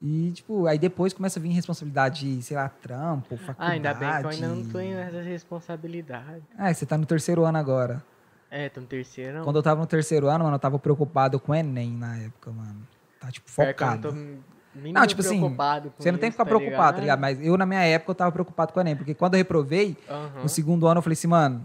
E, 0.00 0.32
tipo, 0.32 0.66
aí 0.66 0.78
depois 0.78 1.12
começa 1.12 1.38
a 1.38 1.42
vir 1.42 1.50
responsabilidade, 1.50 2.36
de, 2.36 2.42
sei 2.42 2.56
lá, 2.56 2.68
trampo, 2.68 3.36
faculdade. 3.36 3.56
Ah, 3.58 3.70
ainda 3.70 3.94
bem 3.94 4.10
que 4.10 4.24
eu 4.24 4.30
ainda 4.30 4.48
não 4.48 4.64
tenho 4.64 4.98
essa 4.98 5.22
responsabilidade. 5.22 6.42
Ah, 6.58 6.74
você 6.74 6.84
tá 6.84 6.98
no 6.98 7.06
terceiro 7.06 7.44
ano 7.44 7.56
agora. 7.56 8.02
É, 8.50 8.68
tô 8.68 8.80
no 8.80 8.86
terceiro. 8.86 9.38
não. 9.38 9.44
Quando 9.44 9.56
eu 9.56 9.62
tava 9.62 9.80
no 9.80 9.86
terceiro 9.86 10.28
ano, 10.28 10.44
mano, 10.44 10.56
eu 10.56 10.60
tava 10.60 10.78
preocupado 10.78 11.38
com 11.38 11.52
o 11.52 11.54
Enem 11.54 11.92
na 11.92 12.16
época, 12.16 12.50
mano. 12.50 12.86
Tá, 13.20 13.30
tipo, 13.30 13.50
Pior 13.50 13.72
que 13.72 13.82
eu 13.82 13.86
focado. 13.86 14.12
tô 14.12 14.18
Não, 14.74 15.06
tipo 15.06 15.20
assim, 15.20 15.56
Você 15.98 16.10
não 16.10 16.18
tem 16.18 16.30
que 16.30 16.36
ficar 16.36 16.46
preocupado, 16.46 16.96
tá 16.96 17.00
ligado? 17.00 17.20
Mas 17.20 17.40
eu, 17.40 17.56
na 17.56 17.64
minha 17.64 17.82
época, 17.82 18.10
eu 18.10 18.16
tava 18.16 18.32
preocupado 18.32 18.72
com 18.72 18.80
o 18.80 18.82
Enem. 18.82 18.96
Porque 18.96 19.14
quando 19.14 19.34
eu 19.34 19.38
reprovei, 19.38 19.96
Aham. 20.10 20.42
no 20.42 20.48
segundo 20.48 20.86
ano, 20.88 20.98
eu 20.98 21.02
falei 21.02 21.14
assim, 21.14 21.28
mano, 21.28 21.64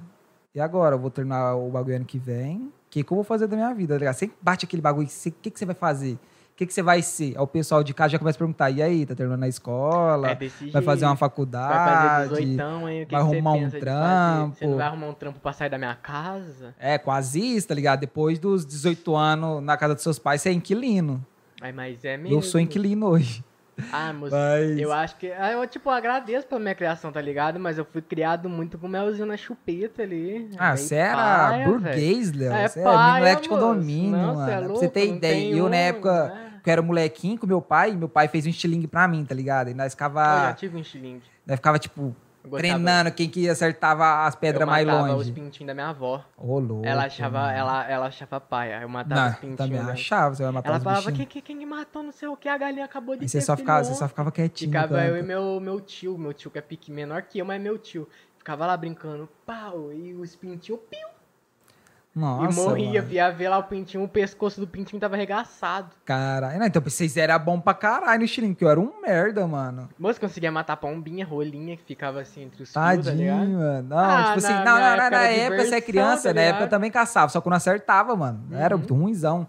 e 0.53 0.59
agora? 0.59 0.95
Eu 0.95 0.99
vou 0.99 1.09
terminar 1.09 1.55
o 1.55 1.71
bagulho 1.71 1.95
ano 1.95 2.05
que 2.05 2.19
vem. 2.19 2.71
O 2.87 2.89
que, 2.89 3.03
que 3.03 3.11
eu 3.11 3.15
vou 3.15 3.23
fazer 3.23 3.47
da 3.47 3.55
minha 3.55 3.73
vida, 3.73 3.95
tá 3.95 3.99
ligado? 3.99 4.15
Você 4.15 4.31
bate 4.41 4.65
aquele 4.65 4.81
bagulho, 4.81 5.07
o 5.07 5.31
que, 5.41 5.51
que 5.51 5.59
você 5.59 5.65
vai 5.65 5.75
fazer? 5.75 6.13
O 6.13 6.57
que, 6.57 6.65
que 6.65 6.73
você 6.73 6.81
vai 6.81 7.03
ser? 7.03 7.35
Aí 7.35 7.41
o 7.41 7.45
pessoal 7.45 7.83
de 7.83 7.93
casa 7.93 8.11
já 8.11 8.17
começa 8.17 8.37
a 8.37 8.39
perguntar, 8.39 8.71
e 8.71 8.81
aí, 8.81 9.05
tá 9.05 9.13
terminando 9.13 9.43
a 9.43 9.47
escola? 9.47 10.29
É 10.31 10.35
vai 10.71 10.81
fazer 10.81 11.05
uma 11.05 11.11
jeito. 11.11 11.17
faculdade? 11.19 11.73
Vai 11.73 12.29
fazer 12.29 12.45
18 12.45 12.61
aí, 12.63 13.03
o 13.03 13.05
que 13.05 13.11
vai 13.11 13.21
que 13.21 13.27
arrumar 13.27 13.51
um 13.51 13.69
trampo. 13.69 14.55
Você 14.55 14.65
não 14.65 14.77
vai 14.77 14.87
arrumar 14.87 15.07
um 15.07 15.13
trampo 15.13 15.39
pra 15.39 15.53
sair 15.53 15.69
da 15.69 15.77
minha 15.77 15.93
casa? 15.93 16.73
É, 16.79 16.97
quase 16.97 17.39
isso, 17.39 17.67
tá 17.67 17.75
ligado? 17.75 17.99
Depois 17.99 18.39
dos 18.39 18.65
18 18.65 19.15
anos 19.15 19.61
na 19.61 19.77
casa 19.77 19.93
dos 19.93 20.01
seus 20.01 20.17
pais, 20.17 20.41
você 20.41 20.49
é 20.49 20.53
inquilino. 20.53 21.23
Ai, 21.61 21.71
mas 21.71 22.03
é 22.05 22.17
mesmo. 22.17 22.35
Eu 22.35 22.41
sou 22.41 22.59
inquilino 22.59 23.05
hoje. 23.05 23.43
Ah, 23.91 24.11
moço, 24.11 24.35
Mas- 24.35 24.79
eu 24.79 24.91
acho 24.91 25.15
que. 25.17 25.31
ah, 25.31 25.51
Eu, 25.51 25.67
tipo, 25.67 25.89
agradeço 25.89 26.47
pela 26.47 26.59
minha 26.59 26.73
criação, 26.75 27.11
tá 27.11 27.21
ligado? 27.21 27.59
Mas 27.59 27.77
eu 27.77 27.85
fui 27.85 28.01
criado 28.01 28.49
muito 28.49 28.77
com 28.77 28.87
melzinho 28.87 29.25
na 29.27 29.37
chupeta 29.37 30.01
ali. 30.01 30.49
Ah, 30.57 30.75
você 30.75 30.95
era 30.95 31.15
paia, 31.15 31.65
burguês, 31.65 32.33
Léo. 32.33 32.51
É 32.53 32.67
você 32.67 32.79
é 32.79 32.83
paia, 32.83 33.13
moleque 33.19 33.41
de 33.43 33.49
condomínio, 33.49 34.11
Não, 34.17 34.35
mano. 34.35 34.51
é 34.51 34.57
pra 34.57 34.67
você 34.67 34.67
louco, 34.85 34.89
ter 34.89 35.07
ideia. 35.07 35.55
Eu, 35.55 35.65
na 35.65 35.77
um, 35.77 35.79
época 35.79 36.23
né? 36.27 36.51
que 36.63 36.69
eu 36.69 36.71
era 36.73 36.81
molequinho 36.81 37.37
com 37.37 37.45
meu 37.47 37.61
pai, 37.61 37.91
meu 37.95 38.09
pai 38.09 38.27
fez 38.27 38.45
um 38.45 38.49
estilingue 38.49 38.87
pra 38.87 39.07
mim, 39.07 39.23
tá 39.23 39.35
ligado? 39.35 39.69
E 39.69 39.73
nós 39.73 39.85
Eu 39.93 39.99
já 39.99 40.07
ficava, 40.09 40.53
tive 40.53 40.75
um 40.77 40.81
estilingue. 40.81 41.23
nós 41.45 41.55
ficava 41.57 41.77
tipo, 41.79 42.15
gostava- 42.47 42.73
treinando 42.73 43.11
quem 43.11 43.29
que 43.29 43.47
acertava 43.49 44.25
as 44.25 44.35
pedras 44.35 44.61
eu 44.61 44.67
mais 44.67 44.85
matava 44.85 45.07
longe. 45.13 45.29
os 45.29 45.35
pintinhos 45.35 45.67
da 45.67 45.73
minha 45.73 45.89
avó. 45.89 46.23
Ô, 46.37 46.59
louco. 46.59 46.85
ela 46.85 47.05
achava, 47.05 47.39
mano. 47.39 47.51
ela, 47.57 47.89
ela 47.89 48.05
achava 48.07 48.39
paia. 48.39 48.81
Eu 48.81 48.89
matava 48.89 49.21
os 49.21 49.31
Não, 49.33 49.33
pintinhos. 49.39 49.57
também 49.57 49.79
dela. 49.79 49.91
achava, 49.93 50.35
você 50.35 50.43
vai 50.43 50.51
matar 50.51 50.69
Ela 50.69 50.77
os 50.77 50.83
falava, 50.83 51.11
quem, 51.11 51.25
quem, 51.25 51.41
quem 51.41 51.65
matou 51.65 52.03
não 52.03 52.11
sei 52.11 52.27
o 52.27 52.35
que, 52.37 52.47
a 52.49 52.57
galinha 52.57 52.85
acabou 52.85 53.15
de 53.15 53.23
Aí 53.23 53.29
você 53.29 53.41
só, 53.41 53.55
ficava, 53.55 53.79
você 53.79 53.85
filhote." 53.85 53.99
só 53.99 54.07
ficava 54.07 54.31
quietinho. 54.31 54.71
Ficava 54.71 55.03
eu 55.05 55.17
e 55.17 55.21
meu, 55.23 55.59
meu 55.59 55.79
tio, 55.81 56.17
meu 56.17 56.33
tio 56.33 56.49
que 56.51 56.57
é 56.57 56.61
pique 56.61 56.91
menor 56.91 57.21
que 57.23 57.39
eu, 57.39 57.45
mas 57.45 57.55
é 57.59 57.63
meu 57.63 57.77
tio. 57.77 58.07
Ficava 58.37 58.65
lá 58.65 58.77
brincando, 58.77 59.27
pau, 59.45 59.91
e 59.91 60.13
os 60.13 60.35
pintinhos, 60.35 60.79
piu, 60.89 61.07
Nossa, 62.19 62.59
e 62.59 62.65
morria, 62.65 63.01
mano. 63.01 63.07
via 63.07 63.29
ver 63.31 63.49
lá 63.49 63.57
o 63.59 63.63
pintinho, 63.63 64.03
o 64.03 64.07
pescoço 64.07 64.59
do 64.59 64.65
pintinho 64.67 64.99
tava 64.99 65.15
arregaçado. 65.15 65.89
Caralho. 66.03 66.63
Então 66.63 66.81
vocês 66.81 67.15
eram 67.15 67.37
bom 67.39 67.59
pra 67.59 67.73
caralho 67.73 68.19
no 68.19 68.25
estilingue, 68.25 68.53
porque 68.55 68.65
eu 68.65 68.69
era 68.69 68.79
um 68.79 69.01
merda, 69.01 69.45
mano. 69.45 69.87
Moço, 69.99 70.19
conseguia 70.19 70.51
matar 70.51 70.77
pombinha, 70.77 71.25
rolinha, 71.25 71.77
que 71.77 71.83
ficava 71.83 72.19
assim 72.21 72.43
entre 72.43 72.63
os 72.63 72.69
fios, 72.69 72.73
tá 72.73 72.81
Tadinho, 72.81 73.15
ligado? 73.17 73.47
mano. 73.49 73.89
Não, 73.89 73.97
Ah, 73.97 74.23
tipo 74.23 74.37
assim, 74.39 74.53
na 74.53 74.65
não, 74.65 74.65
não, 74.65 74.79
época 74.79 75.09
na 75.11 75.17
era 75.23 75.31
época 75.31 75.65
você 75.65 75.75
é 75.75 75.81
criança, 75.81 76.29
tá 76.29 76.33
na 76.33 76.41
época 76.41 76.63
eu 76.65 76.69
também 76.69 76.89
caçava, 76.91 77.29
só 77.29 77.39
que 77.39 77.47
eu 77.47 77.49
não 77.51 77.57
acertava, 77.57 78.15
mano. 78.15 78.39
Era 78.51 78.73
Uhum. 78.75 78.79
muito 78.79 78.93
ruimzão. 78.95 79.47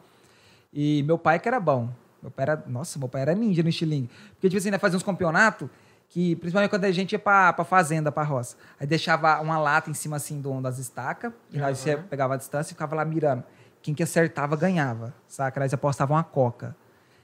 E 0.73 1.03
meu 1.05 1.17
pai 1.17 1.39
que 1.39 1.49
era 1.49 1.59
bom. 1.59 1.89
Meu 2.21 2.31
pai 2.31 2.43
era, 2.43 2.63
nossa, 2.67 2.99
meu 2.99 3.09
pai 3.09 3.23
era 3.23 3.35
ninja 3.35 3.63
no 3.63 3.69
estilingue. 3.69 4.11
Porque, 4.35 4.49
tipo 4.49 4.59
assim, 4.59 4.71
né, 4.71 4.79
fazia 4.79 4.97
uns 4.97 5.03
campeonatos 5.03 5.69
que, 6.09 6.35
principalmente 6.37 6.71
quando 6.71 6.85
a 6.85 6.91
gente 6.91 7.13
ia 7.13 7.19
pra, 7.19 7.53
pra 7.53 7.65
fazenda, 7.65 8.11
pra 8.11 8.23
roça, 8.23 8.57
aí 8.81 8.87
deixava 8.87 9.41
uma 9.41 9.59
lata 9.59 9.91
em 9.91 9.95
cima, 9.95 10.17
assim, 10.17 10.41
do, 10.41 10.61
das 10.61 10.79
estacas, 10.79 11.33
e 11.53 11.59
nós 11.59 11.87
Aham. 11.87 11.97
você 11.99 12.03
pegava 12.09 12.35
a 12.35 12.37
distância 12.37 12.71
e 12.73 12.75
ficava 12.75 12.97
lá 12.97 13.05
mirando. 13.05 13.45
Quem 13.83 13.95
que 13.95 14.03
acertava, 14.03 14.57
ganhava, 14.57 15.15
saca? 15.29 15.61
Nós 15.61 15.73
apostavam 15.73 16.17
uma 16.17 16.25
coca. 16.25 16.75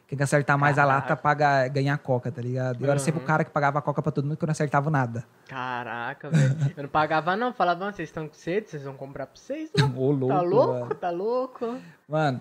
Quem 0.07 0.19
que 0.19 0.23
acertar 0.23 0.59
mais 0.59 0.79
a 0.79 0.83
Caraca. 0.83 1.01
lata, 1.01 1.17
paga, 1.17 1.67
ganha 1.69 1.95
a 1.95 1.99
coca, 1.99 2.31
tá 2.31 2.41
ligado? 2.43 2.85
Eu 2.85 2.91
era 2.91 3.01
sempre 3.01 3.23
o 3.23 3.25
cara 3.25 3.43
que 3.43 3.51
pagava 3.51 3.79
a 3.79 3.83
coca 3.83 4.03
pra 4.03 4.13
todo 4.13 4.27
mundo, 4.27 4.37
que 4.37 4.45
eu 4.45 4.47
não 4.47 4.53
acertava 4.53 4.91
nada. 4.91 5.25
Caraca, 5.49 6.29
velho. 6.31 6.55
Eu 6.77 6.83
não 6.85 6.91
pagava 6.91 7.35
não, 7.35 7.55
falava, 7.55 7.87
"Ah, 7.89 7.93
vocês 7.93 8.11
estão 8.11 8.29
com 8.29 8.35
sede, 8.35 8.69
vocês 8.71 8.83
vão 8.85 8.95
comprar 8.95 9.27
pra 9.27 9.35
vocês? 9.35 9.71
Não. 9.77 9.89
Ô, 9.99 10.11
louco, 10.13 10.29
Tá 10.35 10.41
louco? 10.43 10.73
mano. 10.81 10.95
Tá 10.95 11.11
louco? 11.11 11.79
Mano, 12.07 12.41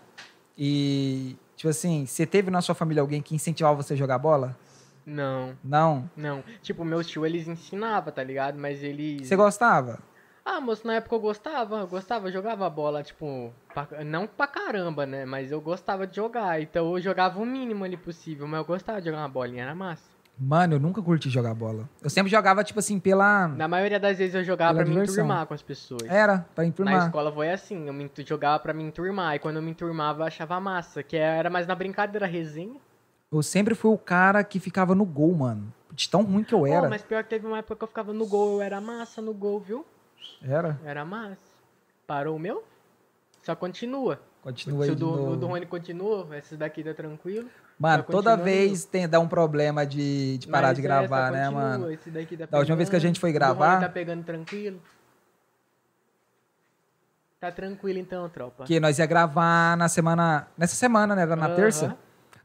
e, 0.57 1.35
tipo 1.55 1.69
assim, 1.69 2.05
você 2.05 2.25
teve 2.25 2.51
na 2.51 2.61
sua 2.61 2.75
família 2.75 3.01
alguém 3.01 3.21
que 3.21 3.33
incentivava 3.33 3.81
você 3.81 3.93
a 3.93 3.97
jogar 3.97 4.17
bola? 4.19 4.55
Não, 5.05 5.57
Não? 5.63 6.09
não. 6.15 6.43
Tipo, 6.61 6.85
meus 6.85 7.07
tio 7.07 7.25
eles 7.25 7.47
ensinavam, 7.47 8.11
tá 8.13 8.23
ligado? 8.23 8.57
Mas 8.57 8.81
eles... 8.83 9.27
Você 9.27 9.35
gostava? 9.35 9.99
Ah, 10.45 10.59
moço, 10.59 10.85
na 10.85 10.95
época 10.95 11.15
eu 11.15 11.19
gostava, 11.21 11.77
eu 11.79 11.87
gostava, 11.87 12.27
eu 12.27 12.31
jogava 12.33 12.69
bola, 12.69 13.01
tipo, 13.01 13.53
pra- 13.73 14.03
não 14.05 14.27
pra 14.27 14.45
caramba, 14.45 15.05
né? 15.05 15.25
Mas 15.25 15.51
eu 15.51 15.61
gostava 15.61 16.05
de 16.05 16.15
jogar, 16.17 16.61
então 16.61 16.91
eu 16.95 17.01
jogava 17.01 17.39
o 17.39 17.45
mínimo 17.45 17.85
ali 17.85 17.95
possível, 17.95 18.45
mas 18.45 18.59
eu 18.59 18.65
gostava 18.65 18.99
de 18.99 19.05
jogar 19.05 19.19
uma 19.19 19.29
bolinha, 19.29 19.63
era 19.63 19.73
massa. 19.75 20.03
Mano, 20.37 20.75
eu 20.75 20.79
nunca 20.79 21.01
curti 21.01 21.29
jogar 21.29 21.53
bola. 21.53 21.87
Eu 22.01 22.09
sempre 22.09 22.29
jogava, 22.31 22.63
tipo 22.63 22.79
assim, 22.79 22.99
pela. 22.99 23.47
Na 23.49 23.67
maioria 23.67 23.99
das 23.99 24.17
vezes 24.17 24.33
eu 24.35 24.43
jogava 24.43 24.73
pra 24.73 24.83
me 24.83 24.89
diversão. 24.91 25.13
enturmar 25.23 25.45
com 25.45 25.53
as 25.53 25.61
pessoas. 25.61 26.09
Era, 26.09 26.39
pra 26.55 26.63
Na 26.63 26.67
enturmar. 26.67 27.05
escola 27.05 27.31
foi 27.31 27.49
assim, 27.51 27.87
eu 27.87 27.93
me 27.93 28.09
jogava 28.25 28.59
pra 28.59 28.73
me 28.73 28.83
enturmar, 28.83 29.35
e 29.35 29.39
quando 29.39 29.57
eu 29.57 29.61
me 29.61 29.71
enturmava 29.71 30.23
eu 30.23 30.25
achava 30.25 30.59
massa, 30.59 31.03
que 31.03 31.15
era 31.15 31.49
mais 31.49 31.67
na 31.67 31.75
brincadeira, 31.75 32.25
resenha. 32.25 32.75
Eu 33.33 33.41
sempre 33.41 33.73
fui 33.73 33.91
o 33.91 33.97
cara 33.97 34.43
que 34.43 34.59
ficava 34.59 34.93
no 34.93 35.03
gol, 35.05 35.33
mano. 35.33 35.73
De 35.91 36.07
tão 36.07 36.23
ruim 36.23 36.43
que 36.43 36.53
eu 36.53 36.65
era. 36.65 36.87
mas 36.89 37.01
pior 37.01 37.23
que 37.23 37.29
teve 37.29 37.45
uma 37.47 37.57
época 37.57 37.75
que 37.75 37.83
eu 37.83 37.87
ficava 37.87 38.13
no 38.13 38.25
gol, 38.27 38.55
eu 38.55 38.61
era 38.61 38.79
massa 38.79 39.21
no 39.21 39.33
gol, 39.33 39.59
viu? 39.59 39.85
Era. 40.41 40.79
Era 40.85 41.03
massa. 41.03 41.41
Parou 42.05 42.35
o 42.35 42.39
meu? 42.39 42.63
Só 43.41 43.55
continua. 43.55 44.19
Continua 44.41 44.85
Se 44.85 44.91
aí 44.91 44.95
o 44.95 44.99
do, 44.99 45.31
o 45.31 45.37
do 45.37 45.47
Rony 45.47 45.65
continua, 45.65 46.27
esse 46.37 46.55
daqui 46.57 46.83
tá 46.83 46.93
tranquilo. 46.93 47.49
Mano, 47.79 48.03
toda 48.03 48.35
vez 48.35 48.85
tem, 48.85 49.07
dá 49.07 49.19
um 49.19 49.27
problema 49.27 49.85
de, 49.85 50.37
de 50.37 50.47
parar 50.47 50.67
Mas 50.67 50.75
de 50.75 50.81
gravar, 50.81 51.31
né, 51.31 51.45
continua, 51.45 51.61
mano? 51.69 51.91
Esse 51.91 52.11
daqui 52.11 52.37
tá 52.37 52.45
Da 52.45 52.59
última 52.59 52.75
vez 52.77 52.89
que 52.89 52.95
a 52.95 52.99
gente 52.99 53.19
foi 53.19 53.29
o 53.31 53.33
do 53.33 53.39
Rony 53.39 53.55
gravar- 53.55 53.79
tá 53.79 53.89
pegando 53.89 54.23
tranquilo. 54.23 54.79
Tá 57.39 57.51
tranquilo 57.51 57.99
então, 57.99 58.29
tropa. 58.29 58.57
Porque 58.57 58.79
nós 58.79 58.99
ia 58.99 59.05
gravar 59.05 59.75
na 59.75 59.89
semana. 59.89 60.47
Nessa 60.57 60.75
semana, 60.75 61.15
né? 61.15 61.23
Era 61.23 61.35
na 61.35 61.49
terça. 61.49 61.97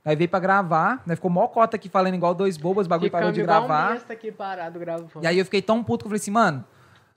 Nós 0.09 0.17
veio 0.19 0.29
pra 0.31 0.41
gravar, 0.41 1.03
nós 1.07 1.17
ficou 1.17 1.31
mó 1.31 1.47
cota 1.49 1.77
aqui 1.77 1.89
falando 1.89 2.15
igual 2.15 2.35
dois 2.35 2.57
bobos, 2.57 2.87
o 2.87 2.89
bagulho 2.89 3.11
parou 3.11 3.29
Ficamos 3.29 3.35
de 3.35 3.43
igual 3.43 3.65
um 3.65 3.67
gravar. 3.67 3.93
besta 3.93 4.13
aqui 4.15 4.33
parado 4.33 4.79
gravando. 4.79 5.11
E 5.23 5.27
aí 5.27 5.39
eu 5.39 5.45
fiquei 5.45 5.61
tão 5.61 5.85
puto 5.85 6.05
que 6.05 6.07
eu 6.07 6.11
falei 6.11 6.21
assim, 6.21 6.31
mano, 6.31 6.65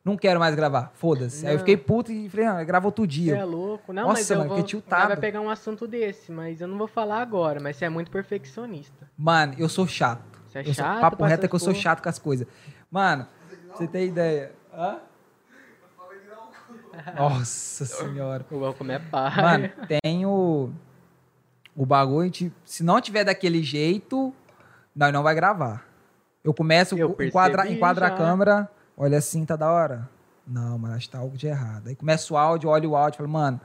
Não 0.04 0.18
quero 0.18 0.40
mais 0.40 0.56
gravar. 0.56 0.92
Foda-se. 0.96 1.46
Aí 1.48 1.54
eu 1.54 1.60
fiquei 1.60 1.78
puto 1.78 2.12
e 2.12 2.28
falei, 2.28 2.48
ah, 2.48 2.64
grava 2.64 2.88
outro 2.88 3.04
Você 3.04 3.08
dia. 3.10 3.38
é 3.38 3.44
louco. 3.46 3.94
Não, 3.94 4.04
Nossa, 4.08 4.14
mas 4.20 4.30
eu 4.32 4.38
mano, 4.40 4.50
vou... 4.50 4.58
fiquei 4.58 4.68
tiltado. 4.70 5.08
vai 5.10 5.18
pegar 5.18 5.40
um 5.42 5.50
assunto 5.50 5.88
desse, 5.88 6.32
mas 6.32 6.60
eu 6.60 6.68
não 6.68 6.78
vou 6.78 6.88
falar 6.88 7.22
agora. 7.22 7.60
Mas 7.62 7.76
você 7.78 7.86
é 7.86 7.90
muito 7.90 8.10
perfeccionista. 8.12 9.08
Mano, 9.18 9.54
eu 9.60 9.70
sou 9.70 9.88
chato. 9.88 10.22
Você 10.50 10.58
é 10.58 10.62
eu 10.62 10.66
sou, 10.66 10.74
chato 10.74 11.00
papo 11.02 11.18
pra 11.18 11.28
reto 11.28 11.46
é 11.46 11.48
que 11.48 11.54
eu 11.56 11.60
sou 11.60 11.74
chato 11.74 12.02
com 12.02 12.10
as 12.10 12.18
coisas. 12.20 12.48
Mano, 12.90 13.26
você 13.74 13.88
tem 13.88 14.08
ideia. 14.08 14.52
Hã? 14.74 14.98
Nossa 17.16 17.86
senhora. 17.86 18.46
O 18.52 18.58
Welcome 18.60 18.94
é 18.94 19.00
pai. 19.00 19.42
Mano, 19.42 19.70
tem 20.02 20.26
o, 21.76 21.86
bagulho, 21.86 22.32
se 22.66 22.84
não 22.84 23.00
tiver 23.00 23.24
daquele 23.24 23.64
jeito, 23.64 24.34
nós 24.96 25.12
não 25.14 25.24
vai 25.24 25.34
gravar. 25.34 25.86
Eu 26.44 26.54
começo, 26.54 26.98
Eu 26.98 27.16
enquadra, 27.20 27.70
enquadra 27.70 28.08
a 28.08 28.12
câmera, 28.12 28.70
olha 28.98 29.18
assim, 29.18 29.46
tá 29.46 29.56
da 29.56 29.72
hora. 29.72 30.10
Não, 30.46 30.78
mano, 30.78 30.96
acho 30.96 31.08
que 31.08 31.12
tá 31.12 31.20
algo 31.20 31.38
de 31.38 31.48
errado. 31.48 31.88
Aí 31.88 31.96
começa 31.96 32.34
o 32.34 32.38
áudio, 32.38 32.70
olha 32.70 32.90
o 32.90 32.96
áudio, 32.96 33.18
falo, 33.18 33.30
mano, 33.30 33.62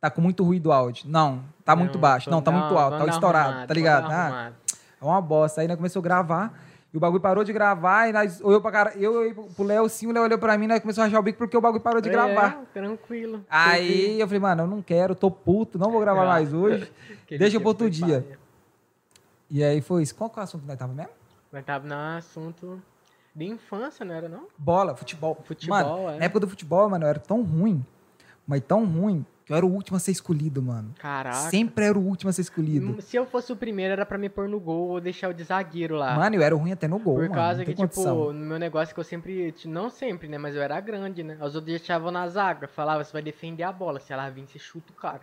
tá 0.00 0.08
com 0.10 0.20
muito 0.20 0.44
ruído 0.44 0.68
o 0.68 0.72
áudio. 0.72 1.04
Não, 1.08 1.44
tá 1.64 1.74
muito 1.74 1.94
Não, 1.94 2.00
baixo. 2.00 2.30
Não, 2.30 2.40
tá 2.40 2.50
muito 2.50 2.76
alto, 2.78 2.98
tá 2.98 3.06
estourado, 3.06 3.48
arrumado, 3.48 3.68
tá 3.68 3.74
ligado? 3.74 4.10
Ah, 4.10 4.52
é 5.00 5.04
uma 5.04 5.20
bosta. 5.20 5.60
Aí 5.60 5.68
nós 5.68 5.76
começou 5.76 6.00
a 6.00 6.02
gravar. 6.02 6.65
E 6.96 6.98
o 6.98 7.00
bagulho 7.00 7.20
parou 7.20 7.44
de 7.44 7.52
gravar, 7.52 8.08
e 8.08 8.12
nós 8.14 8.40
olhou 8.40 8.58
pra 8.58 8.72
cara. 8.72 8.92
Eu 8.96 9.12
olhei 9.18 9.34
pro 9.34 9.64
Léo 9.64 9.86
sim, 9.86 10.06
o 10.06 10.12
Léo 10.12 10.22
olhou 10.22 10.38
pra 10.38 10.56
mim, 10.56 10.66
nós 10.66 10.80
começou 10.80 11.02
a 11.02 11.04
rachar 11.04 11.20
o 11.20 11.22
bico 11.22 11.36
porque 11.36 11.54
o 11.54 11.60
bagulho 11.60 11.82
parou 11.82 12.00
de 12.00 12.08
gravar. 12.08 12.62
É, 12.62 12.72
tranquilo. 12.72 13.44
Aí 13.50 14.18
eu 14.18 14.26
falei, 14.26 14.40
mano, 14.40 14.62
eu 14.62 14.66
não 14.66 14.80
quero, 14.80 15.14
tô 15.14 15.30
puto, 15.30 15.78
não 15.78 15.90
vou 15.90 16.00
gravar 16.00 16.22
Ah. 16.22 16.26
mais 16.28 16.54
hoje. 16.54 16.90
Deixa 17.28 17.60
pro 17.60 17.68
outro 17.68 17.90
dia. 17.90 18.22
paia. 18.22 18.38
E 19.50 19.62
aí 19.62 19.82
foi 19.82 20.04
isso. 20.04 20.14
Qual 20.14 20.30
que 20.30 20.38
é 20.38 20.40
o 20.40 20.44
assunto 20.44 20.62
que 20.62 20.68
nós 20.68 20.78
tava 20.78 20.94
mesmo? 20.94 21.10
Mas 21.52 21.66
tava 21.66 21.86
no 21.86 21.94
assunto 22.16 22.80
de 23.34 23.44
infância, 23.44 24.02
não 24.02 24.14
era 24.14 24.26
não? 24.30 24.46
Bola, 24.56 24.96
futebol. 24.96 25.36
Futebol, 25.44 25.76
mano, 25.78 26.08
é. 26.14 26.18
na 26.18 26.24
época 26.24 26.40
do 26.40 26.48
futebol, 26.48 26.88
mano, 26.88 27.04
eu 27.04 27.10
era 27.10 27.18
tão 27.20 27.42
ruim, 27.42 27.84
mas 28.46 28.62
tão 28.62 28.86
ruim, 28.86 29.22
que 29.46 29.52
eu 29.52 29.56
era 29.56 29.64
o 29.64 29.70
último 29.72 29.96
a 29.96 30.00
ser 30.00 30.10
escolhido, 30.10 30.60
mano. 30.60 30.92
Caraca. 30.98 31.36
Sempre 31.50 31.84
era 31.84 31.96
o 31.96 32.02
último 32.04 32.28
a 32.28 32.32
ser 32.32 32.40
escolhido. 32.40 32.88
Hum, 32.88 33.00
Se 33.00 33.16
eu 33.16 33.24
fosse 33.24 33.52
o 33.52 33.56
primeiro, 33.56 33.92
era 33.92 34.04
pra 34.04 34.18
me 34.18 34.28
pôr 34.28 34.48
no 34.48 34.58
gol 34.58 34.88
ou 34.88 35.00
deixar 35.00 35.28
o 35.30 35.32
de 35.32 35.44
zagueiro 35.44 35.94
lá. 35.94 36.16
Mano, 36.16 36.34
eu 36.34 36.42
era 36.42 36.54
ruim 36.56 36.72
até 36.72 36.88
no 36.88 36.98
gol, 36.98 37.14
Por 37.14 37.22
mano. 37.28 37.34
causa 37.34 37.58
não 37.58 37.64
que, 37.64 37.70
tipo, 37.72 37.82
condição. 37.82 38.32
no 38.32 38.44
meu 38.44 38.58
negócio 38.58 38.92
que 38.92 38.98
eu 39.00 39.04
sempre. 39.04 39.54
Não 39.64 39.88
sempre, 39.88 40.26
né? 40.26 40.36
Mas 40.36 40.56
eu 40.56 40.60
era 40.62 40.80
grande, 40.80 41.22
né? 41.22 41.34
Os 41.36 41.54
outros 41.54 41.64
deixavam 41.66 42.10
na 42.10 42.26
zaga. 42.28 42.66
Falava, 42.66 43.04
você 43.04 43.12
vai 43.12 43.22
defender 43.22 43.62
a 43.62 43.70
bola. 43.70 44.00
Se 44.00 44.12
ela 44.12 44.28
vir, 44.28 44.46
você 44.48 44.58
chuta 44.58 44.92
o 44.92 44.96
cara. 44.96 45.20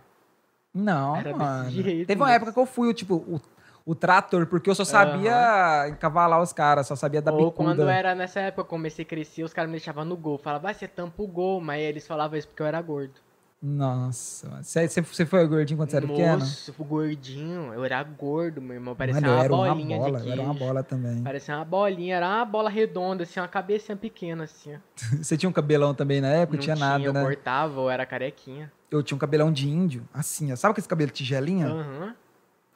Não, 0.72 1.14
era 1.14 1.24
desse 1.32 1.38
mano. 1.38 1.70
jeito, 1.70 2.06
Teve 2.08 2.20
uma 2.20 2.26
mas- 2.26 2.36
época 2.36 2.52
que 2.52 2.58
eu 2.58 2.66
fui, 2.66 2.88
o, 2.88 2.94
tipo, 2.94 3.14
o, 3.16 3.40
o 3.84 3.94
trator, 3.94 4.46
porque 4.46 4.68
eu 4.70 4.74
só 4.74 4.84
sabia 4.86 5.86
encavalar 5.88 6.40
os 6.42 6.52
caras, 6.52 6.86
só 6.86 6.96
sabia 6.96 7.20
dar 7.22 7.32
Ou 7.32 7.50
bicuda. 7.50 7.54
quando 7.56 7.88
era 7.88 8.14
nessa 8.14 8.40
época, 8.40 8.62
eu 8.62 8.64
comecei 8.64 9.04
a 9.04 9.08
crescer, 9.08 9.44
os 9.44 9.52
caras 9.52 9.68
me 9.70 9.76
deixavam 9.76 10.04
no 10.04 10.16
gol. 10.16 10.38
Falava, 10.38 10.62
vai, 10.64 10.74
você 10.74 10.88
tampa 10.88 11.22
o 11.22 11.26
gol. 11.28 11.60
Mas 11.60 11.82
eles 11.82 12.06
falavam 12.06 12.38
isso 12.38 12.48
porque 12.48 12.62
eu 12.62 12.66
era 12.66 12.80
gordo. 12.80 13.20
Nossa, 13.66 14.46
mano. 14.50 14.62
Você, 14.62 14.86
você- 14.86 15.00
você 15.00 15.24
foi 15.24 15.46
gordinho 15.46 15.78
quando 15.78 15.88
você 15.90 15.96
era 15.96 16.06
pequeno? 16.06 16.38
Moço, 16.38 16.74
gordinho. 16.78 17.72
Eu 17.72 17.82
era 17.82 18.02
gordo, 18.02 18.60
meu 18.60 18.74
irmão. 18.74 18.94
Parecia 18.94 19.22
Mano, 19.22 19.32
eu 19.32 19.36
uma 19.38 19.44
era 19.44 19.54
uma 19.54 19.68
bolinha 19.74 19.96
bola, 19.98 20.20
de 20.20 20.26
eu 20.26 20.32
era 20.32 20.42
uma 20.42 20.50
queijo. 20.54 20.66
bola 20.66 20.82
também. 20.82 21.22
Parecia 21.22 21.56
uma 21.56 21.64
bolinha, 21.64 22.16
era 22.16 22.26
uma 22.28 22.44
bola 22.44 22.68
redonda, 22.68 23.22
assim, 23.22 23.40
uma 23.40 23.48
cabecinha 23.48 23.96
pequena, 23.96 24.44
assim. 24.44 24.76
Você 24.94 25.34
tinha 25.38 25.48
um 25.48 25.52
cabelão 25.52 25.94
também 25.94 26.20
na 26.20 26.28
época? 26.28 26.58
Não 26.58 26.62
tinha 26.62 26.76
nada, 26.76 27.02
eu 27.02 27.12
né? 27.12 27.22
cortava, 27.22 27.80
eu 27.80 27.88
era 27.88 28.04
carequinha. 28.04 28.70
Eu 28.90 29.02
tinha 29.02 29.16
um 29.16 29.18
cabelão 29.18 29.50
de 29.50 29.66
índio, 29.66 30.06
assim, 30.12 30.52
ó. 30.52 30.56
Sabe 30.56 30.72
aquele 30.72 30.86
cabelo 30.86 31.10
tigelinha? 31.10 31.66
Aham. 31.68 32.14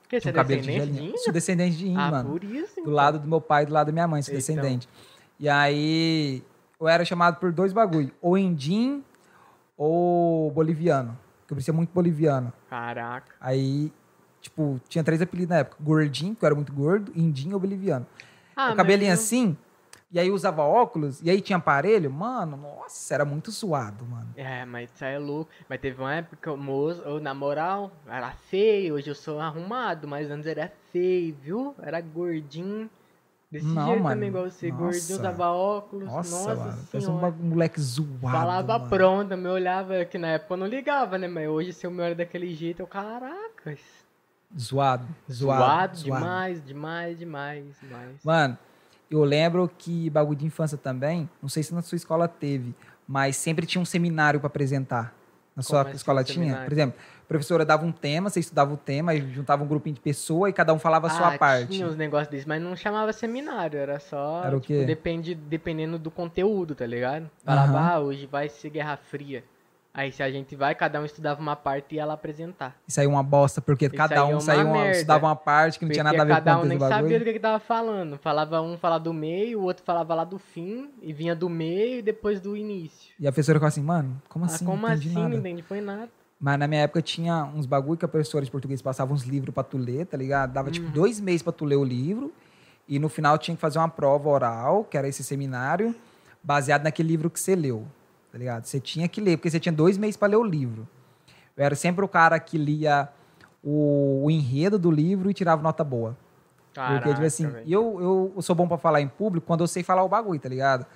Que, 0.09 0.17
você 0.17 0.21
tinha 0.23 0.31
é 0.31 0.33
um 0.33 0.37
cabelo 0.37 0.63
de 0.63 0.67
descendente 0.69 0.87
de 0.87 0.93
tigelinha. 0.93 1.11
índio? 1.11 1.23
Sou 1.23 1.33
descendente 1.35 1.77
de 1.77 1.87
índio, 1.87 2.01
Ah, 2.01 2.11
mano. 2.11 2.31
por 2.31 2.43
isso, 2.45 2.75
Do 2.77 2.81
então. 2.81 2.93
lado 2.95 3.19
do 3.19 3.29
meu 3.29 3.43
pai 3.43 3.65
e 3.65 3.67
do 3.67 3.75
lado 3.75 3.89
da 3.89 3.93
minha 3.93 4.09
mãe, 4.09 4.23
sou 4.23 4.33
Então. 4.33 4.39
descendente. 4.39 4.89
E 5.39 5.51
aí, 5.51 6.43
eu 6.81 6.89
era 6.89 7.05
chamado 7.05 7.37
por 7.39 7.53
dois 7.53 7.75
bagulho. 7.75 8.11
Ou 8.23 8.39
indim 8.39 9.05
ou 9.79 10.51
boliviano. 10.51 11.17
Porque 11.41 11.53
eu 11.53 11.57
parecia 11.57 11.73
muito 11.73 11.91
boliviano. 11.95 12.53
Caraca. 12.69 13.35
Aí, 13.41 13.91
tipo, 14.41 14.81
tinha 14.89 15.05
três 15.05 15.23
apelidos 15.23 15.51
na 15.51 15.59
época. 15.59 15.77
Gordinho, 15.81 16.35
que 16.35 16.45
eu 16.45 16.47
era 16.47 16.55
muito 16.55 16.73
gordo, 16.73 17.13
indim 17.15 17.53
ou 17.55 17.61
boliviano. 17.61 18.05
Ah, 18.55 18.73
o 18.73 18.77
cabelinho 18.77 19.13
assim, 19.13 19.57
e 20.11 20.19
aí 20.19 20.31
usava 20.31 20.63
óculos, 20.63 21.23
e 21.23 21.31
aí 21.31 21.41
tinha 21.41 21.59
aparelho. 21.59 22.11
Mano, 22.11 22.57
nossa, 22.57 23.15
era 23.15 23.25
muito 23.25 23.53
suado, 23.53 24.05
mano. 24.05 24.29
É, 24.37 24.65
mas 24.65 24.91
isso 24.93 25.05
aí 25.05 25.15
é 25.15 25.19
louco. 25.19 25.51
Mas 25.69 25.81
teve 25.81 26.01
uma 26.01 26.15
época 26.15 26.51
que 26.51 26.59
moço, 26.59 27.01
eu, 27.03 27.21
na 27.21 27.33
moral, 27.33 27.93
era 28.07 28.33
feio. 28.33 28.95
Hoje 28.95 29.09
eu 29.09 29.15
sou 29.15 29.39
arrumado, 29.39 30.09
mas 30.09 30.29
antes 30.31 30.47
era 30.47 30.73
feio, 30.93 31.37
viu? 31.41 31.75
Era 31.81 32.01
gordinho. 32.01 32.91
Desse 33.51 33.65
Não, 33.65 33.87
jeito 33.87 34.03
mano. 34.03 34.15
também, 34.15 34.29
igual 34.29 34.45
você. 34.45 34.71
Nossa. 34.71 34.83
Gordinho, 34.83 35.19
usava 35.19 35.49
óculos. 35.51 36.07
Nossa, 36.07 36.55
Nossa, 36.55 37.11
mano. 37.11 37.37
Um 37.41 37.47
moleque 37.49 37.81
zoado. 37.81 38.21
Falava 38.21 38.79
mano. 38.79 38.91
pronta, 38.91 39.37
me 39.37 39.49
olhava, 39.49 40.05
que 40.05 40.19
na 40.19 40.29
época 40.29 40.53
eu 40.53 40.59
não 40.59 40.67
ligava, 40.67 41.17
né? 41.17 41.27
Mas 41.27 41.49
hoje, 41.49 41.73
se 41.73 41.87
eu 41.87 41.91
me 41.91 42.03
olho 42.03 42.15
daquele 42.15 42.55
jeito, 42.55 42.81
eu, 42.81 42.87
caracas. 42.87 43.81
Zoado, 44.59 45.07
zoado. 45.31 45.63
Zoado, 45.63 45.97
zoado. 45.97 46.21
demais, 46.21 46.65
demais, 46.65 47.19
demais, 47.19 47.65
demais. 47.81 48.25
Mano, 48.25 48.59
eu 49.11 49.25
lembro 49.25 49.71
que 49.79 50.11
bagulho 50.11 50.39
de 50.39 50.47
infância 50.47 50.77
também, 50.77 51.29
não 51.41 51.49
sei 51.49 51.63
se 51.63 51.75
na 51.75 51.83
sua 51.83 51.97
escola 51.97 52.29
teve, 52.29 52.75
mas 53.07 53.37
sempre 53.37 53.67
tinha 53.67 53.81
um 53.81 53.85
seminário 53.85 54.41
pra 54.41 54.47
apresentar. 54.49 55.15
Na 55.57 55.63
sua 55.63 55.83
assim, 55.83 55.97
escola 55.97 56.21
um 56.21 56.25
tinha? 56.25 56.35
seminário? 56.35 56.65
Por 56.67 56.73
exemplo, 56.73 57.01
professora 57.29 57.65
dava 57.65 57.85
um 57.85 57.93
tema, 57.93 58.31
você 58.31 58.41
estudava 58.41 58.73
o 58.73 58.77
tema, 58.77 59.13
aí 59.13 59.21
juntava 59.33 59.63
um 59.63 59.67
grupinho 59.67 59.95
de 59.95 60.01
pessoas 60.01 60.51
e 60.51 60.53
cada 60.53 60.73
um 60.73 60.79
falava 60.79 61.07
a 61.07 61.11
sua 61.11 61.35
Ah, 61.35 61.39
parte. 61.39 61.73
Tinha 61.73 61.87
uns 61.87 61.97
negócios 61.97 62.29
desses, 62.29 62.47
mas 62.47 62.61
não 62.61 62.75
chamava 62.75 63.13
seminário, 63.13 63.79
era 63.79 64.01
só. 64.01 64.43
Era 64.45 64.57
o 64.57 64.61
tipo, 64.61 64.81
quê? 64.81 64.85
Depende, 64.87 65.35
dependendo 65.35 65.99
do 65.99 66.11
conteúdo, 66.11 66.75
tá 66.75 66.87
ligado? 66.87 67.31
Falava, 67.45 67.79
Aham. 67.79 67.91
ah, 67.93 68.01
hoje 68.01 68.27
vai 68.27 68.49
ser 68.49 68.71
Guerra 68.71 68.97
Fria. 68.97 69.45
Aí 69.93 70.13
se 70.13 70.23
a 70.23 70.31
gente 70.31 70.55
vai, 70.55 70.75
cada 70.77 71.01
um 71.01 71.05
estudava 71.05 71.41
uma 71.41 71.57
parte 71.57 71.95
e 71.95 71.97
ia 71.97 72.07
lá 72.07 72.15
apresentar. 72.15 72.77
Isso 72.87 73.01
aí 73.01 73.07
é 73.07 73.09
uma 73.09 73.23
bosta, 73.23 73.61
porque 73.61 73.87
Isso 73.87 73.95
cada 73.97 74.15
é 74.17 74.23
um 74.23 74.33
uma 74.33 74.41
saía 74.41 74.65
uma, 74.65 74.91
estudava 74.91 75.27
uma 75.27 75.35
parte 75.35 75.79
que 75.79 75.85
não 75.85 75.91
tinha 75.91 76.05
nada 76.05 76.23
a 76.23 76.25
ver 76.25 76.35
com 76.35 76.41
o 76.41 76.45
cada 76.45 76.59
um 76.61 76.65
nem 76.65 76.79
sabia 76.79 77.19
do 77.19 77.25
que, 77.25 77.33
que 77.33 77.41
tava 77.41 77.59
falando. 77.59 78.17
Falava 78.19 78.63
um 78.63 78.79
falava 78.79 79.03
do 79.03 79.13
meio, 79.13 79.59
o 79.61 79.65
outro 79.65 79.83
falava 79.85 80.15
lá 80.15 80.23
do 80.25 80.39
fim, 80.39 80.91
e 81.03 81.13
vinha 81.13 81.35
do 81.35 81.49
meio 81.49 81.99
e 81.99 82.03
depois 82.03 82.41
do 82.41 82.57
início. 82.57 83.13
E 83.19 83.27
a 83.27 83.33
professora 83.33 83.59
ficava 83.59 83.69
assim, 83.69 83.83
mano, 83.83 84.23
como 84.29 84.45
assim? 84.45 84.65
ah, 84.65 84.69
como 84.69 84.83
não 84.83 84.89
entendi 84.95 85.09
assim? 85.09 85.17
nada. 85.17 85.29
Não 85.31 85.37
entendi, 85.39 85.63
foi 85.63 85.81
nada. 85.81 86.09
Mas 86.41 86.59
na 86.59 86.69
minha 86.69 86.83
época 86.83 87.03
tinha 87.03 87.45
uns 87.45 87.67
bagulho 87.67 87.99
que 87.99 88.05
a 88.05 88.09
professora 88.09 88.45
de 88.45 88.51
português 88.51 88.81
passava 88.81 89.13
uns 89.13 89.25
livros 89.25 89.53
pra 89.53 89.65
tu 89.65 89.77
ler, 89.77 90.07
tá 90.07 90.17
ligado? 90.17 90.53
Dava 90.53 90.69
Uhum. 90.69 90.73
tipo 90.73 90.89
dois 90.91 91.19
meses 91.21 91.43
pra 91.43 91.53
tu 91.53 91.65
ler 91.65 91.77
o 91.77 91.85
livro. 91.85 92.33
E 92.89 92.99
no 92.99 93.09
final 93.09 93.37
tinha 93.37 93.55
que 93.55 93.61
fazer 93.61 93.79
uma 93.79 93.89
prova 93.89 94.29
oral, 94.29 94.85
que 94.85 94.97
era 94.97 95.07
esse 95.09 95.23
seminário, 95.25 95.95
baseado 96.43 96.85
naquele 96.85 97.09
livro 97.09 97.29
que 97.29 97.39
você 97.39 97.55
leu, 97.55 97.85
tá 98.33 98.39
ligado? 98.39 98.65
Você 98.65 98.81
tinha 98.81 99.07
que 99.09 99.21
ler, 99.21 99.37
porque 99.37 99.51
você 99.51 99.61
tinha 99.61 99.73
dois 99.73 99.99
meses 99.99 100.17
pra 100.17 100.27
ler 100.29 100.37
o 100.37 100.45
livro. 100.45 100.89
Eu 101.57 101.65
era 101.65 101.75
sempre 101.75 102.05
o 102.05 102.09
cara 102.09 102.39
que 102.41 102.57
lia 102.57 103.09
o, 103.63 104.23
o 104.25 104.31
enredo 104.31 104.79
do 104.79 104.91
livro 104.91 105.29
e 105.31 105.35
tirava 105.35 105.61
nota 105.61 105.83
boa. 105.85 106.17
porque, 106.95 107.09
tipo 107.15 107.27
assim, 107.27 107.45
eu, 107.73 108.01
eu, 108.01 108.33
eu 108.37 108.43
sou 108.43 108.55
bom 108.55 108.69
pra 108.69 108.79
falar 108.79 109.01
em 109.01 109.09
público 109.09 109.47
quando 109.47 109.63
eu 109.63 109.67
sei 109.69 109.83
falar 109.83 110.05
o 110.05 110.09
bagulho, 110.09 110.39
tá 110.39 110.49
ligado? 110.49 110.87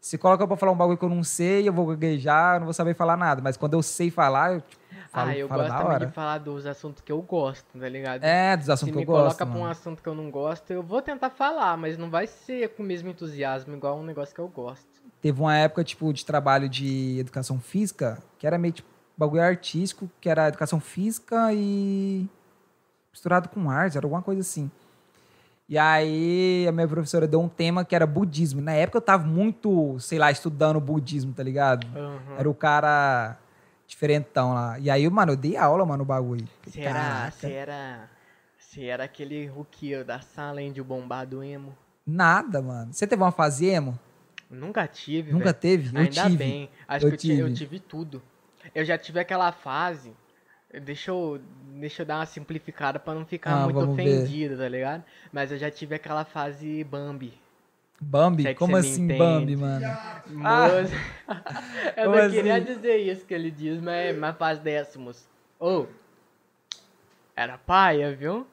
Se 0.00 0.16
coloca 0.16 0.46
pra 0.46 0.56
falar 0.56 0.72
um 0.72 0.76
bagulho 0.76 0.96
que 0.96 1.04
eu 1.04 1.08
não 1.08 1.24
sei, 1.24 1.68
eu 1.68 1.72
vou 1.72 1.86
gaguejar, 1.86 2.56
eu 2.56 2.60
não 2.60 2.66
vou 2.66 2.74
saber 2.74 2.94
falar 2.94 3.16
nada. 3.16 3.42
Mas 3.42 3.56
quando 3.56 3.74
eu 3.74 3.82
sei 3.82 4.10
falar, 4.10 4.54
eu 4.54 4.60
tipo, 4.60 4.80
falo, 5.10 5.30
ah, 5.30 5.36
eu 5.36 5.48
falo 5.48 5.62
gosto 5.62 5.76
também 5.76 5.98
de 6.06 6.14
falar 6.14 6.38
dos 6.38 6.66
assuntos 6.66 7.02
que 7.02 7.10
eu 7.10 7.20
gosto, 7.22 7.78
tá 7.78 7.88
ligado? 7.88 8.22
É, 8.22 8.56
dos 8.56 8.66
Se 8.66 8.72
assuntos 8.72 8.92
que 8.92 8.96
me 8.96 9.02
eu 9.02 9.06
gosto. 9.06 9.36
coloca 9.36 9.46
pra 9.46 9.58
um 9.58 9.66
assunto 9.66 10.02
que 10.02 10.08
eu 10.08 10.14
não 10.14 10.30
gosto, 10.30 10.70
eu 10.72 10.82
vou 10.82 11.02
tentar 11.02 11.30
falar, 11.30 11.76
mas 11.76 11.98
não 11.98 12.08
vai 12.08 12.26
ser 12.28 12.68
com 12.70 12.82
o 12.82 12.86
mesmo 12.86 13.08
entusiasmo, 13.08 13.74
igual 13.74 13.98
um 13.98 14.04
negócio 14.04 14.32
que 14.34 14.40
eu 14.40 14.48
gosto. 14.48 14.86
Teve 15.20 15.40
uma 15.40 15.56
época, 15.56 15.82
tipo, 15.82 16.12
de 16.12 16.24
trabalho 16.24 16.68
de 16.68 17.18
educação 17.18 17.58
física, 17.58 18.22
que 18.38 18.46
era 18.46 18.58
meio, 18.58 18.74
tipo, 18.74 18.88
bagulho 19.16 19.42
artístico, 19.42 20.08
que 20.20 20.28
era 20.28 20.46
educação 20.46 20.78
física 20.78 21.52
e 21.52 22.28
misturado 23.10 23.48
com 23.48 23.68
artes, 23.70 23.96
era 23.96 24.06
alguma 24.06 24.22
coisa 24.22 24.42
assim. 24.42 24.70
E 25.68 25.76
aí 25.76 26.64
a 26.68 26.72
minha 26.72 26.86
professora 26.86 27.26
deu 27.26 27.40
um 27.40 27.48
tema 27.48 27.84
que 27.84 27.94
era 27.94 28.06
budismo. 28.06 28.60
Na 28.60 28.72
época 28.72 28.98
eu 28.98 29.02
tava 29.02 29.26
muito, 29.26 29.98
sei 29.98 30.18
lá, 30.18 30.30
estudando 30.30 30.78
budismo, 30.80 31.32
tá 31.32 31.42
ligado? 31.42 31.86
Aham. 31.96 32.36
Era 32.38 32.48
o 32.48 32.54
cara 32.54 33.36
diferentão 33.86 34.54
lá. 34.54 34.78
E 34.78 34.88
aí, 34.90 35.08
mano, 35.10 35.32
eu 35.32 35.36
dei 35.36 35.56
aula, 35.56 35.84
mano, 35.84 35.98
no 35.98 36.04
bagulho. 36.04 36.46
Era, 36.76 37.32
você 38.58 38.84
era 38.84 39.04
aquele 39.04 39.46
rookie 39.46 40.04
da 40.04 40.20
sala, 40.20 40.60
hein, 40.62 40.72
de 40.72 40.82
bombado 40.82 41.42
emo. 41.42 41.76
Nada, 42.06 42.62
mano. 42.62 42.92
Você 42.92 43.06
teve 43.06 43.22
uma 43.22 43.32
fase 43.32 43.66
emo? 43.66 43.98
Nunca 44.48 44.86
tive, 44.86 45.32
Nunca 45.32 45.46
velho. 45.46 45.56
teve? 45.56 45.96
Eu 45.96 46.00
Ainda 46.02 46.22
tive. 46.22 46.36
bem. 46.36 46.70
Acho 46.86 47.06
Eu 47.06 47.10
que 47.10 47.14
eu 47.14 47.18
tive. 47.18 47.40
eu 47.40 47.54
tive 47.54 47.80
tudo. 47.80 48.22
Eu 48.74 48.84
já 48.84 48.96
tive 48.96 49.18
aquela 49.18 49.50
fase. 49.50 50.12
Deixa 50.80 51.10
eu, 51.10 51.40
deixa 51.74 52.02
eu 52.02 52.06
dar 52.06 52.16
uma 52.18 52.26
simplificada 52.26 52.98
pra 52.98 53.14
não 53.14 53.24
ficar 53.24 53.52
Ah, 53.54 53.64
muito 53.64 53.78
vamos 53.78 53.96
ver. 53.96 54.22
ofendido, 54.22 54.56
tá 54.58 54.68
ligado? 54.68 55.04
Mas 55.32 55.50
eu 55.52 55.58
já 55.58 55.70
tive 55.70 55.94
aquela 55.94 56.24
fase 56.24 56.84
Bambi. 56.84 57.32
Bambi? 58.00 58.46
É 58.46 58.54
Como 58.54 58.76
assim, 58.76 59.04
entende. 59.04 59.18
Bambi, 59.18 59.56
mano? 59.56 59.86
Moço. 60.26 60.92
eu 61.96 62.10
não 62.10 62.30
queria 62.30 62.56
assim? 62.56 62.64
dizer 62.74 62.96
isso 62.98 63.24
que 63.24 63.32
ele 63.32 63.50
diz, 63.50 63.80
mas, 63.80 64.16
mas 64.16 64.36
faz 64.36 64.58
décimos. 64.58 65.26
Ô, 65.58 65.86
era 67.34 67.56
paia, 67.58 68.14
viu? 68.14 68.46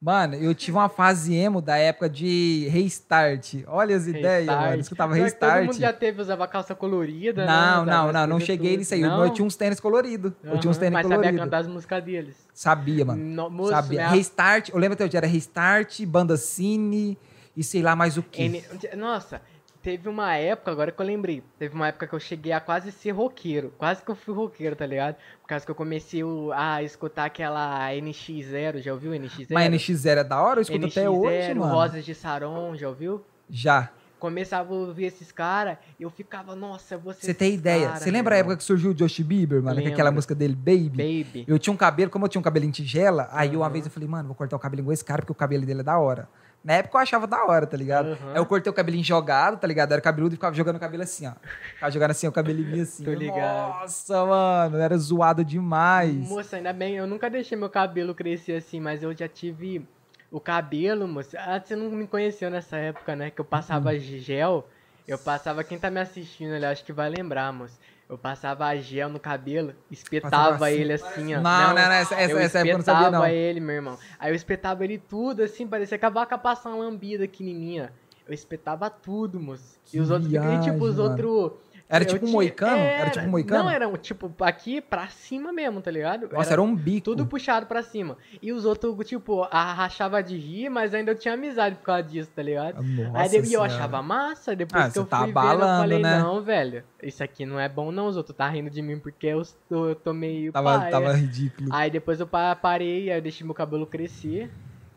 Mano, 0.00 0.36
eu 0.36 0.54
tive 0.54 0.76
uma 0.76 0.88
fase 0.88 1.34
emo 1.34 1.60
da 1.60 1.76
época 1.76 2.08
de 2.08 2.68
restart. 2.70 3.54
Olha 3.66 3.96
as 3.96 4.06
ideias, 4.06 4.46
mano. 4.46 4.74
Eu 4.74 4.80
escutava 4.80 5.12
que 5.12 5.18
Todo 5.18 5.24
restart. 5.24 5.64
mundo 5.66 5.76
já 5.76 5.92
teve, 5.92 6.22
usava 6.22 6.46
calça 6.46 6.72
colorida, 6.72 7.44
né? 7.44 7.50
Não, 7.50 7.82
Usava 7.82 8.12
não, 8.12 8.20
não, 8.20 8.26
não 8.28 8.40
cheguei 8.40 8.70
tudo. 8.70 8.78
nisso 8.78 8.94
aí. 8.94 9.00
Não? 9.00 9.24
Eu 9.24 9.30
tinha 9.32 9.44
uns 9.44 9.56
tênis 9.56 9.80
coloridos. 9.80 10.32
Eu 10.44 10.60
tinha 10.60 10.70
uns 10.70 10.78
tênis 10.78 10.92
Mas 10.92 11.02
sabia 11.02 11.16
coloridos. 11.16 11.44
cantar 11.44 11.58
as 11.58 11.66
músicas 11.66 12.04
deles. 12.04 12.36
Sabia, 12.54 13.04
mano. 13.04 13.24
No, 13.24 13.50
moço, 13.50 13.70
Sabia. 13.70 13.98
minha- 14.02 14.08
Restart, 14.10 14.68
eu 14.68 14.78
lembro 14.78 14.94
até 14.94 15.04
hoje, 15.04 15.16
era 15.16 15.26
Restart, 15.26 16.00
Banda 16.04 16.36
Cine 16.36 17.18
e 17.56 17.64
sei 17.64 17.82
lá 17.82 17.96
mais 17.96 18.16
o 18.16 18.22
que. 18.22 18.44
N- 18.44 18.62
Nossa, 18.96 19.42
teve 19.82 20.08
uma 20.08 20.34
época, 20.34 20.70
agora 20.70 20.92
que 20.92 21.00
eu 21.00 21.06
lembrei, 21.06 21.42
teve 21.58 21.74
uma 21.74 21.88
época 21.88 22.06
que 22.06 22.14
eu 22.14 22.20
cheguei 22.20 22.52
a 22.52 22.60
quase 22.60 22.92
ser 22.92 23.12
roqueiro. 23.12 23.72
Quase 23.78 24.02
que 24.02 24.10
eu 24.10 24.14
fui 24.14 24.34
roqueiro, 24.34 24.76
tá 24.76 24.86
ligado? 24.86 25.16
Por 25.40 25.48
causa 25.48 25.64
que 25.64 25.70
eu 25.70 25.74
comecei 25.74 26.22
a 26.54 26.82
escutar 26.82 27.24
aquela 27.26 27.90
NX0, 27.92 28.80
já 28.80 28.92
ouviu 28.92 29.12
NX0? 29.12 29.48
Mas 29.50 29.70
NX0 29.70 30.18
é 30.18 30.24
da 30.24 30.42
hora, 30.42 30.58
eu 30.58 30.62
escuto 30.62 30.86
até 30.86 31.08
hoje, 31.08 31.54
mano. 31.54 31.72
Rosas 31.72 32.04
de 32.04 32.14
Saron, 32.14 32.76
já 32.76 32.88
ouviu? 32.88 33.24
Já. 33.48 33.90
Começava 34.18 34.74
a 34.74 34.76
ouvir 34.76 35.04
esses 35.04 35.30
caras 35.30 35.78
e 35.98 36.02
eu 36.02 36.10
ficava, 36.10 36.56
nossa, 36.56 36.98
ser 36.98 37.26
Você 37.26 37.32
tem 37.32 37.54
ideia? 37.54 37.94
Você 37.94 38.10
lembra 38.10 38.34
a 38.34 38.38
época 38.38 38.56
que 38.56 38.64
surgiu 38.64 38.90
o 38.90 38.94
Josh 38.94 39.20
Bieber, 39.20 39.62
mano? 39.62 39.76
Lembro. 39.76 39.92
aquela 39.92 40.10
música 40.10 40.34
dele, 40.34 40.56
Baby? 40.56 40.88
Baby. 40.90 41.44
Eu 41.46 41.56
tinha 41.56 41.72
um 41.72 41.76
cabelo, 41.76 42.10
como 42.10 42.24
eu 42.24 42.28
tinha 42.28 42.40
um 42.40 42.42
cabelo 42.42 42.66
em 42.66 42.70
tigela, 42.72 43.28
aí 43.30 43.54
uma 43.54 43.66
Aham. 43.66 43.72
vez 43.72 43.84
eu 43.86 43.92
falei, 43.92 44.08
mano, 44.08 44.26
vou 44.26 44.34
cortar 44.34 44.56
o 44.56 44.58
cabelo 44.58 44.82
igual 44.82 44.92
esse 44.92 45.04
cara, 45.04 45.22
porque 45.22 45.30
o 45.30 45.36
cabelo 45.36 45.64
dele 45.64 45.80
é 45.80 45.84
da 45.84 45.96
hora. 45.98 46.28
Na 46.64 46.74
época 46.74 46.98
eu 46.98 47.02
achava 47.02 47.26
da 47.26 47.44
hora, 47.44 47.66
tá 47.66 47.76
ligado? 47.76 48.08
Aham. 48.08 48.32
Aí 48.32 48.36
eu 48.38 48.46
cortei 48.46 48.70
o 48.70 48.74
cabelinho 48.74 49.04
jogado, 49.04 49.58
tá 49.58 49.66
ligado? 49.66 49.92
Era 49.92 50.00
cabeludo 50.00 50.34
e 50.34 50.36
ficava 50.36 50.54
jogando 50.54 50.76
o 50.76 50.80
cabelo 50.80 51.02
assim, 51.02 51.26
ó. 51.26 51.32
Ficava 51.74 51.90
jogando 51.92 52.10
assim, 52.10 52.26
o 52.26 52.32
cabelinho 52.32 52.82
assim. 52.82 53.04
Tô 53.04 53.14
ligado. 53.14 53.80
Nossa, 53.80 54.26
mano, 54.26 54.76
era 54.78 54.96
zoado 54.98 55.44
demais. 55.44 56.28
Moça, 56.28 56.56
ainda 56.56 56.72
bem, 56.72 56.96
eu 56.96 57.06
nunca 57.06 57.30
deixei 57.30 57.56
meu 57.56 57.70
cabelo 57.70 58.14
crescer 58.14 58.54
assim, 58.56 58.80
mas 58.80 59.02
eu 59.02 59.16
já 59.16 59.28
tive 59.28 59.86
o 60.30 60.40
cabelo, 60.40 61.06
moça. 61.08 61.38
Ah, 61.40 61.58
você 61.60 61.74
não 61.74 61.90
me 61.90 62.06
conheceu 62.06 62.50
nessa 62.50 62.76
época, 62.76 63.14
né? 63.16 63.30
Que 63.30 63.40
eu 63.40 63.44
passava 63.44 63.92
Uhum. 63.92 63.98
gel. 63.98 64.68
Eu 65.06 65.16
passava, 65.16 65.64
quem 65.64 65.78
tá 65.78 65.90
me 65.90 66.00
assistindo 66.00 66.52
ali, 66.52 66.66
acho 66.66 66.84
que 66.84 66.92
vai 66.92 67.08
lembrar, 67.08 67.50
moça. 67.50 67.78
Eu 68.08 68.16
passava 68.16 68.74
gel 68.76 69.10
no 69.10 69.20
cabelo, 69.20 69.74
espetava 69.90 70.30
Passava 70.52 70.66
assim. 70.66 70.76
ele 70.76 70.92
assim, 70.94 71.34
ó. 71.34 71.40
Não, 71.42 71.68
não, 71.68 71.74
não, 71.74 71.82
essa- 71.92 72.14
essa- 72.14 72.32
eu 72.32 72.38
essa 72.38 72.58
época 72.60 72.70
eu 72.70 72.72
não 72.74 72.80
espetava 72.80 73.04
sabia, 73.04 73.18
não. 73.18 73.26
ele, 73.26 73.60
meu 73.60 73.74
irmão. 73.74 73.98
Aí 74.18 74.30
eu 74.30 74.34
espetava 74.34 74.82
ele 74.84 74.96
tudo, 74.98 75.42
assim, 75.42 75.66
parecia 75.66 75.98
que 75.98 76.06
a 76.06 76.08
vaca 76.08 76.38
passava 76.38 76.74
uma 76.74 76.84
lambida 76.84 77.24
pequenininha. 77.24 77.92
Eu 78.26 78.32
espetava 78.32 78.88
tudo, 78.88 79.38
moço. 79.38 79.78
E 79.92 80.00
os 80.00 80.10
outros, 80.10 80.30
e, 80.32 80.34
tipo, 80.36 80.42
viagem, 80.48 80.72
os 80.80 80.98
outros... 80.98 81.52
Era 81.90 82.04
eu 82.04 82.08
tipo 82.08 82.26
um 82.26 82.30
moicano? 82.30 82.76
Era 82.76 83.08
tipo 83.10 83.24
um 83.26 83.30
moicano? 83.30 83.64
Não, 83.64 83.70
era 83.70 83.98
tipo 83.98 84.30
aqui 84.40 84.78
pra 84.80 85.08
cima 85.08 85.50
mesmo, 85.52 85.80
tá 85.80 85.90
ligado? 85.90 86.28
Nossa, 86.30 86.52
era 86.52 86.60
um 86.62 86.76
bico. 86.76 87.04
Tudo 87.06 87.24
puxado 87.26 87.64
pra 87.66 87.82
cima. 87.82 88.18
E 88.42 88.52
os 88.52 88.66
outros, 88.66 88.94
tipo, 89.08 89.40
rachava 89.42 90.22
de 90.22 90.36
rir, 90.36 90.68
mas 90.68 90.92
ainda 90.92 91.12
eu 91.12 91.18
tinha 91.18 91.32
amizade 91.32 91.76
por 91.76 91.84
causa 91.84 92.02
disso, 92.02 92.30
tá 92.36 92.42
ligado? 92.42 92.82
Nossa 92.82 93.18
Aí 93.18 93.30
e 93.32 93.36
eu 93.36 93.44
Senhora. 93.46 93.72
achava 93.72 94.02
massa, 94.02 94.54
depois 94.54 94.84
Ah, 94.84 94.90
que 94.90 94.98
eu 94.98 95.06
tá 95.06 95.18
fui 95.20 95.32
vendo, 95.32 95.52
eu 95.52 95.58
falei, 95.60 96.02
né? 96.02 96.18
não, 96.18 96.42
velho, 96.42 96.84
isso 97.02 97.24
aqui 97.24 97.46
não 97.46 97.58
é 97.58 97.68
bom 97.68 97.90
não, 97.90 98.06
os 98.06 98.16
outros 98.18 98.36
tá 98.36 98.46
rindo 98.50 98.68
de 98.68 98.82
mim 98.82 98.98
porque 98.98 99.26
eu 99.28 99.42
tô, 99.68 99.88
eu 99.88 99.94
tô 99.94 100.12
meio 100.12 100.52
Tava, 100.52 100.90
tava 100.90 101.12
ridículo. 101.14 101.70
Aí 101.72 101.90
depois 101.90 102.20
eu 102.20 102.26
pa- 102.26 102.54
parei, 102.54 103.10
aí 103.10 103.18
eu 103.18 103.22
deixei 103.22 103.46
meu 103.46 103.54
cabelo 103.54 103.86
crescer, 103.86 104.50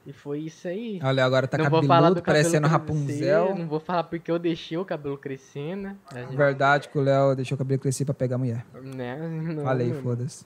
e 0.06 0.12
foi 0.14 0.40
isso 0.40 0.68
aí. 0.68 1.00
Olha, 1.04 1.24
agora 1.26 1.48
tá 1.48 1.58
não 1.58 1.70
vou 1.70 1.82
falar 1.84 1.96
cabeludo, 2.10 2.22
do 2.22 2.24
cabelo 2.24 2.44
parecendo 2.44 2.68
crescer, 2.68 2.78
Rapunzel. 2.78 3.56
Não 3.56 3.68
vou 3.68 3.80
falar 3.80 4.04
porque 4.06 4.32
eu 4.32 4.40
deixei 4.40 4.78
o 4.78 4.86
cabelo 4.86 5.18
crescer, 5.18 5.76
né? 5.76 5.96
Gente- 6.14 6.36
Verdade 6.36 6.90
que 6.90 6.98
o 6.98 7.02
Léo 7.02 7.36
deixou 7.36 7.56
o 7.56 7.60
cabelo 7.60 7.80
crescer 7.80 8.06
pra 8.06 8.14
pegar 8.14 8.36
a 8.36 8.40
mulher. 8.40 8.66
né? 8.82 9.18
Não, 9.18 9.64
Falei, 9.64 9.94
foda-se. 9.94 10.46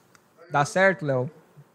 Dá 0.51 0.63
certo, 0.65 1.05
Léo? 1.05 1.29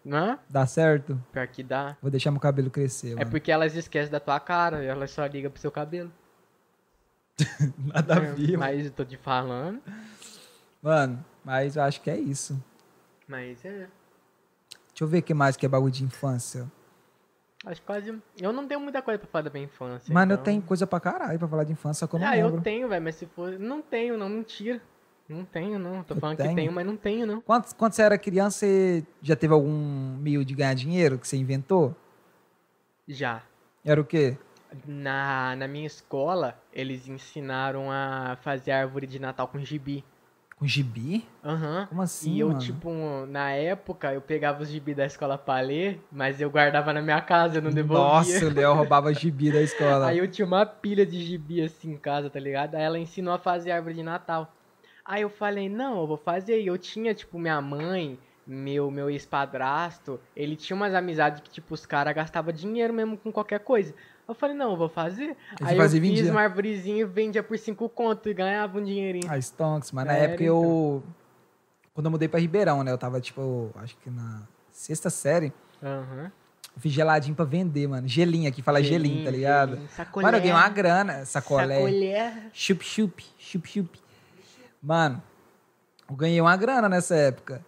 Hã? 0.07 0.39
Dá 0.49 0.67
certo? 0.67 1.23
Pior 1.33 1.47
que 1.49 1.63
dá. 1.63 1.97
Vou 2.01 2.11
deixar 2.11 2.31
meu 2.31 2.41
cabelo 2.41 2.71
crescer, 2.71 3.13
É 3.13 3.17
mano. 3.17 3.31
porque 3.31 3.51
elas 3.53 3.75
esquecem 3.75 4.11
da 4.11 4.19
tua 4.21 4.41
cara, 4.41 4.83
elas 4.83 5.11
só 5.11 5.25
ligam 5.27 5.51
pro 5.51 5.61
seu 5.61 5.71
cabelo. 5.71 6.11
Nada 7.79 8.15
a 8.15 8.25
É, 8.25 8.33
ver. 8.33 8.57
Mas 8.57 8.87
eu 8.87 8.91
tô 8.93 9.05
te 9.05 9.17
falando. 9.17 9.81
Mano, 10.83 11.25
mas 11.45 11.77
eu 11.77 11.83
acho 11.83 12.01
que 12.01 12.11
é 12.11 12.19
isso. 12.19 12.63
Mas 13.29 13.65
é. 13.65 13.89
Deixa 14.89 15.03
eu 15.03 15.09
ver 15.09 15.19
o 15.19 15.23
que 15.23 15.35
mais 15.35 15.57
que 15.57 15.65
é 15.65 15.69
bagulho 15.69 15.93
de 15.93 16.05
infância. 16.05 16.71
Acho 17.67 17.83
quase. 17.83 18.19
Eu 18.41 18.53
não 18.53 18.67
tenho 18.67 18.81
muita 18.81 19.03
coisa 19.03 19.19
pra 19.19 19.29
falar 19.29 19.43
da 19.43 19.51
minha 19.51 19.65
infância. 19.67 20.13
Mano, 20.13 20.33
eu 20.33 20.35
então- 20.35 20.45
tenho 20.45 20.63
coisa 20.63 20.87
pra 20.87 20.99
caralho 20.99 21.39
pra 21.39 21.47
falar 21.49 21.65
de 21.65 21.73
infância, 21.73 22.01
só 22.01 22.07
que 22.07 22.15
eu 22.15 22.21
não 22.21 22.27
Ah, 22.27 22.31
lembro. 22.33 22.57
eu 22.57 22.61
tenho, 22.63 22.89
velho, 22.89 23.03
mas 23.05 23.15
se 23.17 23.27
for. 23.27 23.59
Não 23.59 23.83
tenho, 23.83 24.17
não, 24.17 24.29
mentira. 24.29 24.81
Não 25.29 25.45
tenho, 25.45 25.79
não. 25.79 26.03
Tô 26.03 26.15
Eu 26.15 26.21
falando 26.21 26.39
tenho. 26.39 26.49
que 26.49 26.55
tenho, 26.57 26.73
mas 26.73 26.87
não 26.87 26.97
tenho, 26.97 27.27
não. 27.27 27.41
Quando, 27.43 27.73
quando 27.75 27.93
você 27.93 28.03
era 28.03 28.19
criança, 28.19 28.59
você 28.61 29.05
já 29.23 29.37
teve 29.37 29.53
algum 29.53 30.17
meio 30.19 30.45
de 30.45 30.55
ganhar 30.55 30.75
dinheiro 30.75 31.19
que 31.19 31.29
você 31.29 31.37
inventou? 31.37 31.95
Já. 33.07 33.43
Era 33.85 34.01
o 34.01 34.05
quê? 34.05 34.37
Na, 34.87 35.55
na 35.57 35.69
minha 35.69 35.87
escola, 35.87 36.61
eles 36.73 37.07
ensinaram 37.09 37.91
a 37.91 38.37
fazer 38.43 38.71
árvore 38.73 39.07
de 39.07 39.19
Natal 39.19 39.47
com 39.49 39.59
gibi. 39.61 40.05
Com 40.61 40.67
gibi? 40.67 41.25
Aham. 41.43 41.87
Como 41.87 42.03
assim, 42.03 42.35
e 42.35 42.41
eu, 42.41 42.49
mano? 42.49 42.61
tipo, 42.61 42.91
na 43.29 43.51
época, 43.53 44.13
eu 44.13 44.21
pegava 44.21 44.63
os 44.63 44.69
gibi 44.69 44.95
da 44.95 45.07
escola 45.07 45.39
pra 45.39 45.59
ler, 45.61 45.99
mas 46.13 46.39
eu 46.39 46.51
guardava 46.51 46.93
na 46.93 47.01
minha 47.01 47.21
casa, 47.23 47.57
eu 47.57 47.63
não 47.63 47.71
devolvia. 47.71 48.05
Nossa, 48.05 48.47
o 48.47 48.53
Léo 48.53 48.75
roubava 48.75 49.15
gibi 49.15 49.51
da 49.51 49.61
escola. 49.65 50.09
Aí 50.09 50.19
eu 50.19 50.31
tinha 50.31 50.47
uma 50.47 50.67
pilha 50.67 51.07
de 51.07 51.19
gibi 51.25 51.63
assim 51.63 51.93
em 51.93 51.97
casa, 51.97 52.29
tá 52.29 52.39
ligado? 52.39 52.75
Aí 52.75 52.83
ela 52.83 52.99
ensinou 52.99 53.33
a 53.33 53.39
fazer 53.39 53.71
árvore 53.71 53.95
de 53.95 54.03
Natal. 54.03 54.55
Aí 55.03 55.23
eu 55.23 55.31
falei, 55.31 55.67
não, 55.71 56.03
eu 56.03 56.07
vou 56.07 56.19
fazer. 56.19 56.61
E 56.61 56.67
eu 56.67 56.77
tinha, 56.77 57.15
tipo, 57.15 57.39
minha 57.39 57.59
mãe, 57.63 58.19
meu, 58.47 58.91
meu 58.91 59.09
ex-padrasto, 59.09 60.21
ele 60.37 60.57
tinha 60.57 60.77
umas 60.77 60.93
amizades 60.95 61.41
que, 61.41 61.49
tipo, 61.49 61.73
os 61.73 61.87
caras 61.87 62.15
gastavam 62.15 62.53
dinheiro 62.53 62.93
mesmo 62.93 63.17
com 63.17 63.33
qualquer 63.33 63.61
coisa. 63.61 63.95
Eu 64.31 64.35
falei, 64.35 64.55
não, 64.55 64.71
eu 64.71 64.77
vou 64.77 64.89
fazer. 64.89 65.37
você 65.59 65.65
Aí 65.65 65.77
eu 65.77 65.83
fazia 65.83 65.99
e 65.99 66.03
fiz 66.03 66.19
vendia? 66.19 66.31
uma 66.31 66.43
árvorezinha 66.43 67.01
e 67.01 67.05
vendia 67.05 67.43
por 67.43 67.59
cinco 67.59 67.89
conto 67.89 68.29
e 68.29 68.35
ganhava 68.35 68.79
um 68.79 68.85
dinheirinho. 68.85 69.27
Ah, 69.29 69.37
Stonks, 69.37 69.91
mas 69.91 70.07
na 70.07 70.13
Era, 70.13 70.25
época 70.33 70.45
eu. 70.45 71.03
Quando 71.93 72.07
eu 72.07 72.11
mudei 72.13 72.29
pra 72.29 72.39
Ribeirão, 72.39 72.85
né? 72.85 72.93
Eu 72.93 72.99
tava, 72.99 73.21
tipo, 73.21 73.73
acho 73.75 73.97
que 73.97 74.09
na 74.09 74.43
sexta 74.71 75.11
série. 75.11 75.53
Aham. 75.83 76.31
Eu 76.77 76.81
fiz 76.81 76.93
geladinho 76.93 77.35
pra 77.35 77.45
vender, 77.45 77.89
mano. 77.89 78.07
Gelinho 78.07 78.49
aqui, 78.49 78.63
fala 78.63 78.81
gelinho, 78.81 79.25
tá 79.25 79.33
ligado? 79.33 79.71
gelinho, 79.73 79.89
Sacolé. 79.89 80.25
Mano, 80.27 80.37
eu 80.37 80.41
ganhei 80.41 80.55
uma 80.55 80.69
grana, 80.69 81.25
sacolé. 81.25 81.75
Sacolé. 81.75 82.43
Chup, 82.53 82.85
chup, 82.85 83.25
chup, 83.37 83.69
chup. 83.69 84.01
Mano, 84.81 85.21
eu 86.09 86.15
ganhei 86.15 86.41
uma 86.41 86.57
grana 86.57 86.89
nessa 86.89 87.17
época 87.17 87.65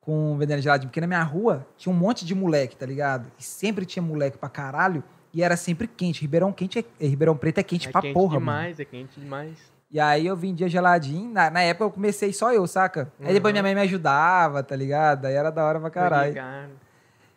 com 0.00 0.34
vendendo 0.38 0.62
geladinho, 0.62 0.88
porque 0.88 1.00
na 1.02 1.06
minha 1.06 1.22
rua 1.22 1.66
tinha 1.76 1.92
um 1.94 1.96
monte 1.96 2.24
de 2.24 2.34
moleque, 2.34 2.74
tá 2.74 2.86
ligado? 2.86 3.30
E 3.38 3.44
sempre 3.44 3.84
tinha 3.84 4.02
moleque 4.02 4.38
pra 4.38 4.48
caralho 4.48 5.04
e 5.32 5.42
era 5.42 5.56
sempre 5.56 5.86
quente. 5.86 6.20
Ribeirão 6.20 6.52
quente 6.52 6.78
é, 6.78 6.84
é- 7.00 7.06
Ribeirão 7.06 7.36
Preto 7.36 7.58
é 7.58 7.62
quente 7.62 7.88
É 7.88 7.92
pra 7.92 8.00
quente 8.00 8.14
porra, 8.14 8.40
mano. 8.40 8.40
demais, 8.58 8.80
é 8.80 8.84
quente 8.84 9.20
demais. 9.20 9.58
E 9.90 9.98
aí 9.98 10.26
eu 10.26 10.36
vendia 10.36 10.68
geladinho. 10.68 11.32
Na, 11.32 11.50
na 11.50 11.62
época 11.62 11.84
eu 11.86 11.90
comecei 11.90 12.32
só 12.32 12.52
eu, 12.52 12.66
saca? 12.66 13.12
Aí 13.20 13.32
depois 13.34 13.52
minha 13.52 13.62
mãe 13.62 13.74
me 13.74 13.80
ajudava, 13.80 14.62
tá 14.62 14.76
ligado? 14.76 15.24
Aí 15.26 15.34
era 15.34 15.50
da 15.50 15.64
hora 15.64 15.80
pra 15.80 15.90
caralho. 15.90 16.34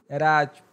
Era, 0.07 0.45
tipo, 0.45 0.67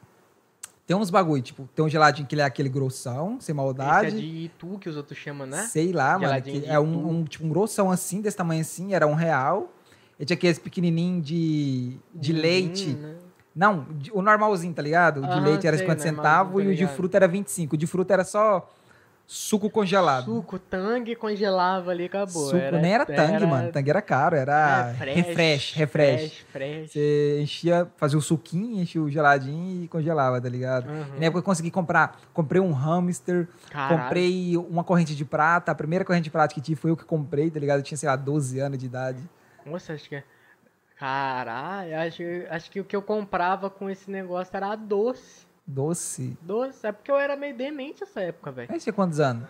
tem 0.87 0.97
uns 0.97 1.09
bagulho, 1.09 1.41
tipo, 1.43 1.69
tem 1.75 1.85
um 1.85 1.89
geladinho 1.89 2.27
que 2.27 2.35
ele 2.35 2.43
é 2.43 2.45
aquele 2.45 2.69
grossão, 2.69 3.41
sem 3.41 3.53
Esse 3.53 3.53
maldade. 3.55 4.07
é 4.09 4.11
de 4.11 4.27
Itu 4.45 4.79
que 4.79 4.89
os 4.89 4.97
outros 4.97 5.17
chamam, 5.17 5.47
né? 5.47 5.63
Sei 5.63 5.93
lá, 5.93 6.13
mano. 6.15 6.25
Geladinho 6.25 6.61
de 6.63 6.67
é 6.69 6.79
um, 6.81 7.09
um, 7.21 7.25
tipo, 7.25 7.47
um 7.47 7.49
grossão 7.49 7.91
assim, 7.91 8.21
desse 8.21 8.37
tamanho 8.37 8.61
assim, 8.61 8.93
era 8.93 9.07
um 9.07 9.15
real. 9.15 9.73
E 10.19 10.25
tinha 10.27 10.35
aqueles 10.37 10.59
pequenininho 10.59 11.23
de, 11.23 11.97
de 12.15 12.33
Hum, 12.35 12.37
leite. 12.37 12.91
né? 12.91 13.15
Não, 13.61 13.85
o 14.15 14.23
normalzinho, 14.23 14.73
tá 14.73 14.81
ligado? 14.81 15.19
O 15.19 15.21
de 15.21 15.33
Aham, 15.33 15.45
leite 15.45 15.67
era 15.67 15.77
sei, 15.77 15.85
50 15.85 16.03
normalzinho, 16.03 16.17
centavos 16.17 16.65
e 16.65 16.67
o 16.69 16.75
de 16.75 16.87
fruta 16.87 17.19
era 17.19 17.29
25. 17.29 17.75
O 17.75 17.77
de 17.77 17.87
fruta 17.87 18.15
era 18.15 18.25
só 18.25 18.67
suco 19.27 19.69
congelado. 19.69 20.25
Suco, 20.25 20.59
tangue, 20.59 21.15
congelava 21.15 21.91
ali, 21.91 22.07
acabou. 22.07 22.47
Suco, 22.49 22.77
nem 22.81 22.95
era 22.95 23.05
tangue, 23.05 23.45
mano. 23.45 23.71
Tangue 23.71 23.91
era 23.91 24.01
caro, 24.01 24.35
era 24.35 24.95
É, 24.99 25.13
refresh, 25.13 25.75
refresh. 25.75 26.21
Fresh, 26.21 26.47
fresh. 26.51 26.91
Você 26.93 27.39
enchia, 27.43 27.87
fazia 27.99 28.19
o 28.19 28.23
suquinho, 28.23 28.81
enchia 28.81 29.03
o 29.03 29.11
geladinho 29.11 29.85
e 29.85 29.89
congelava, 29.89 30.41
tá 30.41 30.49
ligado? 30.49 30.89
Uhum. 30.89 31.17
E 31.17 31.21
na 31.21 31.27
época 31.27 31.41
eu 31.41 31.43
consegui 31.43 31.71
comprar, 31.71 32.19
comprei 32.33 32.63
um 32.63 32.73
hamster, 32.73 33.47
Caralho. 33.69 34.05
comprei 34.05 34.57
uma 34.57 34.83
corrente 34.83 35.15
de 35.15 35.25
prata, 35.27 35.71
a 35.71 35.75
primeira 35.75 36.03
corrente 36.03 36.25
de 36.25 36.31
prata 36.31 36.55
que 36.55 36.63
tive 36.63 36.81
foi 36.81 36.91
eu 36.91 36.97
que 36.97 37.05
comprei, 37.05 37.51
tá 37.51 37.61
ligado? 37.61 37.81
Eu 37.81 37.85
tinha, 37.85 37.99
sei 37.99 38.09
lá, 38.09 38.17
12 38.17 38.59
anos 38.59 38.79
de 38.79 38.87
idade. 38.87 39.21
Nossa, 39.67 39.93
acho 39.93 40.09
que 40.09 40.15
é... 40.17 40.25
Caralho, 41.01 41.99
acho, 41.99 42.23
acho 42.51 42.71
que 42.71 42.79
o 42.79 42.85
que 42.85 42.95
eu 42.95 43.01
comprava 43.01 43.71
com 43.71 43.89
esse 43.89 44.11
negócio 44.11 44.55
era 44.55 44.77
doce. 44.77 45.47
Doce. 45.67 46.37
Doce, 46.43 46.87
é 46.87 46.93
porque 46.93 47.11
eu 47.11 47.17
era 47.17 47.35
meio 47.37 47.57
demente 47.57 48.03
nessa 48.03 48.21
época, 48.21 48.53
velho. 48.53 48.69
Aí 48.71 48.79
você 48.79 48.85
tinha 48.85 48.93
quantos 48.93 49.19
anos? 49.19 49.49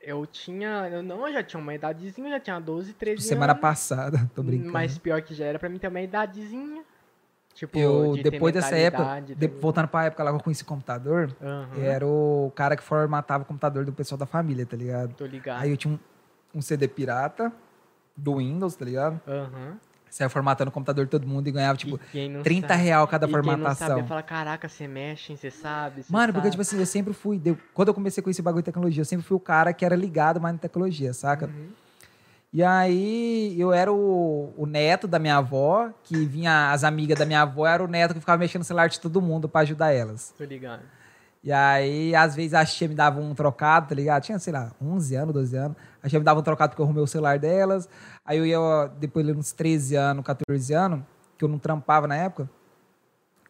Eu 0.00 0.24
tinha... 0.24 0.88
Eu 0.90 1.02
não, 1.02 1.28
eu 1.28 1.34
já 1.34 1.42
tinha 1.42 1.60
uma 1.60 1.74
idadezinha, 1.74 2.28
eu 2.28 2.32
já 2.32 2.40
tinha 2.40 2.58
12, 2.58 2.94
13 2.94 3.16
Tipo, 3.18 3.28
semana 3.28 3.52
anos. 3.52 3.60
passada, 3.60 4.26
tô 4.34 4.42
brincando. 4.42 4.72
Mas 4.72 4.96
pior 4.96 5.20
que 5.20 5.34
já 5.34 5.44
era 5.44 5.58
pra 5.58 5.68
mim 5.68 5.78
ter 5.78 5.88
uma 5.88 6.00
idadezinha. 6.00 6.82
Tipo, 7.52 7.78
eu, 7.78 8.16
de 8.16 8.22
depois 8.22 8.54
dessa 8.54 8.74
época, 8.74 9.20
de- 9.20 9.48
voltando 9.48 9.86
pra 9.88 10.04
época 10.06 10.22
lá 10.22 10.30
que 10.30 10.36
eu 10.38 10.42
conheci 10.42 10.64
computador, 10.64 11.30
Aham, 11.42 11.76
era 11.78 12.06
o 12.06 12.50
cara 12.56 12.74
que 12.74 12.82
formatava 12.82 13.42
o 13.42 13.46
computador 13.46 13.84
do 13.84 13.92
pessoal 13.92 14.16
da 14.18 14.24
família, 14.24 14.64
tá 14.64 14.78
ligado? 14.78 15.12
Tô 15.12 15.26
ligado. 15.26 15.60
Aí 15.60 15.70
eu 15.70 15.76
tinha 15.76 15.92
um, 15.92 15.98
um 16.58 16.62
CD 16.62 16.88
pirata 16.88 17.52
do 18.16 18.36
Windows, 18.36 18.74
tá 18.76 18.84
ligado? 18.86 19.20
Aham. 19.28 19.78
Saia 20.10 20.28
formatando 20.28 20.70
o 20.70 20.72
computador 20.72 21.04
de 21.04 21.10
todo 21.10 21.26
mundo 21.26 21.46
e 21.46 21.52
ganhava, 21.52 21.78
tipo, 21.78 21.96
E 21.96 22.10
quem 22.12 22.28
não 22.28 22.42
30 22.42 22.68
sabe- 22.68 22.82
real 22.82 23.06
cada 23.06 23.26
e 23.26 23.28
Quem 23.28 23.36
não 23.36 23.44
formatação. 23.44 23.88
sabe, 23.88 24.08
fala, 24.08 24.22
caraca, 24.22 24.68
você 24.68 24.88
mexe, 24.88 25.36
você 25.36 25.50
sabe. 25.50 26.02
você 26.02 26.12
Mano, 26.12 26.32
porque, 26.32 26.48
sabe." 26.48 26.50
tipo 26.50 26.62
assim, 26.62 26.78
eu 26.80 26.86
sempre 26.86 27.12
fui. 27.14 27.38
deu- 27.38 27.56
quando 27.72 27.88
eu 27.88 27.94
comecei 27.94 28.22
com 28.22 28.28
esse 28.28 28.42
bagulho 28.42 28.62
de 28.62 28.66
tecnologia, 28.66 29.00
eu 29.02 29.04
sempre 29.06 29.24
fui 29.24 29.36
o 29.36 29.40
cara 29.40 29.72
que 29.72 29.84
era 29.84 29.94
ligado 29.94 30.40
mais 30.40 30.54
na 30.54 30.58
tecnologia, 30.60 31.12
saca? 31.12 31.46
Uhum. 31.46 31.68
E 32.52 32.62
aí 32.64 33.54
eu 33.60 33.72
era 33.72 33.92
o, 33.92 34.52
o 34.56 34.66
neto 34.66 35.06
da 35.06 35.20
minha 35.20 35.36
avó, 35.36 35.90
que 36.02 36.16
vinha 36.26 36.72
as 36.72 36.82
amigas 36.82 37.16
da 37.16 37.24
minha 37.24 37.42
avó, 37.42 37.64
era 37.66 37.82
o 37.84 37.86
neto 37.86 38.12
que 38.14 38.18
ficava 38.20 38.38
mexendo 38.38 38.60
no 38.62 38.64
celular 38.64 38.88
de 38.88 38.98
todo 38.98 39.22
mundo 39.22 39.48
pra 39.48 39.60
ajudar 39.60 39.92
elas. 39.92 40.34
Tô 40.36 40.42
ligado. 40.42 40.82
E 41.42 41.50
aí, 41.52 42.14
às 42.14 42.34
vezes, 42.34 42.52
a 42.52 42.66
tia 42.66 42.86
me 42.88 42.94
dava 42.94 43.18
um 43.20 43.34
trocado, 43.34 43.88
tá 43.88 43.94
ligado? 43.94 44.22
Tinha, 44.24 44.38
sei 44.38 44.52
lá, 44.52 44.72
11 44.82 45.14
anos, 45.14 45.32
12 45.32 45.56
anos. 45.56 45.76
A 46.02 46.08
tia 46.08 46.18
me 46.18 46.24
dava 46.24 46.40
um 46.40 46.42
trocado 46.42 46.70
porque 46.70 46.82
eu 46.82 46.84
arrumei 46.84 47.02
o 47.02 47.06
celular 47.06 47.38
delas. 47.38 47.88
Aí 48.30 48.38
eu 48.38 48.46
ia, 48.46 48.86
depois 49.00 49.26
de 49.26 49.32
uns 49.32 49.50
13 49.50 49.96
anos, 49.96 50.24
14 50.24 50.72
anos, 50.72 51.00
que 51.36 51.44
eu 51.44 51.48
não 51.48 51.58
trampava 51.58 52.06
na 52.06 52.14
época, 52.14 52.48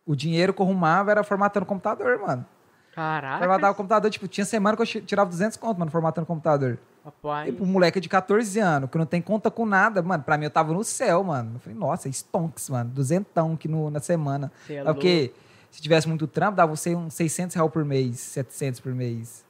o 0.06 0.16
dinheiro 0.16 0.54
que 0.54 0.62
eu 0.62 0.64
arrumava 0.64 1.10
era 1.10 1.22
formatando 1.22 1.64
o 1.64 1.66
computador, 1.66 2.18
mano. 2.18 2.46
Caraca. 2.94 3.38
Formatava 3.40 3.72
o 3.72 3.74
computador, 3.74 4.10
tipo, 4.10 4.26
tinha 4.26 4.46
semana 4.46 4.74
que 4.76 4.82
eu 4.82 4.86
ti- 4.86 5.02
tirava 5.02 5.28
200 5.28 5.58
conto, 5.58 5.78
mano, 5.78 5.90
formatando 5.90 6.22
o 6.24 6.26
computador. 6.26 6.78
Rapaz. 7.04 7.48
E 7.50 7.52
pro 7.52 7.66
moleque 7.66 8.00
de 8.00 8.08
14 8.08 8.58
anos, 8.58 8.88
que 8.88 8.96
não 8.96 9.04
tem 9.04 9.20
conta 9.20 9.50
com 9.50 9.66
nada, 9.66 10.00
mano, 10.00 10.24
pra 10.24 10.38
mim 10.38 10.44
eu 10.44 10.50
tava 10.50 10.72
no 10.72 10.82
céu, 10.82 11.22
mano. 11.24 11.56
Eu 11.56 11.60
falei, 11.60 11.78
nossa, 11.78 12.08
stonks, 12.08 12.70
mano, 12.70 12.88
duzentão 12.90 13.58
que 13.58 13.68
no, 13.68 13.90
na 13.90 14.00
semana. 14.00 14.50
É 14.66 14.76
É 14.78 14.84
porque 14.94 15.32
se 15.70 15.82
tivesse 15.82 16.08
muito 16.08 16.26
trampo, 16.26 16.56
dava 16.56 16.72
uns 16.72 16.80
600 17.10 17.54
reais 17.54 17.70
por 17.70 17.84
mês, 17.84 18.18
700 18.18 18.80
por 18.80 18.94
mês. 18.94 19.44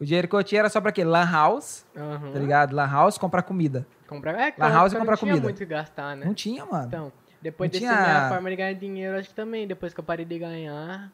O 0.00 0.04
dinheiro 0.04 0.26
que 0.28 0.34
eu 0.34 0.42
tinha 0.42 0.60
era 0.60 0.68
só 0.68 0.80
pra 0.80 0.90
quê? 0.92 1.04
Lan 1.04 1.24
house, 1.30 1.84
Aham. 1.96 2.32
tá 2.32 2.38
ligado? 2.38 2.74
Lan 2.74 2.86
house, 2.90 3.16
comprar 3.16 3.42
comida. 3.42 3.86
Comprar, 4.08 4.32
é, 4.32 4.52
Lan 4.58 4.68
house 4.72 4.92
e 4.92 4.96
eu 4.96 4.98
comprar 5.00 5.12
não 5.12 5.18
tinha 5.18 5.30
comida. 5.32 5.42
muito 5.44 5.58
que 5.58 5.64
gastar, 5.66 6.16
né? 6.16 6.26
Não 6.26 6.34
tinha, 6.34 6.64
mano. 6.66 6.86
Então, 6.86 7.12
depois 7.40 7.70
Não 7.70 7.80
dessa 7.80 7.92
tinha- 7.94 8.06
minha 8.06 8.28
forma 8.28 8.50
de 8.50 8.56
ganhar 8.56 8.72
dinheiro, 8.74 9.16
acho 9.18 9.28
que 9.28 9.34
também, 9.34 9.66
depois 9.66 9.94
que 9.94 10.00
eu 10.00 10.04
parei 10.04 10.24
de 10.24 10.38
ganhar. 10.38 11.10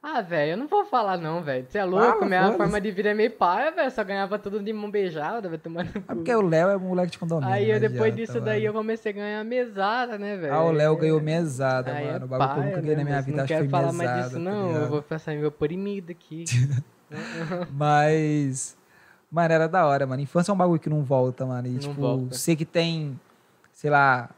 Ah, 0.00 0.20
velho, 0.22 0.52
eu 0.52 0.56
não 0.56 0.68
vou 0.68 0.84
falar 0.84 1.18
não, 1.18 1.42
velho. 1.42 1.66
Você 1.68 1.76
é 1.76 1.84
louco? 1.84 2.06
Fala, 2.06 2.24
minha 2.26 2.40
foda-se. 2.42 2.56
forma 2.58 2.80
de 2.80 2.90
vida 2.92 3.08
é 3.10 3.14
meio 3.14 3.32
paia, 3.32 3.72
velho. 3.72 3.90
Só 3.90 4.04
ganhava 4.04 4.38
tudo 4.38 4.60
de 4.62 4.72
mão 4.72 4.88
beijada, 4.88 5.48
vai 5.48 5.58
tomar 5.58 5.84
no 5.84 5.90
É 5.90 6.14
porque 6.14 6.32
o 6.34 6.40
Léo 6.40 6.68
é 6.70 6.76
moleque 6.78 7.10
de 7.10 7.18
condomínio. 7.18 7.52
Aí 7.52 7.66
não 7.66 7.74
eu, 7.74 7.80
depois 7.80 8.14
disso 8.14 8.40
daí 8.40 8.64
eu 8.64 8.72
mano. 8.72 8.84
comecei 8.84 9.10
a 9.10 9.14
ganhar 9.14 9.44
mesada, 9.44 10.16
né, 10.16 10.36
velho? 10.36 10.54
Ah, 10.54 10.62
o 10.64 10.70
Léo 10.70 10.96
ganhou 10.96 11.20
mesada, 11.20 11.92
Aí 11.92 12.06
é 12.06 12.12
mano. 12.12 12.26
O 12.26 12.28
bagulho 12.28 12.48
que 12.54 12.60
eu 12.60 12.64
nunca 12.64 12.80
ganhei 12.80 12.96
né, 12.96 13.02
na 13.02 13.10
minha 13.10 13.22
vida, 13.22 13.36
Não 13.38 13.44
acho 13.44 13.48
que 13.48 13.54
quero 13.58 13.68
foi 13.68 13.70
falar 13.80 13.92
mesada. 13.92 14.10
mais 14.12 14.24
disso, 14.24 14.34
tá 14.36 14.50
não. 14.50 14.70
eu 14.72 14.88
vou 14.88 15.02
passar 15.02 15.34
meu 15.34 15.48
oprimido 15.48 16.12
aqui. 16.12 16.44
Mas. 17.70 18.76
Mano, 19.30 19.52
era 19.52 19.68
da 19.68 19.86
hora, 19.86 20.06
mano. 20.06 20.22
Infância 20.22 20.50
é 20.50 20.54
um 20.54 20.56
bagulho 20.58 20.80
que 20.80 20.88
não 20.88 21.02
volta, 21.04 21.44
mano. 21.44 21.68
E, 21.68 21.72
Não 21.72 21.78
tipo, 21.80 21.94
volta. 22.00 22.34
você 22.34 22.56
que 22.56 22.64
tem, 22.64 23.18
sei 23.72 23.90
lá, 23.90 24.30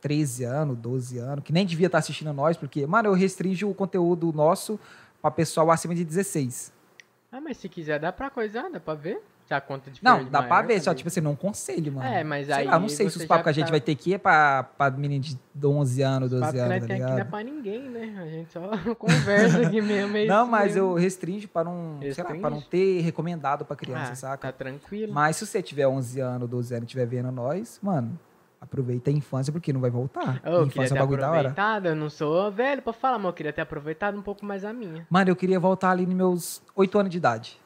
13 0.00 0.44
anos, 0.44 0.76
12 0.78 1.18
anos, 1.18 1.44
que 1.44 1.52
nem 1.52 1.66
devia 1.66 1.86
estar 1.86 1.98
assistindo 1.98 2.32
nós, 2.32 2.56
porque, 2.56 2.86
mano, 2.86 3.08
eu 3.10 3.12
restringo 3.14 3.68
o 3.70 3.74
conteúdo 3.74 4.32
nosso 4.32 4.78
pra 5.20 5.30
pessoal 5.30 5.70
acima 5.70 5.94
de 5.94 6.04
16. 6.04 6.72
ah, 7.30 7.40
mas 7.40 7.56
se 7.58 7.68
quiser 7.68 7.98
dá 8.00 8.12
pra 8.12 8.30
coisar, 8.30 8.70
dá 8.70 8.80
pra 8.80 8.94
ver? 8.94 9.20
Se 9.46 9.52
a 9.52 9.60
conta 9.60 9.90
de 9.90 10.02
Não, 10.02 10.24
dá 10.24 10.42
pra 10.42 10.62
ver, 10.62 10.80
só, 10.80 10.94
tipo 10.94 11.06
assim, 11.08 11.20
não 11.20 11.36
conselho, 11.36 11.92
mano. 11.92 12.08
É, 12.08 12.24
mas 12.24 12.46
Sei 12.46 12.54
aí 12.54 12.64
lá, 12.64 12.78
não 12.78 12.88
sei 12.88 13.10
se 13.10 13.18
os 13.18 13.24
papos 13.26 13.42
que 13.44 13.48
a 13.50 13.52
gente 13.52 13.66
tá- 13.66 13.70
vai 13.72 13.80
ter 13.80 13.94
que 13.94 14.14
é 14.14 14.18
pra, 14.18 14.62
pra 14.62 14.90
menino 14.90 15.22
de 15.22 15.36
11 15.66 16.00
anos, 16.00 16.30
12 16.30 16.40
Papo 16.40 16.52
que 16.54 16.58
anos, 16.60 16.70
nós 16.72 16.80
tá 16.80 16.86
tem 16.86 16.96
aqui 16.96 17.02
não 17.04 17.10
é 17.10 17.16
ligado? 17.18 17.30
pra 17.30 17.42
ninguém, 17.42 17.82
né? 17.90 18.22
A 18.22 18.26
gente 18.26 18.50
só 18.52 18.60
conversa 18.96 19.60
aqui 19.66 19.82
mesmo. 19.82 20.16
é 20.16 20.24
Não, 20.24 20.46
mas 20.46 20.74
mesmo. 20.74 20.78
eu 20.92 20.94
restringo 20.94 21.46
pra 21.48 21.62
não, 21.62 21.98
sei 22.00 22.24
lá, 22.24 22.30
pra 22.30 22.50
não 22.50 22.58
Restringe? 22.58 22.66
ter 22.70 23.00
recomendado 23.02 23.64
pra 23.66 23.76
criança, 23.76 24.12
Ah, 24.12 24.16
saca? 24.16 24.50
Tá 24.50 24.52
tranquilo. 24.56 25.12
Mas 25.12 25.36
se 25.36 25.46
você 25.46 25.62
tiver 25.62 25.86
11 25.86 26.20
anos, 26.20 26.48
12 26.48 26.72
anos 26.74 26.84
e 26.84 26.86
estiver 26.86 27.06
vendo 27.06 27.30
nós, 27.30 27.78
mano, 27.82 28.18
aproveita 28.58 29.10
a 29.10 29.12
infância 29.12 29.52
porque 29.52 29.74
não 29.74 29.80
vai 29.82 29.90
voltar. 29.90 30.40
Eu 30.42 30.64
infância 30.64 30.94
é 30.94 30.96
um 30.96 31.00
bagulho 31.00 31.20
da 31.20 31.30
hora. 31.30 31.54
eu 31.84 31.94
não 31.94 32.08
sou 32.08 32.50
velho 32.50 32.80
pra 32.80 32.94
falar, 32.94 33.18
mas 33.18 33.26
eu 33.26 33.32
queria 33.34 33.52
ter 33.52 33.60
aproveitado 33.60 34.16
um 34.18 34.22
pouco 34.22 34.42
mais 34.46 34.64
a 34.64 34.72
minha. 34.72 35.06
Mano, 35.10 35.28
eu 35.30 35.36
queria 35.36 35.60
voltar 35.60 35.90
ali 35.90 36.06
nos 36.06 36.14
meus 36.14 36.62
8 36.74 36.98
anos 36.98 37.10
de 37.10 37.18
idade. 37.18 37.60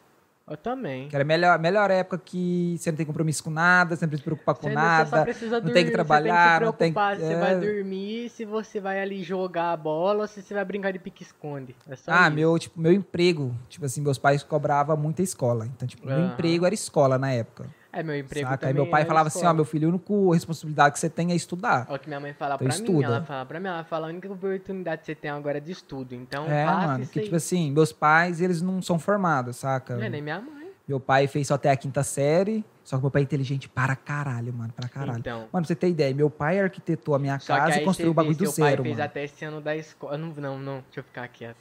Eu 0.50 0.56
também. 0.56 1.08
Que 1.08 1.16
era 1.16 1.22
a 1.22 1.26
melhor, 1.26 1.58
melhor 1.58 1.90
época 1.90 2.18
que 2.18 2.76
você 2.78 2.90
não 2.90 2.96
tem 2.96 3.04
compromisso 3.06 3.44
com 3.44 3.50
nada, 3.50 3.94
você 3.96 4.04
não 4.04 4.08
precisa 4.08 4.22
se 4.22 4.24
preocupar 4.24 4.54
com 4.54 4.68
Você, 4.68 4.74
nada. 4.74 5.04
você 5.04 5.10
só 5.16 5.22
precisa 5.24 5.50
não 5.56 5.60
dormir, 5.60 5.74
tem 5.74 5.84
que 5.84 5.90
trabalhar, 5.90 6.58
você 6.58 6.64
não 6.64 6.72
tem 6.72 6.92
que 6.92 6.98
se 7.00 7.04
preocupar 7.04 7.16
que- 7.16 7.22
se 7.22 7.26
você 7.28 7.34
é. 7.34 7.40
vai 7.40 7.60
dormir, 7.60 8.28
se 8.30 8.44
você 8.44 8.80
vai 8.80 9.00
ali 9.02 9.22
jogar 9.22 9.72
a 9.72 9.76
bola 9.76 10.22
ou 10.22 10.26
se 10.26 10.42
você 10.42 10.54
vai 10.54 10.64
brincar 10.64 10.92
de 10.92 10.98
pique-esconde. 10.98 11.74
É 11.88 11.94
Ah, 12.06 12.26
isso. 12.26 12.34
meu, 12.36 12.58
tipo, 12.58 12.80
meu 12.80 12.92
emprego, 12.92 13.54
tipo 13.68 13.84
assim, 13.84 14.00
meus 14.00 14.18
pais 14.18 14.42
cobravam 14.42 14.96
muita 14.96 15.22
escola. 15.22 15.66
Então, 15.66 15.86
tipo, 15.86 16.06
meu 16.06 16.16
Aham. 16.16 16.32
emprego 16.32 16.64
era 16.66 16.74
escola 16.74 17.18
na 17.18 17.30
época. 17.32 17.66
É, 17.98 18.02
meu 18.02 18.16
emprego 18.16 18.48
Saca? 18.48 18.66
Aí 18.68 18.72
meu 18.74 18.86
pai 18.86 19.00
era 19.02 19.08
falava 19.08 19.26
assim, 19.28 19.38
escola. 19.38 19.52
ó, 19.52 19.56
meu 19.56 19.64
filho, 19.64 19.88
a 19.88 19.90
única 19.90 20.14
responsabilidade 20.34 20.92
que 20.92 20.98
você 21.00 21.10
tem 21.10 21.32
é 21.32 21.34
estudar. 21.34 21.86
Olha 21.88 21.96
o 21.96 21.98
que 21.98 22.08
minha 22.08 22.20
mãe 22.20 22.32
fala 22.32 22.54
Então 22.54 22.66
pra 22.68 22.76
mim, 22.76 22.82
estuda. 22.82 23.04
ela 23.06 23.22
fala 23.22 23.46
pra 23.46 23.60
mim, 23.60 23.66
ela 23.68 23.84
fala, 23.84 24.06
a 24.06 24.10
única 24.10 24.32
oportunidade 24.32 25.00
que 25.00 25.06
você 25.06 25.14
tem 25.14 25.30
agora 25.30 25.58
é 25.58 25.60
de 25.60 25.72
estudo, 25.72 26.14
então 26.14 26.46
É, 26.46 26.64
mano, 26.64 27.06
que 27.06 27.20
tipo 27.20 27.36
assim, 27.36 27.70
meus 27.72 27.92
pais, 27.92 28.40
eles 28.40 28.62
não 28.62 28.80
são 28.80 28.98
formados, 28.98 29.56
saca? 29.56 29.96
Não 29.96 30.04
é 30.04 30.08
nem 30.08 30.22
minha 30.22 30.40
mãe. 30.40 30.68
Meu 30.86 30.98
pai 30.98 31.26
fez 31.26 31.46
só 31.48 31.54
até 31.54 31.70
a 31.70 31.76
quinta 31.76 32.02
série, 32.02 32.64
só 32.82 32.96
que 32.96 33.02
meu 33.02 33.10
pai 33.10 33.20
é 33.20 33.24
inteligente 33.24 33.68
para 33.68 33.94
caralho, 33.94 34.52
mano, 34.54 34.72
para 34.74 34.88
caralho. 34.88 35.18
Então. 35.18 35.40
Mano, 35.40 35.50
pra 35.50 35.64
você 35.64 35.74
ter 35.74 35.88
ideia, 35.90 36.14
meu 36.14 36.30
pai 36.30 36.58
arquitetou 36.60 37.14
a 37.14 37.18
minha 37.18 37.38
Só 37.38 37.54
casa 37.56 37.78
e 37.80 37.84
construiu 37.84 38.12
o 38.12 38.14
bagulho 38.14 38.34
do 38.36 38.46
seu 38.46 38.64
pai 38.64 38.70
zero, 38.70 38.82
fez 38.84 38.96
mano. 38.96 39.04
até 39.06 39.24
esse 39.24 39.44
ano 39.44 39.60
da 39.60 39.76
escola. 39.76 40.16
Não, 40.16 40.28
não, 40.28 40.58
não, 40.58 40.74
deixa 40.86 41.00
eu 41.00 41.04
ficar 41.04 41.28
quieto. 41.28 41.58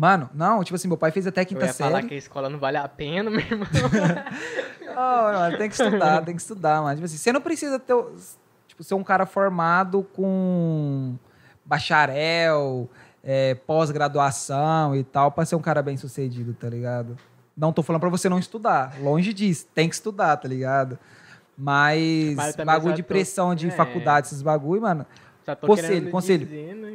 Mano, 0.00 0.30
não, 0.32 0.62
tipo 0.62 0.76
assim, 0.76 0.86
meu 0.86 0.96
pai 0.96 1.10
fez 1.10 1.26
até 1.26 1.40
a 1.40 1.42
Eu 1.42 1.46
quinta 1.48 1.66
ia 1.66 1.74
falar 1.74 1.96
série. 1.96 2.06
que 2.08 2.14
a 2.14 2.18
escola 2.18 2.48
não 2.48 2.60
vale 2.60 2.76
a 2.76 2.86
pena, 2.88 3.28
meu 3.30 3.40
irmão. 3.40 3.66
Não, 4.94 5.22
mano, 5.32 5.58
tem 5.58 5.68
que 5.68 5.74
estudar, 5.74 6.24
tem 6.24 6.34
que 6.36 6.40
estudar, 6.40 6.82
mano. 6.82 6.94
Tipo 6.94 7.04
assim, 7.06 7.16
você 7.16 7.32
não 7.32 7.40
precisa 7.40 7.78
ter, 7.78 7.94
tipo, 8.66 8.82
ser 8.82 8.94
um 8.94 9.02
cara 9.04 9.26
formado 9.26 10.02
com 10.14 11.16
bacharel, 11.64 12.88
é, 13.22 13.54
pós-graduação 13.54 14.94
e 14.96 15.04
tal, 15.04 15.30
pra 15.30 15.44
ser 15.44 15.54
um 15.56 15.60
cara 15.60 15.82
bem 15.82 15.96
sucedido, 15.96 16.52
tá 16.54 16.68
ligado? 16.68 17.16
Não 17.56 17.72
tô 17.72 17.82
falando 17.82 18.00
pra 18.00 18.08
você 18.10 18.28
não 18.28 18.38
estudar, 18.38 18.94
longe 19.00 19.32
disso, 19.32 19.66
tem 19.74 19.88
que 19.88 19.94
estudar, 19.94 20.36
tá 20.36 20.48
ligado? 20.48 20.98
Mas, 21.56 22.34
Mas 22.36 22.56
eu 22.58 22.64
bagulho 22.64 22.94
de 22.94 23.02
tô- 23.02 23.08
pressão 23.08 23.54
de 23.54 23.68
é. 23.68 23.70
faculdade, 23.70 24.28
esses 24.28 24.42
bagulho, 24.42 24.82
mano, 24.82 25.04
Só 25.48 25.54
tô 25.54 25.66
Conselho, 25.66 26.10
conselho. 26.10 26.46
dizendo 26.46 26.88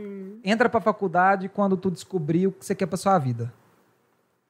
entra 0.43 0.69
pra 0.69 0.81
faculdade 0.81 1.47
quando 1.49 1.77
tu 1.77 1.89
descobrir 1.89 2.47
o 2.47 2.51
que 2.51 2.65
você 2.65 2.75
quer 2.75 2.85
pra 2.85 2.97
sua 2.97 3.17
vida. 3.17 3.51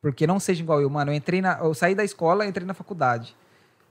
Porque 0.01 0.27
não 0.27 0.39
seja 0.39 0.61
igual 0.61 0.81
eu, 0.81 0.89
mano. 0.89 1.11
Eu 1.11 1.15
entrei 1.15 1.41
na, 1.41 1.59
eu 1.59 1.73
saí 1.73 1.95
da 1.95 2.03
escola, 2.03 2.45
entrei 2.45 2.65
na 2.65 2.73
faculdade. 2.73 3.35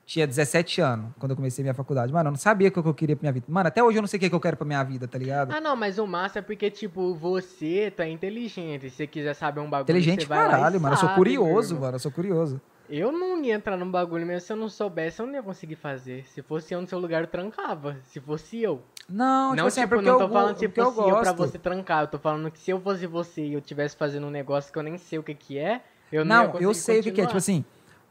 Tinha 0.04 0.26
17 0.26 0.80
anos 0.80 1.12
quando 1.18 1.30
eu 1.30 1.36
comecei 1.36 1.62
minha 1.62 1.72
faculdade. 1.72 2.12
Mano, 2.12 2.28
eu 2.28 2.32
não 2.32 2.38
sabia 2.38 2.68
o 2.68 2.72
que 2.72 2.78
eu 2.78 2.92
queria 2.92 3.16
pra 3.16 3.22
minha 3.22 3.32
vida. 3.32 3.46
Mano, 3.48 3.68
até 3.68 3.82
hoje 3.82 3.96
eu 3.96 4.02
não 4.02 4.08
sei 4.08 4.18
o 4.18 4.20
que 4.20 4.34
eu 4.34 4.40
quero 4.40 4.56
pra 4.56 4.66
minha 4.66 4.82
vida, 4.82 5.06
tá 5.06 5.16
ligado? 5.16 5.52
Ah, 5.52 5.60
não, 5.60 5.76
mas 5.76 5.98
o 5.98 6.06
massa 6.06 6.40
é 6.40 6.42
porque, 6.42 6.70
tipo, 6.70 7.14
você 7.14 7.90
tá 7.90 8.06
inteligente. 8.06 8.90
Se 8.90 8.96
você 8.96 9.06
quiser 9.06 9.32
saber 9.34 9.60
um 9.60 9.70
bagulho, 9.70 9.84
Inteligente 9.84 10.22
você 10.22 10.28
vai 10.28 10.44
lá 10.44 10.50
caralho, 10.50 10.80
mano. 10.80 10.94
Eu 10.94 10.98
sou 10.98 11.08
curioso, 11.10 11.80
mano. 11.80 11.94
Eu 11.94 12.00
sou 12.00 12.10
curioso. 12.10 12.60
Eu 12.90 13.10
não 13.10 13.42
ia 13.42 13.54
entrar 13.54 13.76
num 13.76 13.90
bagulho 13.90 14.26
mesmo 14.26 14.40
se 14.40 14.52
eu 14.52 14.56
não 14.56 14.68
soubesse, 14.68 15.20
eu 15.20 15.26
não 15.26 15.34
ia 15.34 15.42
conseguir 15.42 15.76
fazer. 15.76 16.26
Se 16.26 16.42
fosse 16.42 16.74
eu 16.74 16.80
no 16.80 16.86
seu 16.86 16.98
lugar, 16.98 17.22
eu 17.22 17.28
trancava. 17.28 17.96
Se 18.02 18.20
fosse 18.20 18.60
eu. 18.60 18.82
Não, 19.09 19.50
tipo 19.50 19.57
não, 19.62 19.66
assim, 19.66 19.80
é 19.80 19.82
tipo, 19.84 19.94
porque 19.96 20.07
não 20.09 20.14
eu, 20.14 20.18
tô 20.20 20.28
go- 20.28 20.34
falando 20.34 20.59
se 20.59 20.68
porque 20.68 20.80
eu 20.80 20.92
fosse 20.92 21.09
eu 21.11 21.20
pra 21.20 21.32
gosto. 21.32 21.50
você 21.53 21.59
trancar. 21.59 22.03
Eu 22.05 22.07
tô 22.09 22.18
falando 22.18 22.50
que 22.50 22.59
se 22.59 22.70
eu 22.70 22.80
fosse 22.80 23.07
você 23.07 23.44
e 23.46 23.53
eu 23.55 23.61
tivesse 23.61 23.96
fazendo 23.96 24.26
um 24.26 24.30
negócio 24.30 24.72
que 24.72 24.78
eu 24.78 24.82
nem 24.82 24.96
sei 24.98 25.18
o 25.18 25.22
que 25.22 25.34
que 25.34 25.59
é, 25.59 25.82
eu 26.11 26.24
não, 26.24 26.42
ia 26.44 26.53
Não, 26.53 26.61
eu 26.61 26.72
sei 26.74 27.00
o 27.00 27.03
que, 27.03 27.11
que 27.12 27.20
é. 27.20 27.24
continuar. 27.24 27.26
Tipo 27.28 27.38
assim, 27.38 27.64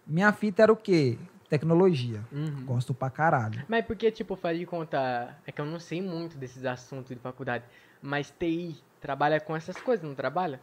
minha 0.06 0.32
fita 0.34 0.64
era 0.64 0.72
o 0.72 0.76
quê? 0.76 1.18
Tecnologia. 1.50 2.22
Uhum. 2.32 2.66
Gosto 2.66 2.94
pra 2.94 3.10
caralho. 3.10 3.64
Mas 3.68 3.86
porque, 3.86 4.10
tipo, 4.12 4.36
faz 4.36 4.58
de 4.58 4.66
conta. 4.66 5.36
É 5.46 5.52
que 5.52 5.60
eu 5.60 5.66
não 5.66 5.80
sei 5.80 6.02
muito 6.02 6.38
desses 6.38 6.64
assuntos 6.66 7.10
de 7.10 7.22
faculdade. 7.22 7.64
Mas 8.02 8.32
TI 8.39 8.76
trabalha 9.00 9.39
com 9.39 9.56
essas 9.56 9.76
coisas, 9.78 10.06
não 10.06 10.16
trabalha? 10.16 10.60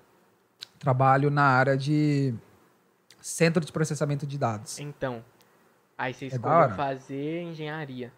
Trabalho 0.78 1.30
na 1.30 1.42
área 1.44 1.76
de 1.76 2.32
centro 3.20 3.64
de 3.64 3.70
processamento 3.72 4.26
de 4.26 4.38
dados. 4.38 4.78
Então. 4.78 5.24
Aí 5.96 6.14
você 6.14 6.26
É 6.26 6.28
escolheu 6.28 6.56
hora. 6.56 6.74
fazer 6.74 7.42
engenharia. 7.42 8.12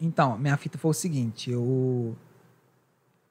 Então, 0.00 0.36
minha 0.38 0.56
fita 0.56 0.76
foi 0.78 0.90
o 0.90 0.94
seguinte, 0.94 1.50
eu 1.50 2.14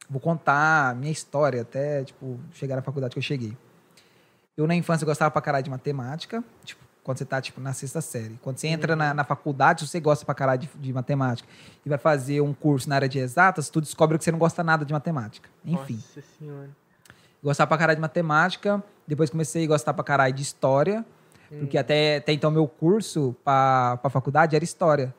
vou 0.09 0.20
contar 0.20 0.89
a 0.89 0.95
minha 0.95 1.11
história 1.11 1.61
até, 1.61 2.03
tipo, 2.03 2.39
chegar 2.53 2.76
na 2.76 2.82
faculdade 2.82 3.13
que 3.13 3.20
eu 3.20 3.24
cheguei. 3.24 3.55
Eu, 4.57 4.66
na 4.66 4.76
infância, 4.76 5.05
gostava 5.05 5.30
pra 5.32 5.41
caralho 5.41 5.63
de 5.63 5.70
matemática, 5.70 6.43
tipo, 6.63 6.84
quando 7.03 7.18
você 7.20 7.26
tá, 7.26 7.39
tipo, 7.39 7.61
na 7.61 7.72
sexta 7.74 8.01
série. 8.01 8.39
Quando 8.41 8.57
você 8.57 8.68
entra 8.68 8.95
na, 8.95 9.13
na 9.13 9.24
faculdade, 9.24 9.82
se 9.82 9.88
você 9.88 9.99
gosta 9.99 10.26
pra 10.26 10.34
caralho 10.34 10.61
de, 10.61 10.70
de 10.76 10.91
matemática 10.93 11.47
e 11.86 11.89
vai 11.89 11.97
fazer 11.99 12.41
um 12.41 12.53
curso 12.53 12.89
na 12.89 12.95
área 12.95 13.07
de 13.09 13.20
exatas, 13.20 13.70
tu 13.70 13.80
descobre 13.80 14.18
que 14.18 14.24
você 14.24 14.32
não 14.32 14.39
gosta 14.39 14.63
nada 14.63 14.84
de 14.84 14.91
matemática. 14.91 15.47
Enfim, 15.63 15.95
Nossa 15.95 16.22
senhora. 16.39 16.70
gostava 17.43 17.68
pra 17.68 17.78
caralho 17.78 17.97
de 17.97 18.01
matemática, 18.01 18.84
depois 19.05 19.30
comecei 19.30 19.66
a 19.66 19.68
gostar 19.68 19.93
pra 19.93 20.03
caralho 20.03 20.34
de 20.34 20.41
história, 20.41 21.05
porque 21.59 21.78
até, 21.78 22.18
até 22.18 22.34
então 22.34 22.49
meu 22.49 22.68
curso 22.68 23.36
pra, 23.43 23.97
pra 23.97 24.09
faculdade 24.09 24.55
era 24.55 24.66
história. 24.66 25.13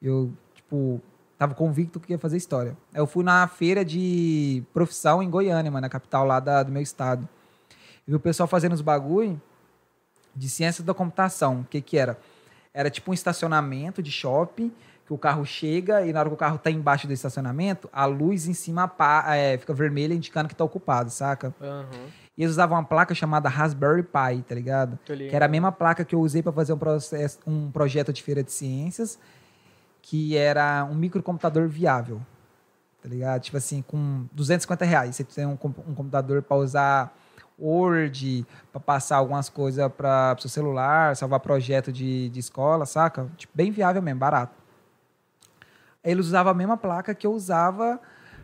Eu, 0.00 0.32
tipo, 0.70 1.00
tava 1.36 1.54
convicto 1.54 1.98
que 1.98 2.12
ia 2.12 2.18
fazer 2.18 2.36
história. 2.36 2.76
Eu 2.94 3.06
fui 3.06 3.24
na 3.24 3.46
feira 3.48 3.84
de 3.84 4.62
profissão 4.72 5.22
em 5.22 5.28
Goiânia, 5.28 5.70
mano, 5.70 5.82
na 5.82 5.88
capital 5.88 6.24
lá 6.24 6.38
da- 6.38 6.62
do 6.62 6.70
meu 6.70 6.82
estado. 6.82 7.28
E 8.06 8.10
vi 8.10 8.16
o 8.16 8.20
pessoal 8.20 8.46
fazendo 8.46 8.72
os 8.72 8.80
bagulho 8.80 9.40
de 10.34 10.48
ciência 10.48 10.84
da 10.84 10.94
computação. 10.94 11.60
O 11.60 11.64
que 11.64 11.80
que 11.80 11.98
era? 11.98 12.18
Era 12.72 12.88
tipo 12.88 13.10
um 13.10 13.14
estacionamento 13.14 14.00
de 14.02 14.12
shopping, 14.12 14.72
que 15.06 15.12
o 15.12 15.18
carro 15.18 15.44
chega 15.44 16.06
e 16.06 16.12
na 16.12 16.20
hora 16.20 16.28
que 16.28 16.34
o 16.34 16.38
carro 16.38 16.56
tá 16.56 16.70
embaixo 16.70 17.08
do 17.08 17.12
estacionamento, 17.12 17.88
a 17.92 18.04
luz 18.04 18.46
em 18.46 18.54
cima 18.54 18.84
apa- 18.84 19.34
é, 19.34 19.58
fica 19.58 19.74
vermelha 19.74 20.14
indicando 20.14 20.48
que 20.48 20.54
tá 20.54 20.62
ocupado, 20.62 21.10
saca? 21.10 21.52
Aham. 21.60 21.86
E 22.38 22.42
eles 22.42 22.52
usavam 22.52 22.78
uma 22.78 22.84
placa 22.84 23.12
chamada 23.14 23.48
Raspberry 23.48 24.04
Pi, 24.04 24.42
tá 24.48 24.54
ligado. 24.54 24.98
Que 25.30 25.34
era 25.36 25.46
a 25.46 25.48
mesma 25.48 25.72
placa 25.72 26.04
que 26.04 26.14
eu 26.14 26.20
usei 26.20 26.42
para 26.42 26.52
fazer 26.52 26.72
um, 26.72 26.78
processo, 26.78 27.38
um 27.46 27.70
projeto 27.72 28.12
de 28.12 28.22
feira 28.22 28.42
de 28.42 28.52
ciências, 28.52 29.18
que 30.02 30.36
era 30.36 30.84
um 30.90 30.94
microcomputador 30.94 31.68
viável, 31.68 32.20
tá 33.02 33.08
ligado? 33.08 33.42
Tipo 33.42 33.56
assim, 33.56 33.82
com 33.82 34.26
250 34.32 34.84
reais. 34.84 35.16
Você 35.16 35.24
tem 35.24 35.46
um, 35.46 35.52
um 35.52 35.94
computador 35.94 36.42
para 36.42 36.56
usar 36.56 37.14
Word, 37.58 38.46
para 38.72 38.80
passar 38.80 39.16
algumas 39.16 39.48
coisas 39.48 39.90
para 39.92 40.34
seu 40.38 40.48
celular, 40.48 41.14
salvar 41.14 41.40
projeto 41.40 41.92
de, 41.92 42.30
de 42.30 42.40
escola, 42.40 42.86
saca? 42.86 43.28
Tipo, 43.36 43.52
bem 43.54 43.70
viável 43.70 44.00
mesmo, 44.00 44.18
barato. 44.18 44.54
Eles 46.02 46.26
usavam 46.26 46.50
a 46.50 46.54
mesma 46.54 46.78
placa 46.78 47.14
que 47.14 47.26
eu 47.26 47.32
usava 47.32 48.00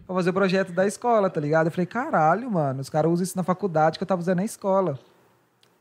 para 0.07 0.15
fazer 0.15 0.31
o 0.31 0.35
projeto 0.35 0.73
da 0.73 0.87
escola, 0.87 1.31
tá 1.31 1.41
ligado? 1.41 1.67
Eu 1.67 1.73
falei, 1.73 1.87
caralho, 1.87 2.51
mano, 2.51 2.81
os 2.81 2.91
caras 2.91 3.11
usam 3.11 3.25
isso 3.25 3.37
na 3.37 3.43
faculdade 3.43 3.99
que 3.99 4.03
eu 4.03 4.07
tava 4.07 4.21
usando 4.21 4.37
na 4.37 4.45
escola. 4.45 4.99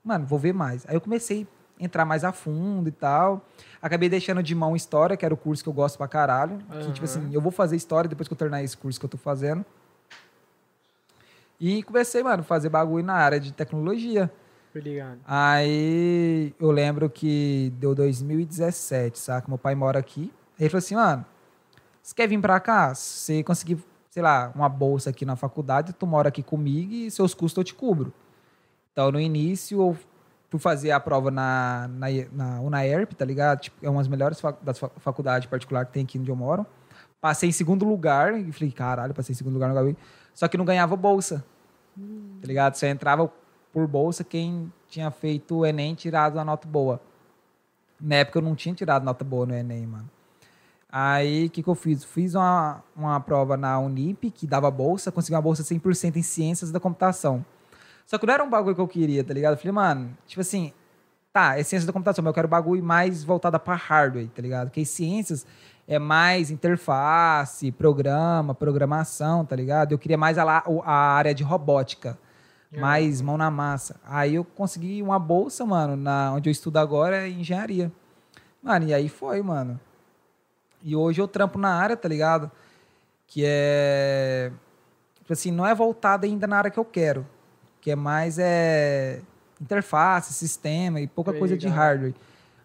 Mano, 0.04 0.26
vou 0.26 0.40
ver 0.40 0.54
mais. 0.54 0.86
Aí 0.88 0.96
eu 0.96 1.02
comecei 1.02 1.46
entrar 1.80 2.06
mais 2.06 2.24
a 2.24 2.32
fundo 2.32 2.88
e 2.88 2.92
tal. 2.92 3.46
Acabei 3.82 4.10
deixando 4.10 4.42
de 4.42 4.56
mão 4.56 4.76
história, 4.76 5.16
que 5.16 5.26
era 5.26 5.34
o 5.34 5.38
curso 5.38 5.64
que 5.64 5.70
eu 5.70 5.74
gosto 5.74 5.98
pra 5.98 6.08
caralho. 6.08 6.58
Que, 6.82 6.92
tipo 6.92 7.06
assim, 7.06 7.30
eu 7.34 7.42
vou 7.42 7.52
fazer 7.52 7.76
história 7.76 8.10
depois 8.10 8.28
que 8.28 8.34
eu 8.34 8.38
terminar 8.38 8.64
esse 8.64 8.76
curso 8.76 9.00
que 9.00 9.06
eu 9.06 9.10
tô 9.10 9.18
fazendo. 9.18 9.66
E 11.60 11.84
comecei, 11.84 12.22
mano, 12.24 12.42
a 12.42 12.44
fazer 12.44 12.70
bagulho 12.70 13.06
na 13.06 13.14
área 13.14 13.40
de 13.40 13.54
tecnologia. 13.54 14.32
Tô 14.74 14.80
ligado. 14.80 15.20
Aí 15.26 16.54
eu 16.60 16.70
lembro 16.70 17.10
que 17.10 17.72
deu 17.78 17.96
2017, 17.96 19.18
saca? 19.18 19.48
Meu 19.48 19.58
pai 19.58 19.74
mora 19.74 19.98
aqui. 19.98 20.34
Ele 20.60 20.70
falou 20.70 20.80
assim, 20.80 20.96
mano, 20.96 21.26
você 22.02 22.14
quer 22.14 22.28
vir 22.28 22.42
pra 22.42 22.60
cá? 22.60 22.94
Se 22.94 23.20
você 23.20 23.44
conseguir, 23.44 23.78
sei 24.10 24.22
lá, 24.22 24.52
uma 24.54 24.68
bolsa 24.68 25.12
aqui 25.12 25.26
na 25.26 25.36
faculdade, 25.36 25.94
tu 25.94 26.06
mora 26.06 26.28
aqui 26.28 26.44
comigo 26.44 26.92
e 26.92 27.10
seus 27.10 27.34
custos 27.34 27.58
eu 27.58 27.64
te 27.64 27.74
cubro. 27.74 28.14
Então, 28.92 29.12
no 29.12 29.20
início, 29.20 29.80
eu 29.80 29.98
fui 30.56 30.60
fazer 30.60 30.92
a 30.92 31.00
prova 31.00 31.30
na, 31.32 31.90
na, 31.90 32.08
na 32.32 32.62
UNAERP, 32.62 33.14
tá 33.14 33.26
ligado? 33.26 33.60
Tipo, 33.62 33.86
é 33.86 33.90
uma 33.90 34.00
das 34.00 34.08
melhores 34.08 34.40
fac- 34.40 34.62
das 34.64 34.80
fa- 34.80 34.92
faculdades 34.98 35.48
particulares 35.50 35.88
que 35.90 35.94
tem 35.94 36.04
aqui 36.04 36.18
onde 36.20 36.30
eu 36.30 36.36
moro. 36.36 36.66
Passei 37.20 37.50
em 37.50 37.52
segundo 37.52 37.86
lugar 37.86 38.38
e 38.38 38.52
falei, 38.52 38.72
caralho, 38.72 39.14
passei 39.14 39.34
em 39.34 39.36
segundo 39.36 39.54
lugar 39.54 39.70
no 39.70 39.76
Gabi. 39.76 39.98
Só 40.34 40.48
que 40.48 40.58
não 40.58 40.66
ganhava 40.66 40.96
bolsa, 40.96 41.44
tá 42.42 42.48
ligado? 42.48 42.76
Só 42.76 42.86
entrava 42.88 43.32
por 43.74 43.88
bolsa 43.88 44.24
quem 44.24 44.72
tinha 44.88 45.10
feito 45.12 45.58
o 45.58 45.66
Enem 45.66 45.96
tirado 45.96 46.40
a 46.40 46.46
nota 46.46 46.68
boa. 46.68 47.02
Na 48.00 48.16
época 48.16 48.40
eu 48.40 48.44
não 48.44 48.56
tinha 48.56 48.76
tirado 48.76 49.04
nota 49.04 49.24
boa 49.24 49.46
no 49.46 49.54
Enem, 49.56 49.86
mano. 49.88 50.10
Aí, 50.90 51.48
o 51.48 51.50
que, 51.50 51.62
que 51.62 51.68
eu 51.70 51.76
fiz? 51.76 52.04
Fiz 52.06 52.36
uma, 52.36 52.82
uma 52.96 53.20
prova 53.20 53.58
na 53.58 53.78
Unip, 53.80 54.32
que 54.32 54.48
dava 54.48 54.72
bolsa, 54.72 55.12
consegui 55.12 55.36
uma 55.36 55.42
bolsa 55.42 55.62
100% 55.62 56.16
em 56.16 56.22
ciências 56.22 56.72
da 56.72 56.80
computação. 56.80 57.46
Só 58.06 58.18
que 58.18 58.26
não 58.26 58.34
era 58.34 58.44
um 58.44 58.50
bagulho 58.50 58.76
que 58.76 58.82
eu 58.82 58.88
queria, 58.88 59.24
tá 59.24 59.34
ligado? 59.34 59.54
Eu 59.54 59.58
falei, 59.58 59.72
mano, 59.72 60.18
tipo 60.28 60.42
assim, 60.42 60.72
tá, 61.34 61.58
é 61.60 61.64
ciência 61.64 61.88
da 61.88 61.94
computação, 61.94 62.24
mas 62.24 62.30
eu 62.30 62.34
quero 62.36 62.48
bagulho 62.48 62.84
mais 62.84 63.24
voltado 63.24 63.60
pra 63.60 63.76
hardware, 63.76 64.28
tá 64.30 64.42
ligado? 64.42 64.68
Porque 64.68 64.86
ciências 64.86 65.46
é 65.88 65.98
mais 66.00 66.50
interface, 66.52 67.72
programa, 67.72 68.54
programação, 68.54 69.44
tá 69.46 69.56
ligado? 69.56 69.92
Eu 69.92 69.98
queria 70.00 70.18
mais 70.18 70.38
a, 70.38 70.44
lá- 70.44 70.64
a 70.84 70.94
área 71.16 71.34
de 71.34 71.44
robótica, 71.44 72.18
mais 72.80 73.22
mão 73.22 73.38
na 73.38 73.50
massa. 73.50 73.96
Aí 74.06 74.36
eu 74.36 74.44
consegui 74.44 75.02
uma 75.02 75.18
bolsa, 75.18 75.66
mano, 75.66 75.96
na, 75.96 76.32
onde 76.34 76.50
eu 76.50 76.52
estudo 76.52 76.78
agora, 76.78 77.28
em 77.28 77.42
engenharia. 77.42 77.92
Mano, 78.62 78.86
e 78.88 78.94
aí 78.94 79.08
foi, 79.10 79.42
mano. 79.42 79.80
E 80.84 80.96
hoje 80.96 81.22
eu 81.22 81.28
trampo 81.28 81.58
na 81.58 81.74
área, 81.76 81.96
tá 81.98 82.08
ligado? 82.08 82.52
Que 83.28 83.44
é. 83.46 84.52
Tipo 85.20 85.34
assim, 85.34 85.52
não 85.52 85.66
é 85.66 85.74
voltado 85.74 86.26
ainda 86.26 86.46
na 86.46 86.58
área 86.58 86.70
que 86.72 86.78
eu 86.80 86.86
quero. 86.86 87.26
Que 87.86 87.92
é 87.92 87.96
mais 87.96 88.40
é 88.40 89.22
interface, 89.62 90.34
sistema 90.34 91.00
e 91.00 91.06
pouca 91.06 91.32
coisa 91.32 91.56
de 91.56 91.68
ligado. 91.68 91.78
hardware. 91.78 92.14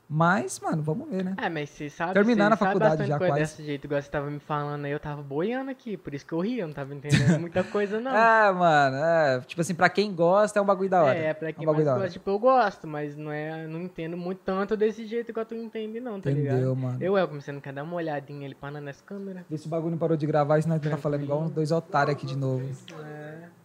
Mas, 0.08 0.58
mano, 0.60 0.82
vamos 0.82 1.10
ver, 1.10 1.22
né? 1.22 1.34
É, 1.36 1.50
mas 1.50 1.68
você 1.68 1.90
sabe, 1.90 2.14
Terminando 2.14 2.48
você 2.48 2.54
a 2.54 2.56
sabe 2.56 2.80
faculdade 2.80 3.06
já, 3.06 3.18
coisa 3.18 3.34
quase. 3.34 3.40
desse 3.42 3.62
jeito, 3.62 3.84
igual 3.84 4.00
você 4.00 4.10
tava 4.10 4.30
me 4.30 4.40
falando 4.40 4.86
aí, 4.86 4.92
eu 4.92 4.98
tava 4.98 5.20
boiando 5.22 5.70
aqui, 5.70 5.98
por 5.98 6.14
isso 6.14 6.24
que 6.24 6.32
eu 6.32 6.40
ria, 6.40 6.62
eu 6.62 6.66
não 6.68 6.72
tava 6.72 6.94
entendendo 6.94 7.36
muita 7.38 7.62
coisa, 7.62 8.00
não. 8.00 8.16
É, 8.16 8.50
mano, 8.50 8.96
é. 8.96 9.40
Tipo 9.40 9.60
assim, 9.60 9.74
pra 9.74 9.90
quem 9.90 10.14
gosta 10.14 10.58
é 10.58 10.62
um 10.62 10.64
bagulho 10.64 10.88
da 10.88 11.02
hora. 11.02 11.18
É, 11.18 11.34
pra 11.34 11.52
quem 11.52 11.64
um 11.64 11.70
bagulho 11.70 11.84
mais 11.84 11.98
gosta, 11.98 12.12
tipo, 12.14 12.30
eu 12.30 12.38
gosto, 12.38 12.86
mas 12.86 13.14
não 13.14 13.30
é, 13.30 13.66
não 13.66 13.82
entendo 13.82 14.16
muito 14.16 14.38
tanto 14.38 14.74
desse 14.74 15.04
jeito 15.04 15.32
igual 15.32 15.44
tu 15.44 15.54
entende 15.54 16.00
não, 16.00 16.18
tá 16.18 16.30
ligado? 16.30 16.54
Entendeu, 16.54 16.74
mano? 16.74 16.96
Eu, 16.98 17.18
eu, 17.18 17.28
não 17.52 17.60
quer 17.60 17.74
dar 17.74 17.82
uma 17.82 17.96
olhadinha 17.96 18.46
ali 18.46 18.54
para 18.54 18.80
nas 18.80 19.02
câmeras. 19.02 19.44
Vê 19.50 19.58
se 19.58 19.66
o 19.66 19.68
bagulho 19.68 19.90
não 19.90 19.98
parou 19.98 20.16
de 20.16 20.26
gravar, 20.26 20.62
senão 20.62 20.76
a 20.76 20.78
gente 20.78 20.90
tá 20.90 20.96
falando 20.96 21.24
igual 21.24 21.42
uns 21.42 21.50
dois 21.50 21.70
otários 21.70 22.16
aqui 22.16 22.24
de 22.24 22.38
novo. 22.38 22.66
É. 23.04 23.59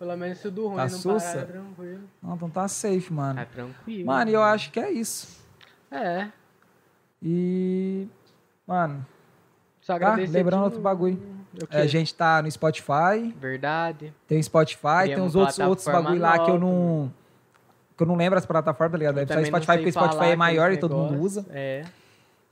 Pelo 0.00 0.16
menos 0.16 0.38
se 0.38 0.48
o 0.48 0.50
do 0.50 0.66
ruim 0.66 0.76
Tá 0.76 0.84
não 0.84 0.88
sussa? 0.88 1.32
parar, 1.34 1.46
tranquilo. 1.46 2.00
Não, 2.22 2.34
então 2.34 2.48
tá 2.48 2.66
safe, 2.66 3.12
mano. 3.12 3.38
Tá 3.38 3.44
tranquilo. 3.44 4.06
Mano, 4.06 4.30
e 4.30 4.32
eu 4.32 4.42
acho 4.42 4.70
que 4.72 4.80
é 4.80 4.90
isso. 4.90 5.28
É. 5.90 6.28
E. 7.22 8.08
Mano, 8.66 9.04
Só 9.82 9.98
tá? 9.98 10.06
agradecer 10.06 10.32
Lembrando 10.38 10.64
outro 10.64 10.80
bagulho. 10.80 11.18
O? 11.52 11.66
É, 11.76 11.82
a 11.82 11.86
gente 11.86 12.14
tá 12.14 12.40
no 12.40 12.50
Spotify, 12.50 13.34
Verdade. 13.38 14.14
tem 14.26 14.38
o 14.38 14.42
Spotify, 14.42 14.80
tem 15.00 15.08
Criamos 15.08 15.34
os 15.34 15.36
outros, 15.36 15.58
outros 15.58 15.84
plataforma 15.84 16.16
bagulho 16.16 16.22
lá 16.22 16.44
que 16.46 16.50
eu 16.50 16.58
nova, 16.58 16.64
não. 16.64 17.12
Que 17.94 18.02
eu 18.02 18.06
não 18.06 18.16
lembro 18.16 18.38
as 18.38 18.46
plataformas, 18.46 18.92
tá 18.92 18.96
ligado? 18.98 19.14
Deve 19.16 19.30
estar 19.30 19.44
Spotify, 19.44 19.72
porque 19.76 19.92
Spotify 19.92 20.16
falar 20.16 20.28
é 20.28 20.36
maior 20.36 20.72
e 20.72 20.78
todo 20.78 20.96
mundo 20.96 21.20
usa. 21.20 21.44
É. 21.50 21.84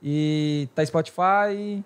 E 0.03 0.69
tá 0.75 0.85
Spotify. 0.85 1.83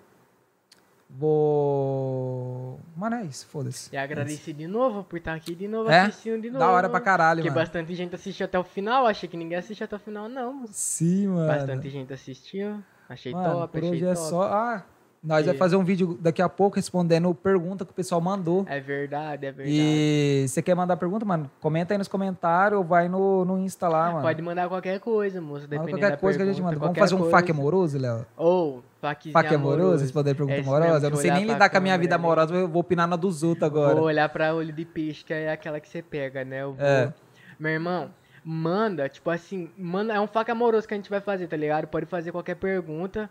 Vou. 1.16 2.78
Mano, 2.96 3.16
é 3.16 3.22
isso, 3.24 3.46
foda-se. 3.46 3.90
E 3.92 3.96
agradecer 3.96 4.52
de 4.52 4.66
novo 4.66 5.04
por 5.04 5.16
estar 5.18 5.34
aqui 5.34 5.54
de 5.54 5.66
novo, 5.68 5.90
É? 5.90 6.00
assistindo 6.02 6.40
de 6.40 6.48
novo. 6.48 6.58
Da 6.64 6.70
hora 6.70 6.88
pra 6.88 7.00
caralho, 7.00 7.38
Porque 7.38 7.50
mano. 7.50 7.60
bastante 7.60 7.94
gente 7.94 8.14
assistiu 8.14 8.44
até 8.46 8.58
o 8.58 8.64
final, 8.64 9.06
achei 9.06 9.28
que 9.28 9.36
ninguém 9.36 9.58
assistiu 9.58 9.84
até 9.84 9.96
o 9.96 9.98
final, 9.98 10.28
não. 10.28 10.64
Sim, 10.70 11.28
mano. 11.28 11.46
Bastante 11.48 11.88
gente 11.90 12.12
assistiu. 12.12 12.78
Achei 13.08 13.32
Mano, 13.32 13.52
top, 13.60 13.72
por 13.72 13.78
achei 13.78 13.90
hoje 13.90 14.04
é 14.06 14.14
top. 14.14 14.26
só. 14.28 14.42
Ah, 14.44 14.82
nós 15.22 15.40
E- 15.42 15.44
vamos 15.46 15.58
fazer 15.58 15.76
um 15.76 15.84
vídeo 15.84 16.16
daqui 16.20 16.40
a 16.40 16.48
pouco 16.48 16.76
respondendo 16.76 17.34
pergunta 17.34 17.84
que 17.84 17.90
o 17.90 17.94
pessoal 17.94 18.20
mandou. 18.20 18.64
É 18.68 18.80
verdade, 18.80 19.46
é 19.46 19.52
verdade. 19.52 19.76
E 19.78 20.46
você 20.48 20.62
quer 20.62 20.74
mandar 20.74 20.96
pergunta, 20.96 21.24
mano? 21.24 21.50
Comenta 21.60 21.92
aí 21.94 21.98
nos 21.98 22.08
comentários 22.08 22.78
ou 22.78 22.84
vai 22.84 23.08
no, 23.08 23.44
no 23.44 23.58
Insta 23.58 23.88
lá, 23.88 24.10
mano. 24.10 24.22
Pode 24.22 24.40
mandar 24.40 24.68
qualquer 24.68 24.98
coisa, 25.00 25.40
moço. 25.40 25.62
Manda 25.62 25.68
Dependendo 25.68 25.98
qualquer 25.98 26.10
da 26.12 26.16
coisa 26.16 26.38
que 26.38 26.42
a 26.42 26.46
gente 26.46 26.54
pergunta, 26.56 26.70
manda. 26.74 26.80
Vamos 26.80 26.88
qualquer 26.96 27.00
fazer 27.00 27.14
um 27.14 27.18
coisa. 27.18 27.30
fac 27.36 27.50
amoroso, 27.50 27.98
Léo? 27.98 28.26
Ou, 28.36 28.82
faquezinho 29.04 29.32
Fac 29.34 29.54
amoroso, 29.54 30.02
responder 30.02 30.34
pergunta 30.34 30.56
É 30.56 30.60
amorosa. 30.60 31.06
Eu 31.06 31.10
não 31.10 31.16
sei 31.18 31.30
nem 31.30 31.44
lidar 31.44 31.68
com 31.68 31.76
a 31.76 31.80
minha 31.80 31.98
vida 31.98 32.14
amorosa, 32.14 32.54
eu 32.54 32.68
vou 32.68 32.80
opinar 32.80 33.06
na 33.06 33.16
dos 33.16 33.42
outros 33.42 33.64
agora. 33.64 33.94
Vou 33.94 34.04
olhar 34.04 34.28
pra 34.30 34.54
olho 34.54 34.72
de 34.72 34.84
peixe, 34.84 35.24
que 35.24 35.32
é 35.32 35.52
aquela 35.52 35.78
que 35.78 35.88
você 35.88 36.00
pega, 36.02 36.44
né? 36.44 36.62
Eu 36.62 36.72
vou... 36.72 36.84
É. 36.84 37.12
Meu 37.58 37.72
irmão, 37.72 38.10
manda, 38.44 39.08
tipo 39.08 39.30
assim, 39.30 39.70
manda, 39.76 40.14
é 40.14 40.20
um 40.20 40.26
faca 40.26 40.52
amoroso 40.52 40.88
que 40.88 40.94
a 40.94 40.96
gente 40.96 41.10
vai 41.10 41.20
fazer, 41.20 41.46
tá 41.46 41.56
ligado? 41.56 41.86
Pode 41.86 42.06
fazer 42.06 42.32
qualquer 42.32 42.56
pergunta 42.56 43.30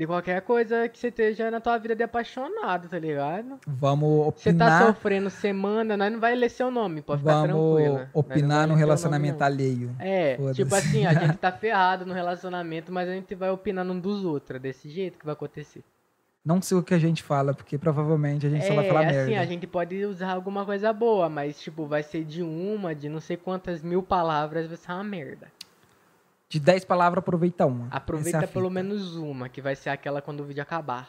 de 0.00 0.06
qualquer 0.06 0.40
coisa 0.40 0.88
que 0.88 0.98
você 0.98 1.08
esteja 1.08 1.50
na 1.50 1.60
tua 1.60 1.76
vida 1.76 1.94
de 1.94 2.02
apaixonado, 2.02 2.88
tá 2.88 2.98
ligado? 2.98 3.58
Vamos 3.66 4.34
Você 4.34 4.50
tá 4.50 4.64
opinar, 4.64 4.86
sofrendo, 4.86 5.30
manda, 5.54 5.94
nós 5.94 6.10
não 6.10 6.18
vai 6.18 6.34
ler 6.34 6.48
seu 6.48 6.70
nome, 6.70 7.02
pode 7.02 7.20
ficar 7.20 7.42
tranquila. 7.42 7.98
vamos 7.98 8.08
opinar 8.14 8.66
no 8.66 8.74
relacionamento 8.74 9.40
nome, 9.40 9.44
alheio. 9.44 9.96
É, 9.98 10.38
tipo 10.54 10.74
assim, 10.74 11.04
a 11.04 11.12
gente 11.12 11.36
tá 11.36 11.52
ferrado 11.52 12.06
no 12.06 12.14
relacionamento, 12.14 12.90
mas 12.90 13.10
a 13.10 13.12
gente 13.12 13.34
vai 13.34 13.50
opinar 13.50 13.84
num 13.84 14.00
dos 14.00 14.24
outros, 14.24 14.56
é 14.56 14.58
desse 14.58 14.88
jeito 14.88 15.18
que 15.18 15.26
vai 15.26 15.34
acontecer. 15.34 15.84
Não 16.42 16.62
sei 16.62 16.78
o 16.78 16.82
que 16.82 16.94
a 16.94 16.98
gente 16.98 17.22
fala, 17.22 17.52
porque 17.52 17.76
provavelmente 17.76 18.46
a 18.46 18.48
gente 18.48 18.66
só 18.66 18.74
vai 18.74 18.88
falar 18.88 19.00
assim, 19.06 19.16
merda. 19.32 19.40
a 19.42 19.44
gente 19.44 19.66
pode 19.66 20.02
usar 20.06 20.32
alguma 20.32 20.64
coisa 20.64 20.94
boa, 20.94 21.28
mas 21.28 21.60
tipo, 21.60 21.84
vai 21.84 22.02
ser 22.02 22.24
de 22.24 22.42
uma, 22.42 22.94
de 22.94 23.10
não 23.10 23.20
sei 23.20 23.36
quantas 23.36 23.82
mil 23.82 24.02
palavras, 24.02 24.66
vai 24.66 24.78
ser 24.78 24.92
uma 24.92 25.04
merda. 25.04 25.48
De 26.50 26.58
10 26.58 26.84
palavras, 26.84 27.22
aproveita 27.22 27.64
uma. 27.64 27.86
É 27.86 27.96
Aproveita 27.96 28.40
a 28.40 28.48
pelo 28.48 28.68
menos 28.68 29.14
uma, 29.14 29.48
que 29.48 29.62
vai 29.62 29.76
ser 29.76 29.88
aquela 29.88 30.20
quando 30.20 30.40
o 30.40 30.44
vídeo 30.44 30.60
acabar. 30.60 31.08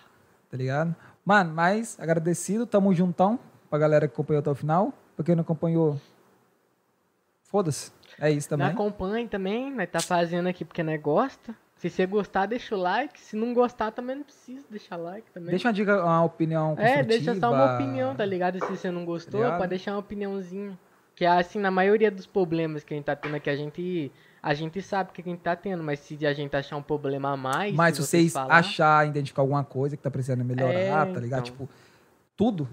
Tá 0.51 0.55
ligado? 0.55 0.95
Mano, 1.25 1.51
mas 1.51 1.99
agradecido, 1.99 2.67
tamo 2.67 2.93
juntão 2.93 3.39
pra 3.67 3.79
galera 3.79 4.07
que 4.07 4.13
acompanhou 4.13 4.39
até 4.39 4.51
o 4.51 4.55
final. 4.55 4.93
Pra 5.15 5.25
quem 5.25 5.33
não 5.33 5.41
acompanhou, 5.41 5.99
foda-se. 7.41 7.91
É 8.19 8.29
isso 8.29 8.47
também. 8.47 8.67
acompanhe 8.67 9.27
também, 9.27 9.73
nós 9.73 9.89
tá 9.89 9.99
fazendo 9.99 10.47
aqui 10.47 10.63
porque 10.63 10.83
nós 10.83 11.01
gosta. 11.01 11.55
Se 11.77 11.89
você 11.89 12.05
gostar, 12.05 12.45
deixa 12.45 12.75
o 12.75 12.77
like. 12.77 13.19
Se 13.19 13.35
não 13.35 13.51
gostar, 13.51 13.89
também 13.89 14.17
não 14.17 14.23
precisa 14.23 14.63
deixar 14.69 14.97
like 14.97 15.31
também. 15.31 15.49
Deixa 15.49 15.67
uma 15.67 15.73
dica, 15.73 16.03
uma 16.03 16.23
opinião. 16.23 16.75
É, 16.77 17.01
deixa 17.01 17.33
só 17.33 17.51
uma 17.51 17.73
opinião, 17.73 18.13
tá 18.13 18.23
ligado? 18.23 18.63
Se 18.63 18.69
você 18.69 18.91
não 18.91 19.03
gostou, 19.03 19.41
Ligado? 19.41 19.57
pode 19.57 19.69
deixar 19.71 19.93
uma 19.93 19.99
opiniãozinha. 19.99 20.77
Que 21.15 21.25
assim, 21.25 21.57
na 21.57 21.71
maioria 21.71 22.11
dos 22.11 22.27
problemas 22.27 22.83
que 22.83 22.93
a 22.93 22.97
gente 22.97 23.05
tá 23.05 23.15
tendo 23.15 23.35
aqui, 23.35 23.49
a 23.49 23.55
gente, 23.55 24.11
a 24.43 24.53
gente 24.53 24.81
sabe 24.81 25.09
o 25.09 25.13
que 25.13 25.21
a 25.21 25.23
gente 25.23 25.39
tá 25.39 25.55
tendo, 25.55 25.83
mas 25.83 25.99
se 25.99 26.25
a 26.25 26.33
gente 26.33 26.55
achar 26.55 26.75
um 26.77 26.81
problema 26.81 27.31
a 27.31 27.37
mais, 27.37 27.73
Mas 27.75 27.95
se 27.95 28.01
vocês 28.01 28.33
falar, 28.33 28.55
achar, 28.55 29.07
identificar 29.07 29.41
alguma 29.41 29.63
coisa 29.63 29.95
que 29.95 30.01
tá 30.03 30.09
precisando 30.09 30.43
melhorar, 30.43 31.07
É, 31.07 31.13
tá 31.13 31.19
ligado? 31.19 31.41
então. 31.41 31.43
Tipo, 31.43 31.69
tudo, 32.35 32.67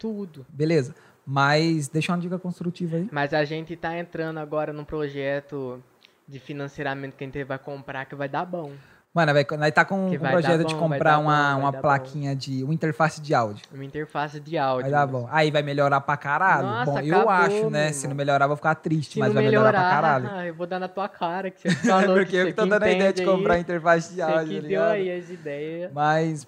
tudo. 0.00 0.46
beleza. 0.48 0.94
Mas 1.26 1.88
deixa 1.88 2.12
uma 2.12 2.18
dica 2.18 2.38
construtiva 2.38 2.96
aí. 2.96 3.08
Mas 3.12 3.34
a 3.34 3.44
gente 3.44 3.76
tá 3.76 3.98
entrando 3.98 4.38
agora 4.38 4.72
num 4.72 4.84
projeto 4.84 5.82
de 6.26 6.38
financiamento 6.38 7.14
que 7.16 7.24
a 7.24 7.26
gente 7.26 7.44
vai 7.44 7.58
comprar 7.58 8.04
que 8.06 8.14
vai 8.14 8.28
dar 8.28 8.46
bom. 8.46 8.72
Mano, 9.18 9.32
vai, 9.32 9.46
nós 9.58 9.72
tá 9.72 9.84
com, 9.84 10.10
Que 10.10 10.18
vai 10.18 10.30
projeto 10.30 10.64
de 10.64 10.74
bom, 10.74 10.88
vai 10.88 10.98
comprar 10.98 11.18
uma, 11.18 11.54
bom, 11.54 11.60
uma 11.60 11.72
plaquinha 11.72 12.36
de. 12.36 12.62
uma 12.62 12.72
interface 12.72 13.20
de 13.20 13.34
áudio. 13.34 13.64
Uma 13.74 13.84
interface 13.84 14.38
de 14.38 14.56
áudio. 14.56 14.82
Vai 14.82 14.90
dar 14.92 15.06
bom. 15.06 15.28
Aí 15.30 15.50
vai 15.50 15.62
melhorar 15.62 16.00
pra 16.00 16.16
caralho. 16.16 16.66
Nossa, 16.68 16.90
bom, 16.92 17.00
eu 17.00 17.14
acabou, 17.16 17.30
acho, 17.32 17.70
né? 17.70 17.84
meu 17.86 17.92
Se 17.94 18.06
não 18.06 18.14
melhorar, 18.14 18.44
eu 18.44 18.48
vou 18.48 18.56
ficar 18.56 18.74
triste, 18.76 19.14
Se 19.14 19.18
mas 19.18 19.32
vai 19.32 19.42
melhorar, 19.42 19.70
pra 19.72 19.80
melhorar, 19.80 20.22
caralho. 20.22 20.48
eu 20.48 20.54
vou 20.54 20.66
dar 20.66 20.78
na 20.78 20.86
tua 20.88 21.08
cara 21.08 21.50
que 21.50 21.60
você 21.60 21.70
falou 21.88 22.14
Porque 22.16 22.36
eu 22.36 22.44
você 22.44 22.50
que 22.50 22.52
tô 22.56 22.66
dando 22.66 22.82
a 22.84 22.90
ideia 22.90 23.12
de 23.12 23.24
comprar 23.24 23.54
aí, 23.54 23.60
interface 23.60 24.10
de 24.10 24.16
Você 24.16 24.22
áudio, 24.22 24.46
que 24.48 24.62
tá 24.62 24.68
deu 24.68 24.82
aí 24.84 25.10
as 25.10 25.28
ideias. 25.30 25.92
Mas 25.92 26.46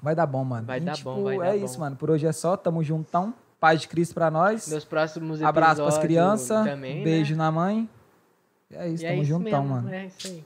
vai 0.00 0.14
dar 0.14 0.26
bom, 0.26 0.44
mano. 0.44 0.66
Vai 0.66 0.78
E, 0.78 0.80
dar 0.82 0.92
tipo, 0.94 1.12
bom, 1.14 1.24
vai 1.24 1.34
é 1.36 1.38
dar 1.50 1.56
isso, 1.56 1.74
bom. 1.74 1.80
mano. 1.80 1.96
Por 1.96 2.10
hoje 2.10 2.26
é 2.26 2.32
só. 2.32 2.56
Tamo 2.56 2.82
juntão. 2.84 3.34
Paz 3.58 3.80
de 3.80 3.88
Cristo 3.88 4.14
pra 4.14 4.30
nós. 4.30 4.66
Nos 4.68 4.84
próximos 4.84 5.40
episódios 5.40 5.48
Abraço 5.48 5.82
pras 5.82 5.98
crianças. 5.98 6.64
também, 6.64 7.02
Beijo 7.04 7.32
né? 7.34 7.38
na 7.38 7.50
mãe. 7.52 7.88
E 8.70 8.74
é 8.76 8.88
isso, 8.88 9.04
E 9.04 9.06
tamo 9.06 9.18
é 9.18 9.22
isso 9.22 9.28
juntão, 9.28 9.62
mesmo, 9.62 9.74
mano. 9.76 9.94
É 9.94 10.06
isso 10.06 10.16
isso 10.18 10.28
aí. 10.28 10.44